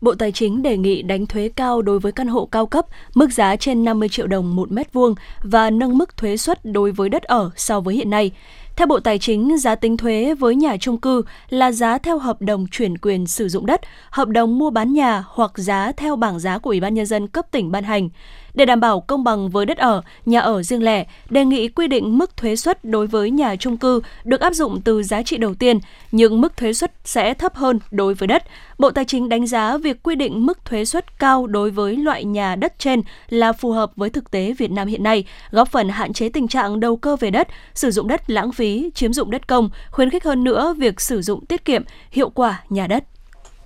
Bộ 0.00 0.14
Tài 0.14 0.32
chính 0.32 0.62
đề 0.62 0.76
nghị 0.76 1.02
đánh 1.02 1.26
thuế 1.26 1.48
cao 1.56 1.82
đối 1.82 1.98
với 1.98 2.12
căn 2.12 2.26
hộ 2.26 2.46
cao 2.46 2.66
cấp, 2.66 2.86
mức 3.14 3.32
giá 3.32 3.56
trên 3.56 3.84
50 3.84 4.08
triệu 4.08 4.26
đồng 4.26 4.56
một 4.56 4.72
mét 4.72 4.92
vuông 4.92 5.14
và 5.42 5.70
nâng 5.70 5.98
mức 5.98 6.16
thuế 6.16 6.36
suất 6.36 6.64
đối 6.64 6.92
với 6.92 7.08
đất 7.08 7.22
ở 7.22 7.50
so 7.56 7.80
với 7.80 7.94
hiện 7.94 8.10
nay. 8.10 8.30
Theo 8.76 8.86
Bộ 8.86 9.00
Tài 9.00 9.18
chính, 9.18 9.58
giá 9.58 9.74
tính 9.74 9.96
thuế 9.96 10.34
với 10.34 10.54
nhà 10.54 10.76
trung 10.80 11.00
cư 11.00 11.22
là 11.48 11.72
giá 11.72 11.98
theo 11.98 12.18
hợp 12.18 12.42
đồng 12.42 12.66
chuyển 12.70 12.98
quyền 12.98 13.26
sử 13.26 13.48
dụng 13.48 13.66
đất, 13.66 13.80
hợp 14.10 14.28
đồng 14.28 14.58
mua 14.58 14.70
bán 14.70 14.92
nhà 14.92 15.24
hoặc 15.26 15.52
giá 15.54 15.92
theo 15.96 16.16
bảng 16.16 16.38
giá 16.38 16.58
của 16.58 16.70
Ủy 16.70 16.80
ban 16.80 16.94
Nhân 16.94 17.06
dân 17.06 17.28
cấp 17.28 17.46
tỉnh 17.50 17.70
ban 17.70 17.84
hành. 17.84 18.08
Để 18.54 18.64
đảm 18.64 18.80
bảo 18.80 19.00
công 19.00 19.24
bằng 19.24 19.48
với 19.48 19.66
đất 19.66 19.78
ở, 19.78 20.02
nhà 20.26 20.40
ở 20.40 20.62
riêng 20.62 20.82
lẻ, 20.82 21.04
đề 21.30 21.44
nghị 21.44 21.68
quy 21.68 21.86
định 21.86 22.18
mức 22.18 22.36
thuế 22.36 22.56
suất 22.56 22.84
đối 22.84 23.06
với 23.06 23.30
nhà 23.30 23.56
trung 23.56 23.76
cư 23.76 24.00
được 24.24 24.40
áp 24.40 24.52
dụng 24.52 24.80
từ 24.80 25.02
giá 25.02 25.22
trị 25.22 25.36
đầu 25.36 25.54
tiên, 25.54 25.78
nhưng 26.12 26.40
mức 26.40 26.56
thuế 26.56 26.72
suất 26.72 26.92
sẽ 27.04 27.34
thấp 27.34 27.54
hơn 27.54 27.78
đối 27.90 28.14
với 28.14 28.26
đất. 28.26 28.44
Bộ 28.78 28.90
Tài 28.90 29.04
chính 29.04 29.28
đánh 29.28 29.46
giá 29.46 29.76
việc 29.76 30.02
quy 30.02 30.14
định 30.14 30.46
mức 30.46 30.64
thuế 30.64 30.84
suất 30.84 31.18
cao 31.18 31.46
đối 31.46 31.70
với 31.70 31.96
loại 31.96 32.24
nhà 32.24 32.56
đất 32.56 32.78
trên 32.78 33.02
là 33.28 33.52
phù 33.52 33.72
hợp 33.72 33.92
với 33.96 34.10
thực 34.10 34.30
tế 34.30 34.52
Việt 34.58 34.70
Nam 34.70 34.88
hiện 34.88 35.02
nay, 35.02 35.24
góp 35.50 35.68
phần 35.68 35.88
hạn 35.88 36.12
chế 36.12 36.28
tình 36.28 36.48
trạng 36.48 36.80
đầu 36.80 36.96
cơ 36.96 37.16
về 37.16 37.30
đất, 37.30 37.48
sử 37.74 37.90
dụng 37.90 38.08
đất 38.08 38.30
lãng 38.30 38.52
phí, 38.52 38.90
chiếm 38.94 39.12
dụng 39.12 39.30
đất 39.30 39.48
công, 39.48 39.70
khuyến 39.90 40.10
khích 40.10 40.24
hơn 40.24 40.44
nữa 40.44 40.74
việc 40.78 41.00
sử 41.00 41.22
dụng 41.22 41.46
tiết 41.46 41.64
kiệm, 41.64 41.82
hiệu 42.10 42.30
quả 42.30 42.62
nhà 42.68 42.86
đất. 42.86 43.04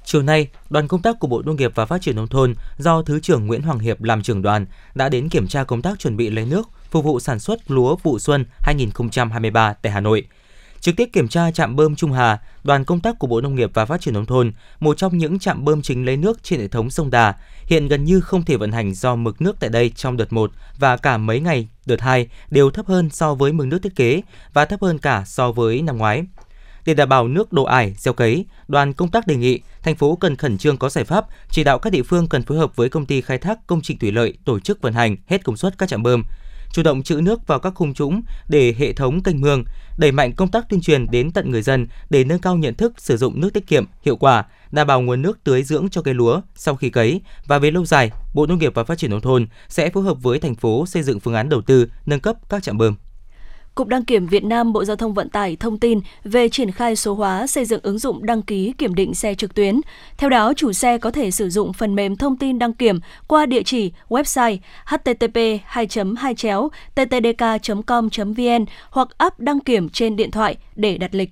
Chiều 0.05 0.23
nay, 0.23 0.49
đoàn 0.71 0.89
công 0.89 1.03
tác 1.03 1.19
của 1.21 1.27
Bộ 1.27 1.43
Nông 1.43 1.57
nghiệp 1.57 1.73
và 1.75 1.87
Phát 1.87 2.03
triển 2.03 2.17
Nông 2.17 2.29
thôn 2.29 2.55
do 2.79 3.03
Thứ 3.03 3.21
trưởng 3.21 3.47
Nguyễn 3.47 3.63
Hoàng 3.63 3.79
Hiệp 3.79 4.03
làm 4.03 4.23
trưởng 4.23 4.43
đoàn 4.43 4.67
đã 4.95 5.09
đến 5.09 5.29
kiểm 5.29 5.49
tra 5.49 5.65
công 5.65 5.83
tác 5.83 5.99
chuẩn 5.99 6.17
bị 6.17 6.31
lấy 6.31 6.47
nước 6.47 6.69
phục 6.91 7.05
vụ 7.05 7.21
sản 7.21 7.39
xuất 7.41 7.71
lúa 7.71 7.97
vụ 8.03 8.19
xuân 8.19 8.45
2023 8.61 9.73
tại 9.73 9.93
Hà 9.93 10.01
Nội. 10.01 10.27
Trực 10.81 10.97
tiếp 10.97 11.09
kiểm 11.13 11.29
tra 11.29 11.51
trạm 11.51 11.77
bơm 11.77 11.97
Trung 11.97 12.13
Hà, 12.13 12.39
đoàn 12.65 12.85
công 12.85 13.01
tác 13.01 13.19
của 13.19 13.27
Bộ 13.27 13.41
Nông 13.41 13.55
nghiệp 13.55 13.71
và 13.75 13.85
Phát 13.85 14.01
triển 14.01 14.15
nông 14.15 14.27
thôn, 14.27 14.53
một 14.81 14.97
trong 14.97 15.19
những 15.19 15.39
trạm 15.39 15.65
bơm 15.65 15.83
chính 15.83 16.07
lấy 16.07 16.17
nước 16.17 16.43
trên 16.43 16.61
hệ 16.61 16.69
thống 16.69 16.91
sông 16.91 17.11
Đà, 17.11 17.35
hiện 17.67 17.89
gần 17.89 18.05
như 18.05 18.21
không 18.21 18.45
thể 18.45 18.57
vận 18.57 18.73
hành 18.73 18.95
do 18.95 19.17
mực 19.17 19.41
nước 19.41 19.57
tại 19.61 19.71
đây 19.71 19.91
trong 19.97 20.17
đợt 20.17 20.33
1 20.33 20.51
và 20.79 20.97
cả 20.97 21.19
mấy 21.19 21.41
ngày 21.41 21.69
đợt 21.87 22.01
2 22.01 22.29
đều 22.51 22.71
thấp 22.71 22.87
hơn 22.87 23.11
so 23.11 23.35
với 23.35 23.53
mực 23.53 23.67
nước 23.67 23.79
thiết 23.83 23.97
kế 23.97 24.23
và 24.53 24.65
thấp 24.65 24.83
hơn 24.83 24.99
cả 24.99 25.25
so 25.27 25.53
với 25.53 25.83
năm 25.83 25.99
ngoái. 25.99 26.25
Để 26.85 26.95
đảm 26.95 27.09
bảo 27.09 27.29
nước 27.29 27.53
đổ 27.53 27.65
ải, 27.65 27.95
gieo 27.99 28.15
cấy, 28.15 28.47
đoàn 28.69 28.93
công 28.93 29.11
tác 29.11 29.27
đề 29.27 29.37
nghị 29.37 29.61
thành 29.83 29.97
phố 29.97 30.17
cần 30.17 30.37
khẩn 30.37 30.59
trương 30.59 30.77
có 30.77 30.89
giải 30.89 31.05
pháp, 31.05 31.27
chỉ 31.51 31.65
đạo 31.65 31.79
các 31.79 31.91
địa 31.91 32.03
phương 32.03 32.29
cần 32.29 32.43
phối 32.43 32.59
hợp 32.59 32.77
với 32.77 32.89
công 32.89 33.07
ty 33.07 33.21
khai 33.21 33.39
thác 33.39 33.67
công 33.67 33.81
trình 33.83 33.99
thủy 33.99 34.13
lợi 34.13 34.35
tổ 34.45 34.61
chức 34.61 34.83
vận 34.83 34.93
hành 34.93 35.17
hết 35.27 35.45
công 35.45 35.57
suất 35.57 35.79
các 35.79 35.89
trạm 35.89 36.03
bơm, 36.03 36.23
chủ 36.73 36.83
động 36.83 37.03
trữ 37.03 37.21
nước 37.21 37.47
vào 37.47 37.59
các 37.59 37.75
khung 37.75 37.95
trũng 37.95 38.23
để 38.49 38.75
hệ 38.79 38.93
thống 38.93 39.23
kênh 39.23 39.41
mương, 39.41 39.65
đẩy 39.99 40.13
mạnh 40.13 40.33
công 40.33 40.49
tác 40.49 40.69
tuyên 40.69 40.81
truyền 40.81 41.07
đến 41.11 41.31
tận 41.31 41.51
người 41.51 41.63
dân 41.63 41.87
để 42.11 42.25
nâng 42.25 42.39
cao 42.39 42.57
nhận 42.57 42.75
thức 42.75 42.93
sử 42.99 43.17
dụng 43.17 43.41
nước 43.41 43.53
tiết 43.55 43.67
kiệm, 43.67 43.85
hiệu 44.05 44.17
quả, 44.17 44.45
đảm 44.71 44.87
bảo 44.87 45.01
nguồn 45.01 45.23
nước 45.23 45.39
tưới 45.45 45.63
dưỡng 45.63 45.89
cho 45.91 46.03
cây 46.03 46.15
lúa 46.15 46.41
sau 46.55 46.77
khi 46.77 46.91
cấy 46.91 47.21
và 47.47 47.59
về 47.59 47.71
lâu 47.71 47.85
dài, 47.85 48.11
Bộ 48.35 48.47
Nông 48.47 48.59
nghiệp 48.59 48.75
và 48.75 48.85
Phát 48.85 48.99
triển 48.99 49.11
nông 49.11 49.21
thôn 49.21 49.47
sẽ 49.69 49.91
phối 49.91 50.05
hợp 50.05 50.23
với 50.23 50.39
thành 50.39 50.55
phố 50.55 50.87
xây 50.87 51.03
dựng 51.03 51.21
phương 51.21 51.35
án 51.35 51.49
đầu 51.49 51.63
tư 51.63 51.87
nâng 52.07 52.21
cấp 52.21 52.37
các 52.49 52.63
trạm 52.63 52.79
bơm. 52.79 52.97
Cục 53.75 53.89
Đăng 53.89 54.05
kiểm 54.05 54.27
Việt 54.27 54.45
Nam 54.45 54.73
Bộ 54.73 54.85
Giao 54.85 54.97
thông 54.97 55.15
Vận 55.15 55.29
tải 55.29 55.57
thông 55.57 55.79
tin 55.79 56.01
về 56.25 56.49
triển 56.49 56.71
khai 56.71 56.97
số 56.97 57.15
hóa 57.15 57.47
xây 57.47 57.65
dựng 57.65 57.81
ứng 57.83 57.99
dụng 57.99 58.27
đăng 58.27 58.43
ký 58.43 58.73
kiểm 58.79 58.95
định 58.95 59.15
xe 59.15 59.35
trực 59.35 59.55
tuyến. 59.55 59.81
Theo 60.19 60.31
đó, 60.31 60.53
chủ 60.57 60.73
xe 60.73 60.99
có 60.99 61.11
thể 61.11 61.31
sử 61.31 61.51
dụng 61.51 61.73
phần 61.73 61.95
mềm 61.95 62.17
thông 62.17 62.37
tin 62.37 62.59
đăng 62.59 62.73
kiểm 62.73 63.01
qua 63.27 63.47
địa 63.47 63.63
chỉ 63.63 63.93
website 64.09 64.59
http 64.87 65.39
2 65.65 65.87
2 66.19 66.35
ttdk 66.95 67.45
com 67.87 68.09
vn 68.37 68.65
hoặc 68.91 69.09
app 69.19 69.41
đăng 69.41 69.61
kiểm 69.61 69.89
trên 69.89 70.17
điện 70.17 70.31
thoại 70.31 70.57
để 70.77 70.99
đặt 70.99 71.15
lịch. 71.15 71.31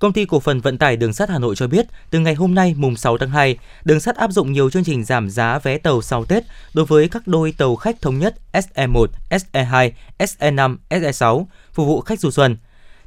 Công 0.00 0.12
ty 0.12 0.24
cổ 0.24 0.40
phần 0.40 0.60
vận 0.60 0.78
tải 0.78 0.96
đường 0.96 1.12
sắt 1.12 1.30
Hà 1.30 1.38
Nội 1.38 1.56
cho 1.56 1.66
biết, 1.66 1.86
từ 2.10 2.18
ngày 2.18 2.34
hôm 2.34 2.54
nay 2.54 2.74
mùng 2.78 2.96
6 2.96 3.18
tháng 3.18 3.30
2, 3.30 3.56
đường 3.84 4.00
sắt 4.00 4.16
áp 4.16 4.30
dụng 4.30 4.52
nhiều 4.52 4.70
chương 4.70 4.84
trình 4.84 5.04
giảm 5.04 5.30
giá 5.30 5.58
vé 5.58 5.78
tàu 5.78 6.02
sau 6.02 6.24
Tết 6.24 6.44
đối 6.74 6.86
với 6.86 7.08
các 7.08 7.26
đôi 7.26 7.54
tàu 7.58 7.76
khách 7.76 8.00
thống 8.00 8.18
nhất 8.18 8.34
SE1, 8.52 9.06
SE2, 9.30 9.90
SE5, 10.18 10.76
SE6 10.90 11.44
phục 11.72 11.86
vụ 11.86 12.00
khách 12.00 12.20
du 12.20 12.30
xuân. 12.30 12.56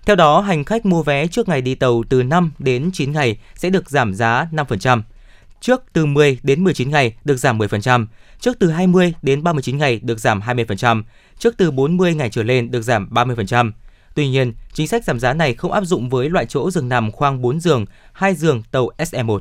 Theo 0.06 0.16
đó, 0.16 0.42
hành 0.42 0.64
khách 0.64 0.86
mua 0.86 1.04
vé 1.04 1.28
trước 1.28 1.50
ngày 1.50 1.62
đi 1.62 1.76
tàu 1.76 2.04
từ 2.10 2.24
5 2.24 2.52
đến 2.60 2.90
9 2.94 3.12
ngày 3.12 3.38
sẽ 3.56 3.70
được 3.70 3.90
giảm 3.90 4.14
giá 4.14 4.48
5%. 4.52 5.02
Trước 5.62 5.84
từ 5.94 6.06
10 6.06 6.40
đến 6.44 6.64
19 6.64 6.90
ngày 6.90 7.14
được 7.24 7.38
giảm 7.38 7.58
10%, 7.58 8.06
trước 8.40 8.60
từ 8.60 8.70
20 8.72 9.14
đến 9.22 9.44
39 9.44 9.78
ngày 9.78 10.00
được 10.04 10.20
giảm 10.20 10.40
20%, 10.40 11.04
trước 11.40 11.58
từ 11.58 11.72
40 11.72 12.16
ngày 12.16 12.30
trở 12.30 12.44
lên 12.44 12.72
được 12.72 12.82
giảm 12.82 13.10
30%. 13.12 13.72
Tuy 14.16 14.28
nhiên, 14.28 14.54
chính 14.74 14.88
sách 14.88 15.04
giảm 15.04 15.20
giá 15.20 15.34
này 15.34 15.54
không 15.54 15.72
áp 15.72 15.84
dụng 15.84 16.10
với 16.10 16.30
loại 16.30 16.46
chỗ 16.46 16.72
giường 16.72 16.90
nằm 16.90 17.12
khoang 17.12 17.42
4 17.42 17.60
giường, 17.60 17.86
2 18.14 18.36
giường 18.36 18.64
tàu 18.72 18.90
SE1. 18.98 19.40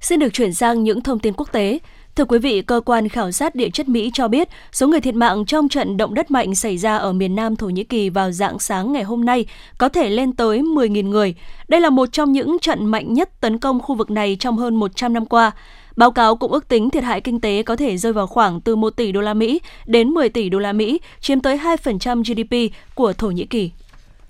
Xin 0.00 0.18
được 0.18 0.32
chuyển 0.32 0.54
sang 0.54 0.84
những 0.84 1.00
thông 1.00 1.18
tin 1.18 1.34
quốc 1.36 1.52
tế. 1.52 1.78
Thưa 2.16 2.24
quý 2.24 2.38
vị, 2.38 2.62
cơ 2.62 2.80
quan 2.84 3.08
khảo 3.08 3.32
sát 3.32 3.54
địa 3.54 3.70
chất 3.70 3.88
Mỹ 3.88 4.10
cho 4.14 4.28
biết 4.28 4.48
số 4.72 4.88
người 4.88 5.00
thiệt 5.00 5.14
mạng 5.14 5.44
trong 5.46 5.68
trận 5.68 5.96
động 5.96 6.14
đất 6.14 6.30
mạnh 6.30 6.54
xảy 6.54 6.78
ra 6.78 6.96
ở 6.96 7.12
miền 7.12 7.34
Nam 7.34 7.56
Thổ 7.56 7.66
Nhĩ 7.66 7.84
Kỳ 7.84 8.10
vào 8.10 8.30
dạng 8.30 8.58
sáng 8.58 8.92
ngày 8.92 9.02
hôm 9.02 9.24
nay 9.24 9.46
có 9.78 9.88
thể 9.88 10.10
lên 10.10 10.32
tới 10.32 10.60
10.000 10.60 11.08
người. 11.08 11.34
Đây 11.68 11.80
là 11.80 11.90
một 11.90 12.08
trong 12.12 12.32
những 12.32 12.58
trận 12.58 12.86
mạnh 12.86 13.14
nhất 13.14 13.40
tấn 13.40 13.58
công 13.58 13.80
khu 13.80 13.94
vực 13.94 14.10
này 14.10 14.36
trong 14.40 14.56
hơn 14.56 14.76
100 14.76 15.12
năm 15.12 15.26
qua. 15.26 15.52
Báo 15.98 16.10
cáo 16.10 16.36
cũng 16.36 16.52
ước 16.52 16.68
tính 16.68 16.90
thiệt 16.90 17.04
hại 17.04 17.20
kinh 17.20 17.40
tế 17.40 17.62
có 17.62 17.76
thể 17.76 17.96
rơi 17.96 18.12
vào 18.12 18.26
khoảng 18.26 18.60
từ 18.60 18.76
1 18.76 18.90
tỷ 18.90 19.12
đô 19.12 19.20
la 19.20 19.34
Mỹ 19.34 19.60
đến 19.86 20.08
10 20.08 20.28
tỷ 20.28 20.48
đô 20.48 20.58
la 20.58 20.72
Mỹ, 20.72 21.00
chiếm 21.20 21.40
tới 21.40 21.58
2% 21.58 22.22
GDP 22.22 22.74
của 22.94 23.12
Thổ 23.12 23.30
Nhĩ 23.30 23.46
Kỳ. 23.46 23.70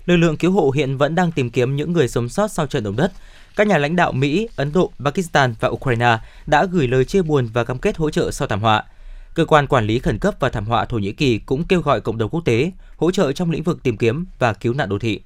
Lực 0.05 0.17
lượng 0.17 0.37
cứu 0.37 0.51
hộ 0.51 0.71
hiện 0.75 0.97
vẫn 0.97 1.15
đang 1.15 1.31
tìm 1.31 1.49
kiếm 1.49 1.75
những 1.75 1.93
người 1.93 2.07
sống 2.07 2.29
sót 2.29 2.47
sau 2.47 2.67
trận 2.67 2.83
động 2.83 2.95
đất. 2.95 3.11
Các 3.55 3.67
nhà 3.67 3.77
lãnh 3.77 3.95
đạo 3.95 4.11
Mỹ, 4.11 4.47
Ấn 4.55 4.71
Độ, 4.73 4.91
Pakistan 5.05 5.55
và 5.59 5.67
Ukraine 5.69 6.17
đã 6.47 6.65
gửi 6.65 6.87
lời 6.87 7.05
chia 7.05 7.21
buồn 7.21 7.49
và 7.53 7.63
cam 7.63 7.77
kết 7.77 7.97
hỗ 7.97 8.09
trợ 8.09 8.31
sau 8.31 8.47
thảm 8.47 8.61
họa. 8.61 8.83
Cơ 9.33 9.45
quan 9.45 9.67
quản 9.67 9.85
lý 9.85 9.99
khẩn 9.99 10.19
cấp 10.19 10.35
và 10.39 10.49
thảm 10.49 10.65
họa 10.65 10.85
Thổ 10.85 10.97
Nhĩ 10.97 11.11
Kỳ 11.11 11.37
cũng 11.37 11.63
kêu 11.63 11.81
gọi 11.81 12.01
cộng 12.01 12.17
đồng 12.17 12.29
quốc 12.29 12.45
tế 12.45 12.71
hỗ 12.97 13.11
trợ 13.11 13.31
trong 13.31 13.51
lĩnh 13.51 13.63
vực 13.63 13.83
tìm 13.83 13.97
kiếm 13.97 14.25
và 14.39 14.53
cứu 14.53 14.73
nạn 14.73 14.89
đô 14.89 14.99
thị. 14.99 15.21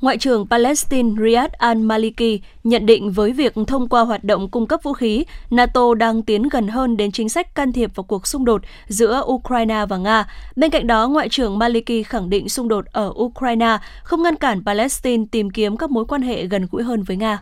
Ngoại 0.00 0.18
trưởng 0.18 0.46
Palestine 0.46 1.10
Riyad 1.22 1.50
al-Maliki 1.58 2.38
nhận 2.64 2.86
định 2.86 3.10
với 3.10 3.32
việc 3.32 3.54
thông 3.66 3.88
qua 3.88 4.02
hoạt 4.02 4.24
động 4.24 4.50
cung 4.50 4.66
cấp 4.66 4.80
vũ 4.82 4.92
khí, 4.92 5.24
NATO 5.50 5.94
đang 5.94 6.22
tiến 6.22 6.48
gần 6.48 6.68
hơn 6.68 6.96
đến 6.96 7.12
chính 7.12 7.28
sách 7.28 7.54
can 7.54 7.72
thiệp 7.72 7.90
vào 7.94 8.04
cuộc 8.04 8.26
xung 8.26 8.44
đột 8.44 8.62
giữa 8.88 9.22
Ukraine 9.26 9.86
và 9.88 9.96
Nga. 9.96 10.26
Bên 10.56 10.70
cạnh 10.70 10.86
đó, 10.86 11.08
Ngoại 11.08 11.28
trưởng 11.28 11.58
Maliki 11.58 12.06
khẳng 12.06 12.30
định 12.30 12.48
xung 12.48 12.68
đột 12.68 12.86
ở 12.86 13.12
Ukraine 13.16 13.78
không 14.02 14.22
ngăn 14.22 14.36
cản 14.36 14.64
Palestine 14.66 15.24
tìm 15.30 15.50
kiếm 15.50 15.76
các 15.76 15.90
mối 15.90 16.04
quan 16.04 16.22
hệ 16.22 16.46
gần 16.46 16.66
gũi 16.70 16.82
hơn 16.82 17.02
với 17.02 17.16
Nga. 17.16 17.38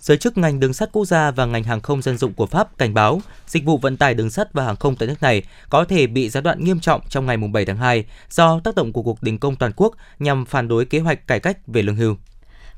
Giới 0.00 0.16
chức 0.16 0.38
ngành 0.38 0.60
đường 0.60 0.72
sắt 0.72 0.92
quốc 0.92 1.04
gia 1.04 1.30
và 1.30 1.46
ngành 1.46 1.64
hàng 1.64 1.80
không 1.80 2.02
dân 2.02 2.18
dụng 2.18 2.34
của 2.34 2.46
Pháp 2.46 2.78
cảnh 2.78 2.94
báo 2.94 3.20
dịch 3.46 3.64
vụ 3.64 3.78
vận 3.78 3.96
tải 3.96 4.14
đường 4.14 4.30
sắt 4.30 4.52
và 4.52 4.64
hàng 4.64 4.76
không 4.76 4.96
tại 4.96 5.08
nước 5.08 5.22
này 5.22 5.42
có 5.70 5.84
thể 5.84 6.06
bị 6.06 6.28
gián 6.28 6.44
đoạn 6.44 6.64
nghiêm 6.64 6.80
trọng 6.80 7.00
trong 7.08 7.26
ngày 7.26 7.36
7 7.36 7.64
tháng 7.64 7.76
2 7.76 8.04
do 8.30 8.60
tác 8.60 8.74
động 8.74 8.92
của 8.92 9.02
cuộc 9.02 9.22
đình 9.22 9.38
công 9.38 9.56
toàn 9.56 9.72
quốc 9.76 9.94
nhằm 10.18 10.44
phản 10.46 10.68
đối 10.68 10.84
kế 10.84 10.98
hoạch 10.98 11.26
cải 11.26 11.40
cách 11.40 11.58
về 11.66 11.82
lương 11.82 11.96
hưu. 11.96 12.16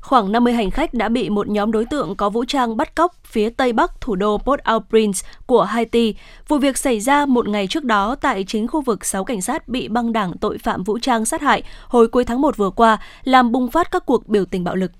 Khoảng 0.01 0.31
50 0.31 0.53
hành 0.53 0.71
khách 0.71 0.93
đã 0.93 1.09
bị 1.09 1.29
một 1.29 1.47
nhóm 1.47 1.71
đối 1.71 1.85
tượng 1.85 2.15
có 2.15 2.29
vũ 2.29 2.45
trang 2.45 2.77
bắt 2.77 2.95
cóc 2.95 3.15
phía 3.23 3.49
tây 3.49 3.73
bắc 3.73 4.01
thủ 4.01 4.15
đô 4.15 4.37
Port-au-Prince 4.37 5.25
của 5.45 5.63
Haiti. 5.63 6.15
Vụ 6.47 6.57
việc 6.57 6.77
xảy 6.77 6.99
ra 6.99 7.25
một 7.25 7.47
ngày 7.47 7.67
trước 7.67 7.83
đó 7.83 8.15
tại 8.15 8.43
chính 8.47 8.67
khu 8.67 8.81
vực 8.81 9.05
6 9.05 9.23
cảnh 9.23 9.41
sát 9.41 9.67
bị 9.67 9.87
băng 9.87 10.13
đảng 10.13 10.37
tội 10.37 10.57
phạm 10.57 10.83
vũ 10.83 10.99
trang 10.99 11.25
sát 11.25 11.41
hại 11.41 11.63
hồi 11.87 12.07
cuối 12.07 12.25
tháng 12.25 12.41
1 12.41 12.57
vừa 12.57 12.69
qua, 12.69 12.97
làm 13.23 13.51
bùng 13.51 13.71
phát 13.71 13.91
các 13.91 14.05
cuộc 14.05 14.27
biểu 14.27 14.45
tình 14.45 14.63
bạo 14.63 14.75
lực. 14.75 14.91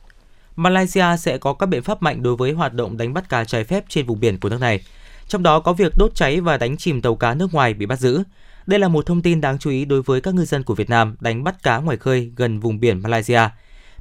Malaysia 0.59 1.17
sẽ 1.17 1.37
có 1.37 1.53
các 1.53 1.65
biện 1.65 1.83
pháp 1.83 2.01
mạnh 2.01 2.23
đối 2.23 2.35
với 2.35 2.51
hoạt 2.51 2.73
động 2.73 2.97
đánh 2.97 3.13
bắt 3.13 3.29
cá 3.29 3.43
trái 3.43 3.63
phép 3.63 3.83
trên 3.89 4.05
vùng 4.05 4.19
biển 4.19 4.39
của 4.39 4.49
nước 4.49 4.61
này. 4.61 4.79
Trong 5.27 5.43
đó 5.43 5.59
có 5.59 5.73
việc 5.73 5.93
đốt 5.97 6.15
cháy 6.15 6.41
và 6.41 6.57
đánh 6.57 6.77
chìm 6.77 7.01
tàu 7.01 7.15
cá 7.15 7.33
nước 7.33 7.53
ngoài 7.53 7.73
bị 7.73 7.85
bắt 7.85 7.99
giữ. 7.99 8.23
Đây 8.65 8.79
là 8.79 8.87
một 8.87 9.05
thông 9.05 9.21
tin 9.21 9.41
đáng 9.41 9.59
chú 9.59 9.69
ý 9.69 9.85
đối 9.85 10.01
với 10.01 10.21
các 10.21 10.33
ngư 10.33 10.45
dân 10.45 10.63
của 10.63 10.75
Việt 10.75 10.89
Nam 10.89 11.15
đánh 11.19 11.43
bắt 11.43 11.63
cá 11.63 11.77
ngoài 11.77 11.97
khơi 11.97 12.31
gần 12.35 12.59
vùng 12.59 12.79
biển 12.79 13.01
Malaysia. 13.01 13.41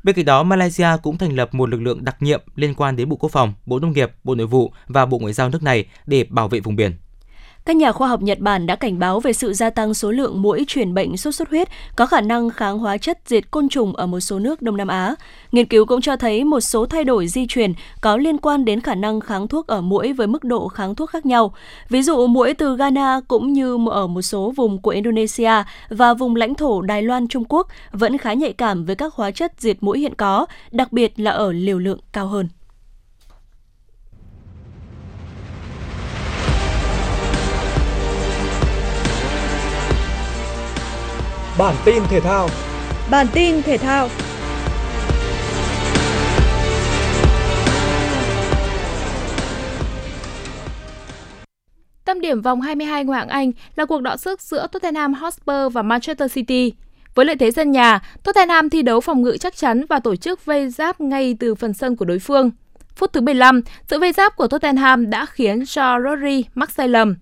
Bên 0.03 0.14
cạnh 0.16 0.25
đó, 0.25 0.42
Malaysia 0.42 0.88
cũng 1.03 1.18
thành 1.18 1.37
lập 1.37 1.55
một 1.55 1.68
lực 1.68 1.81
lượng 1.81 2.05
đặc 2.05 2.16
nhiệm 2.23 2.40
liên 2.57 2.75
quan 2.75 2.97
đến 2.97 3.09
Bộ 3.09 3.16
Quốc 3.16 3.33
phòng, 3.33 3.55
Bộ 3.66 3.79
Nông 3.79 3.92
nghiệp, 3.92 4.12
Bộ 4.25 4.35
Nội 4.35 4.47
vụ 4.47 4.73
và 4.87 5.07
Bộ 5.07 5.18
Ngoại 5.18 5.33
giao 5.33 5.49
nước 5.49 5.62
này 5.62 5.87
để 6.07 6.25
bảo 6.31 6.49
vệ 6.49 6.61
vùng 6.61 6.77
biển. 6.77 6.97
Các 7.68 7.76
nhà 7.76 7.92
khoa 7.92 8.09
học 8.09 8.22
Nhật 8.22 8.38
Bản 8.38 8.66
đã 8.66 8.76
cảnh 8.76 8.98
báo 8.98 9.20
về 9.20 9.33
sự 9.33 9.52
gia 9.52 9.70
tăng 9.70 9.94
số 9.94 10.11
lượng 10.11 10.42
muỗi 10.42 10.64
truyền 10.68 10.94
bệnh 10.94 11.16
sốt 11.16 11.35
xuất 11.35 11.50
huyết 11.50 11.68
có 11.96 12.07
khả 12.07 12.20
năng 12.20 12.50
kháng 12.50 12.78
hóa 12.78 12.98
chất 12.98 13.18
diệt 13.26 13.50
côn 13.50 13.68
trùng 13.68 13.96
ở 13.96 14.07
một 14.07 14.20
số 14.20 14.38
nước 14.38 14.62
Đông 14.62 14.76
Nam 14.76 14.88
Á. 14.88 15.14
Nghiên 15.52 15.66
cứu 15.66 15.87
cũng 15.87 16.00
cho 16.00 16.16
thấy 16.16 16.44
một 16.44 16.61
số 16.61 16.87
thay 16.87 17.04
đổi 17.04 17.28
di 17.28 17.46
truyền 17.46 17.72
có 18.00 18.16
liên 18.16 18.38
quan 18.38 18.64
đến 18.64 18.81
khả 18.81 18.94
năng 18.94 19.20
kháng 19.20 19.48
thuốc 19.48 19.66
ở 19.66 19.81
muỗi 19.81 20.12
với 20.12 20.26
mức 20.26 20.44
độ 20.44 20.68
kháng 20.68 20.94
thuốc 20.94 21.11
khác 21.11 21.26
nhau. 21.26 21.52
Ví 21.88 22.02
dụ 22.02 22.26
muỗi 22.26 22.54
từ 22.54 22.76
Ghana 22.76 23.20
cũng 23.28 23.52
như 23.52 23.78
ở 23.90 24.07
một 24.07 24.22
số 24.22 24.52
vùng 24.57 24.83
của 24.83 24.90
Indonesia 24.90 25.52
và 25.88 26.14
vùng 26.14 26.37
lãnh 26.37 26.54
thổ 26.54 26.83
Đài 26.83 27.02
Loan 27.02 27.28
Trung 27.28 27.44
Quốc 27.48 27.66
vẫn 27.92 28.18
khá 28.18 28.33
nhạy 28.33 28.52
cảm 28.52 28.85
với 28.85 28.96
các 28.96 29.14
hóa 29.14 29.31
chất 29.31 29.52
diệt 29.59 29.76
muỗi 29.81 29.98
hiện 29.98 30.14
có, 30.14 30.46
đặc 30.70 30.92
biệt 30.92 31.20
là 31.20 31.31
ở 31.31 31.52
liều 31.52 31.78
lượng 31.78 31.98
cao 32.12 32.26
hơn. 32.26 32.48
Bản 41.59 41.75
tin 41.85 42.03
thể 42.11 42.21
thao. 42.21 42.49
Bản 43.11 43.27
tin 43.33 43.62
thể 43.62 43.79
thao. 43.79 44.09
Tâm 52.05 52.21
điểm 52.21 52.42
vòng 52.42 52.61
22 52.61 53.05
Ngoại 53.05 53.18
hạng 53.18 53.29
Anh 53.29 53.53
là 53.77 53.85
cuộc 53.85 54.01
đọ 54.01 54.16
sức 54.16 54.40
giữa 54.40 54.66
Tottenham 54.73 55.14
Hotspur 55.14 55.73
và 55.73 55.83
Manchester 55.83 56.33
City. 56.33 56.73
Với 57.14 57.27
lợi 57.27 57.37
thế 57.37 57.51
sân 57.51 57.73
nhà, 57.73 58.01
Tottenham 58.23 58.71
thi 58.71 58.83
đấu 58.83 59.01
phòng 59.01 59.23
ngự 59.23 59.37
chắc 59.37 59.57
chắn 59.57 59.85
và 59.88 60.01
tổ 60.01 60.16
chức 60.16 60.44
vây 60.44 60.71
giáp 60.71 61.01
ngay 61.01 61.37
từ 61.40 61.55
phần 61.55 61.75
sân 61.75 61.97
của 61.97 62.05
đối 62.05 62.18
phương. 62.18 62.51
Phút 62.97 63.12
thứ 63.12 63.21
15, 63.21 63.61
sự 63.88 63.99
vây 63.99 64.12
giáp 64.12 64.37
của 64.37 64.49
Tottenham 64.49 65.11
đã 65.11 65.27
khiến 65.27 65.66
cho 65.66 65.99
Rodri 66.01 66.44
mắc 66.55 66.71
sai 66.71 66.88
lầm. 66.88 67.16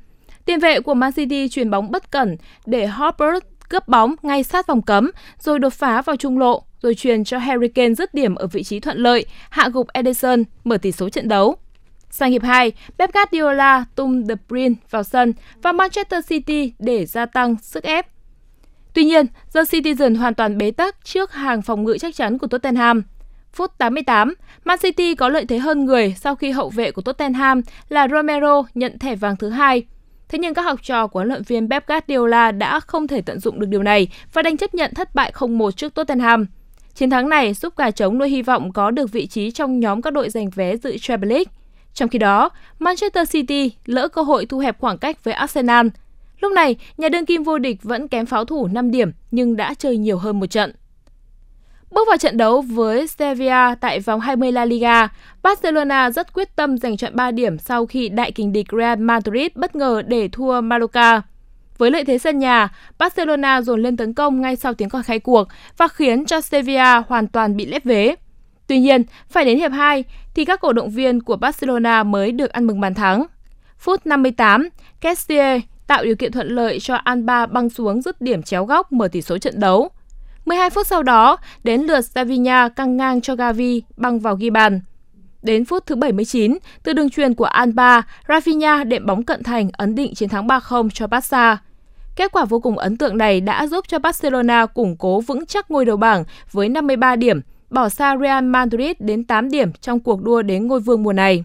Tiền 0.45 0.61
vệ 0.61 0.81
của 0.81 0.95
Man 0.95 1.13
City 1.13 1.49
chuyền 1.49 1.71
bóng 1.71 1.91
bất 1.91 2.11
cẩn 2.11 2.37
để 2.67 2.87
Hopper 2.87 3.35
cướp 3.69 3.89
bóng 3.89 4.15
ngay 4.23 4.43
sát 4.43 4.67
vòng 4.67 4.83
cấm, 4.83 5.11
rồi 5.39 5.59
đột 5.59 5.73
phá 5.73 6.03
vào 6.03 6.17
trung 6.17 6.39
lộ, 6.39 6.63
rồi 6.83 6.95
truyền 6.95 7.25
cho 7.25 7.39
Harry 7.39 7.69
Kane 7.69 7.95
dứt 7.95 8.15
điểm 8.15 8.35
ở 8.35 8.47
vị 8.47 8.63
trí 8.63 8.81
thuận 8.81 8.99
lợi, 8.99 9.27
hạ 9.51 9.69
gục 9.73 9.89
Ederson, 9.93 10.43
mở 10.65 10.79
tỷ 10.79 10.93
số 10.93 11.09
trận 11.09 11.29
đấu. 11.29 11.57
Sang 12.11 12.31
hiệp 12.31 12.43
2, 12.43 12.73
Pep 12.99 13.13
Guardiola 13.13 13.85
tung 13.95 14.27
De 14.27 14.35
Bruyne 14.49 14.75
vào 14.91 15.03
sân 15.03 15.33
và 15.63 15.73
Manchester 15.73 16.29
City 16.29 16.73
để 16.79 17.07
gia 17.07 17.27
tăng 17.27 17.57
sức 17.63 17.85
ép. 17.85 18.07
Tuy 18.93 19.05
nhiên, 19.05 19.27
The 19.55 19.61
Citizen 19.61 20.17
hoàn 20.17 20.35
toàn 20.35 20.59
bế 20.59 20.71
tắc 20.71 21.05
trước 21.05 21.33
hàng 21.33 21.63
phòng 21.63 21.85
ngự 21.85 21.99
chắc 21.99 22.15
chắn 22.15 22.39
của 22.39 22.47
Tottenham. 22.47 23.03
Phút 23.53 23.79
88, 23.79 24.35
Man 24.65 24.79
City 24.79 25.15
có 25.15 25.29
lợi 25.29 25.45
thế 25.47 25.59
hơn 25.59 25.85
người 25.85 26.15
sau 26.21 26.35
khi 26.35 26.51
hậu 26.51 26.71
vệ 26.71 26.91
của 26.91 27.03
Tottenham 27.03 27.63
là 27.89 28.09
Romero 28.09 28.63
nhận 28.75 28.99
thẻ 28.99 29.17
vàng 29.17 29.37
thứ 29.37 29.49
hai. 29.51 29.83
Thế 30.29 30.39
nhưng 30.39 30.55
các 30.55 30.63
học 30.63 30.81
trò 30.83 31.07
của 31.07 31.19
huấn 31.19 31.29
luyện 31.29 31.43
viên 31.43 31.71
Pep 31.71 31.87
Guardiola 31.87 32.53
đã 32.53 32.81
không 32.81 33.07
thể 33.07 33.21
tận 33.21 33.41
dụng 33.41 33.61
được 33.61 33.67
điều 33.69 33.83
này 33.83 34.09
và 34.33 34.43
đành 34.43 34.57
chấp 34.57 34.75
nhận 34.75 34.95
thất 34.95 35.15
bại 35.15 35.33
0-1 35.35 35.71
trước 35.71 35.95
Tottenham. 35.95 36.47
Chiến 36.95 37.11
thắng 37.11 37.29
này 37.29 37.55
giúp 37.55 37.77
gà 37.77 37.91
trống 37.91 38.19
nuôi 38.19 38.29
hy 38.29 38.43
vọng 38.43 38.73
có 38.73 38.91
được 38.91 39.13
vị 39.13 39.27
trí 39.27 39.51
trong 39.51 39.81
nhóm 39.81 40.03
các 40.03 40.13
đội 40.13 40.31
giành 40.31 40.51
vé 40.51 40.77
dự 40.77 40.97
Champions 41.01 41.31
League. 41.31 41.53
Trong 41.95 42.09
khi 42.09 42.19
đó, 42.19 42.51
Manchester 42.79 43.31
City 43.31 43.73
lỡ 43.85 44.09
cơ 44.09 44.23
hội 44.23 44.47
thu 44.47 44.59
hẹp 44.59 44.81
khoảng 44.81 44.99
cách 44.99 45.25
với 45.25 45.35
Arsenal. 45.35 45.87
Lúc 46.41 46.53
này, 46.53 46.77
nhà 46.97 47.09
đương 47.09 47.27
kim 47.27 47.43
vô 47.43 47.59
địch 47.59 47.83
vẫn 47.83 48.09
kém 48.09 48.27
pháo 48.27 48.45
thủ 48.45 48.67
5 48.67 48.91
điểm 48.91 49.13
nhưng 49.31 49.57
đã 49.57 49.75
chơi 49.75 49.97
nhiều 49.97 50.19
hơn 50.19 50.41
một 50.41 50.47
trận. 50.47 50.73
Bước 51.97 52.09
vào 52.09 52.17
trận 52.17 52.37
đấu 52.37 52.61
với 52.61 53.07
Sevilla 53.07 53.75
tại 53.75 54.01
vòng 54.01 54.21
20 54.21 54.53
La 54.53 54.65
Liga, 54.65 55.09
Barcelona 55.43 56.11
rất 56.11 56.33
quyết 56.33 56.57
tâm 56.57 56.79
giành 56.79 56.97
chọn 56.97 57.17
3 57.17 57.31
điểm 57.31 57.59
sau 57.59 57.87
khi 57.87 58.09
đại 58.09 58.33
kình 58.33 58.53
địch 58.53 58.67
Real 58.79 58.99
Madrid 58.99 59.47
bất 59.55 59.77
ngờ 59.77 60.03
để 60.07 60.29
thua 60.29 60.61
Mallorca. 60.61 61.23
Với 61.79 61.91
lợi 61.91 62.05
thế 62.05 62.19
sân 62.19 62.39
nhà, 62.39 62.69
Barcelona 62.99 63.63
dồn 63.63 63.83
lên 63.83 63.97
tấn 63.97 64.15
công 64.15 64.41
ngay 64.41 64.57
sau 64.57 64.75
tiếng 64.75 64.89
còi 64.89 65.03
khai 65.03 65.19
cuộc 65.19 65.49
và 65.77 65.89
khiến 65.89 66.25
cho 66.25 66.41
Sevilla 66.41 67.03
hoàn 67.09 67.27
toàn 67.27 67.57
bị 67.57 67.67
lép 67.67 67.85
vế. 67.85 68.15
Tuy 68.67 68.79
nhiên, 68.79 69.03
phải 69.29 69.45
đến 69.45 69.59
hiệp 69.59 69.73
2 69.73 70.05
thì 70.35 70.45
các 70.45 70.61
cổ 70.61 70.73
động 70.73 70.91
viên 70.91 71.23
của 71.23 71.37
Barcelona 71.37 72.03
mới 72.03 72.33
được 72.33 72.51
ăn 72.51 72.67
mừng 72.67 72.81
bàn 72.81 72.95
thắng. 72.95 73.27
Phút 73.79 74.07
58, 74.07 74.69
Kessier 75.01 75.61
tạo 75.87 76.05
điều 76.05 76.17
kiện 76.17 76.33
thuận 76.33 76.49
lợi 76.49 76.81
cho 76.81 76.95
Alba 76.95 77.47
băng 77.47 77.71
xuống 77.71 78.03
dứt 78.03 78.21
điểm 78.21 78.43
chéo 78.43 78.65
góc 78.65 78.93
mở 78.93 79.09
tỷ 79.09 79.23
số 79.23 79.39
trận 79.39 79.61
đấu. 79.61 79.91
12 80.47 80.71
phút 80.71 80.87
sau 80.87 81.03
đó, 81.03 81.37
đến 81.65 81.83
lượt 81.83 82.01
Savinha 82.01 82.69
căng 82.69 82.97
ngang 82.97 83.21
cho 83.21 83.37
Gavi 83.37 83.83
băng 83.97 84.21
vào 84.21 84.37
ghi 84.37 84.51
bàn. 84.51 84.81
Đến 85.43 85.65
phút 85.65 85.87
thứ 85.87 85.97
79, 85.97 86.59
từ 86.83 86.93
đường 86.93 87.11
truyền 87.11 87.35
của 87.35 87.45
Alba, 87.45 88.03
Rafinha 88.27 88.89
đệm 88.89 89.07
bóng 89.07 89.23
cận 89.23 89.43
thành 89.43 89.71
ấn 89.73 89.95
định 89.95 90.15
chiến 90.15 90.29
thắng 90.29 90.47
3-0 90.47 90.89
cho 90.91 91.07
Barca. 91.07 91.59
Kết 92.17 92.33
quả 92.33 92.45
vô 92.45 92.61
cùng 92.61 92.79
ấn 92.79 92.97
tượng 92.97 93.19
này 93.19 93.41
đã 93.41 93.67
giúp 93.67 93.85
cho 93.89 93.99
Barcelona 93.99 94.67
củng 94.67 94.97
cố 94.97 95.21
vững 95.21 95.47
chắc 95.47 95.71
ngôi 95.71 95.85
đầu 95.85 95.97
bảng 95.97 96.25
với 96.53 96.69
53 96.69 97.17
điểm, 97.17 97.41
bỏ 97.71 97.89
xa 97.89 98.17
Real 98.17 98.45
Madrid 98.45 98.93
đến 98.99 99.25
8 99.25 99.51
điểm 99.51 99.73
trong 99.81 100.01
cuộc 100.01 100.23
đua 100.23 100.43
đến 100.43 100.67
ngôi 100.67 100.81
vương 100.81 101.03
mùa 101.03 101.13
này. 101.13 101.45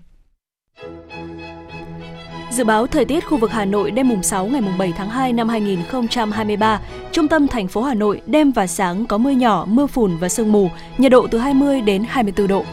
Dự 2.51 2.63
báo 2.63 2.87
thời 2.87 3.05
tiết 3.05 3.25
khu 3.25 3.37
vực 3.37 3.51
Hà 3.51 3.65
Nội 3.65 3.91
đêm 3.91 4.09
mùng 4.09 4.23
6 4.23 4.47
ngày 4.47 4.61
mùng 4.61 4.77
7 4.77 4.93
tháng 4.97 5.09
2 5.09 5.33
năm 5.33 5.49
2023, 5.49 6.81
trung 7.11 7.27
tâm 7.27 7.47
thành 7.47 7.67
phố 7.67 7.83
Hà 7.83 7.93
Nội 7.93 8.21
đêm 8.25 8.51
và 8.51 8.67
sáng 8.67 9.05
có 9.05 9.17
mưa 9.17 9.29
nhỏ, 9.29 9.65
mưa 9.69 9.87
phùn 9.87 10.17
và 10.17 10.29
sương 10.29 10.51
mù, 10.51 10.69
nhiệt 10.97 11.11
độ 11.11 11.27
từ 11.27 11.37
20 11.37 11.81
đến 11.81 12.03
24 12.07 12.47
độ. 12.47 12.65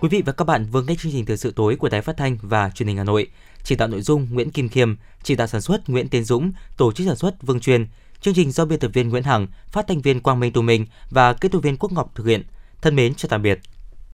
Quý 0.00 0.08
vị 0.08 0.22
và 0.26 0.32
các 0.32 0.44
bạn 0.44 0.66
vừa 0.72 0.82
nghe 0.82 0.94
chương 0.98 1.12
trình 1.12 1.26
thời 1.26 1.36
sự 1.36 1.52
tối 1.56 1.76
của 1.76 1.88
Đài 1.88 2.02
Phát 2.02 2.16
thanh 2.16 2.38
và 2.42 2.70
Truyền 2.70 2.86
hình 2.86 2.96
Hà 2.96 3.04
Nội. 3.04 3.26
Chỉ 3.64 3.76
đạo 3.76 3.88
nội 3.88 4.02
dung 4.02 4.28
Nguyễn 4.30 4.50
Kim 4.50 4.68
Khiêm, 4.68 4.94
chỉ 5.22 5.36
đạo 5.36 5.46
sản 5.46 5.60
xuất 5.60 5.88
Nguyễn 5.88 6.08
Tiến 6.08 6.24
Dũng, 6.24 6.52
tổ 6.76 6.92
chức 6.92 7.06
sản 7.06 7.16
xuất 7.16 7.42
Vương 7.42 7.60
Truyền. 7.60 7.86
Chương 8.20 8.34
trình 8.34 8.52
do 8.52 8.64
biên 8.64 8.78
tập 8.78 8.90
viên 8.94 9.08
Nguyễn 9.08 9.22
Hằng, 9.22 9.46
phát 9.66 9.86
thanh 9.88 10.00
viên 10.00 10.20
Quang 10.20 10.40
Minh 10.40 10.52
Tù 10.52 10.62
Minh 10.62 10.86
và 11.10 11.32
kỹ 11.32 11.48
thuật 11.48 11.64
viên 11.64 11.76
Quốc 11.76 11.92
Ngọc 11.92 12.12
thực 12.14 12.26
hiện. 12.26 12.42
Thân 12.82 12.96
mến 12.96 13.14
chào 13.14 13.28
tạm 13.28 13.42
biệt. 13.42 13.60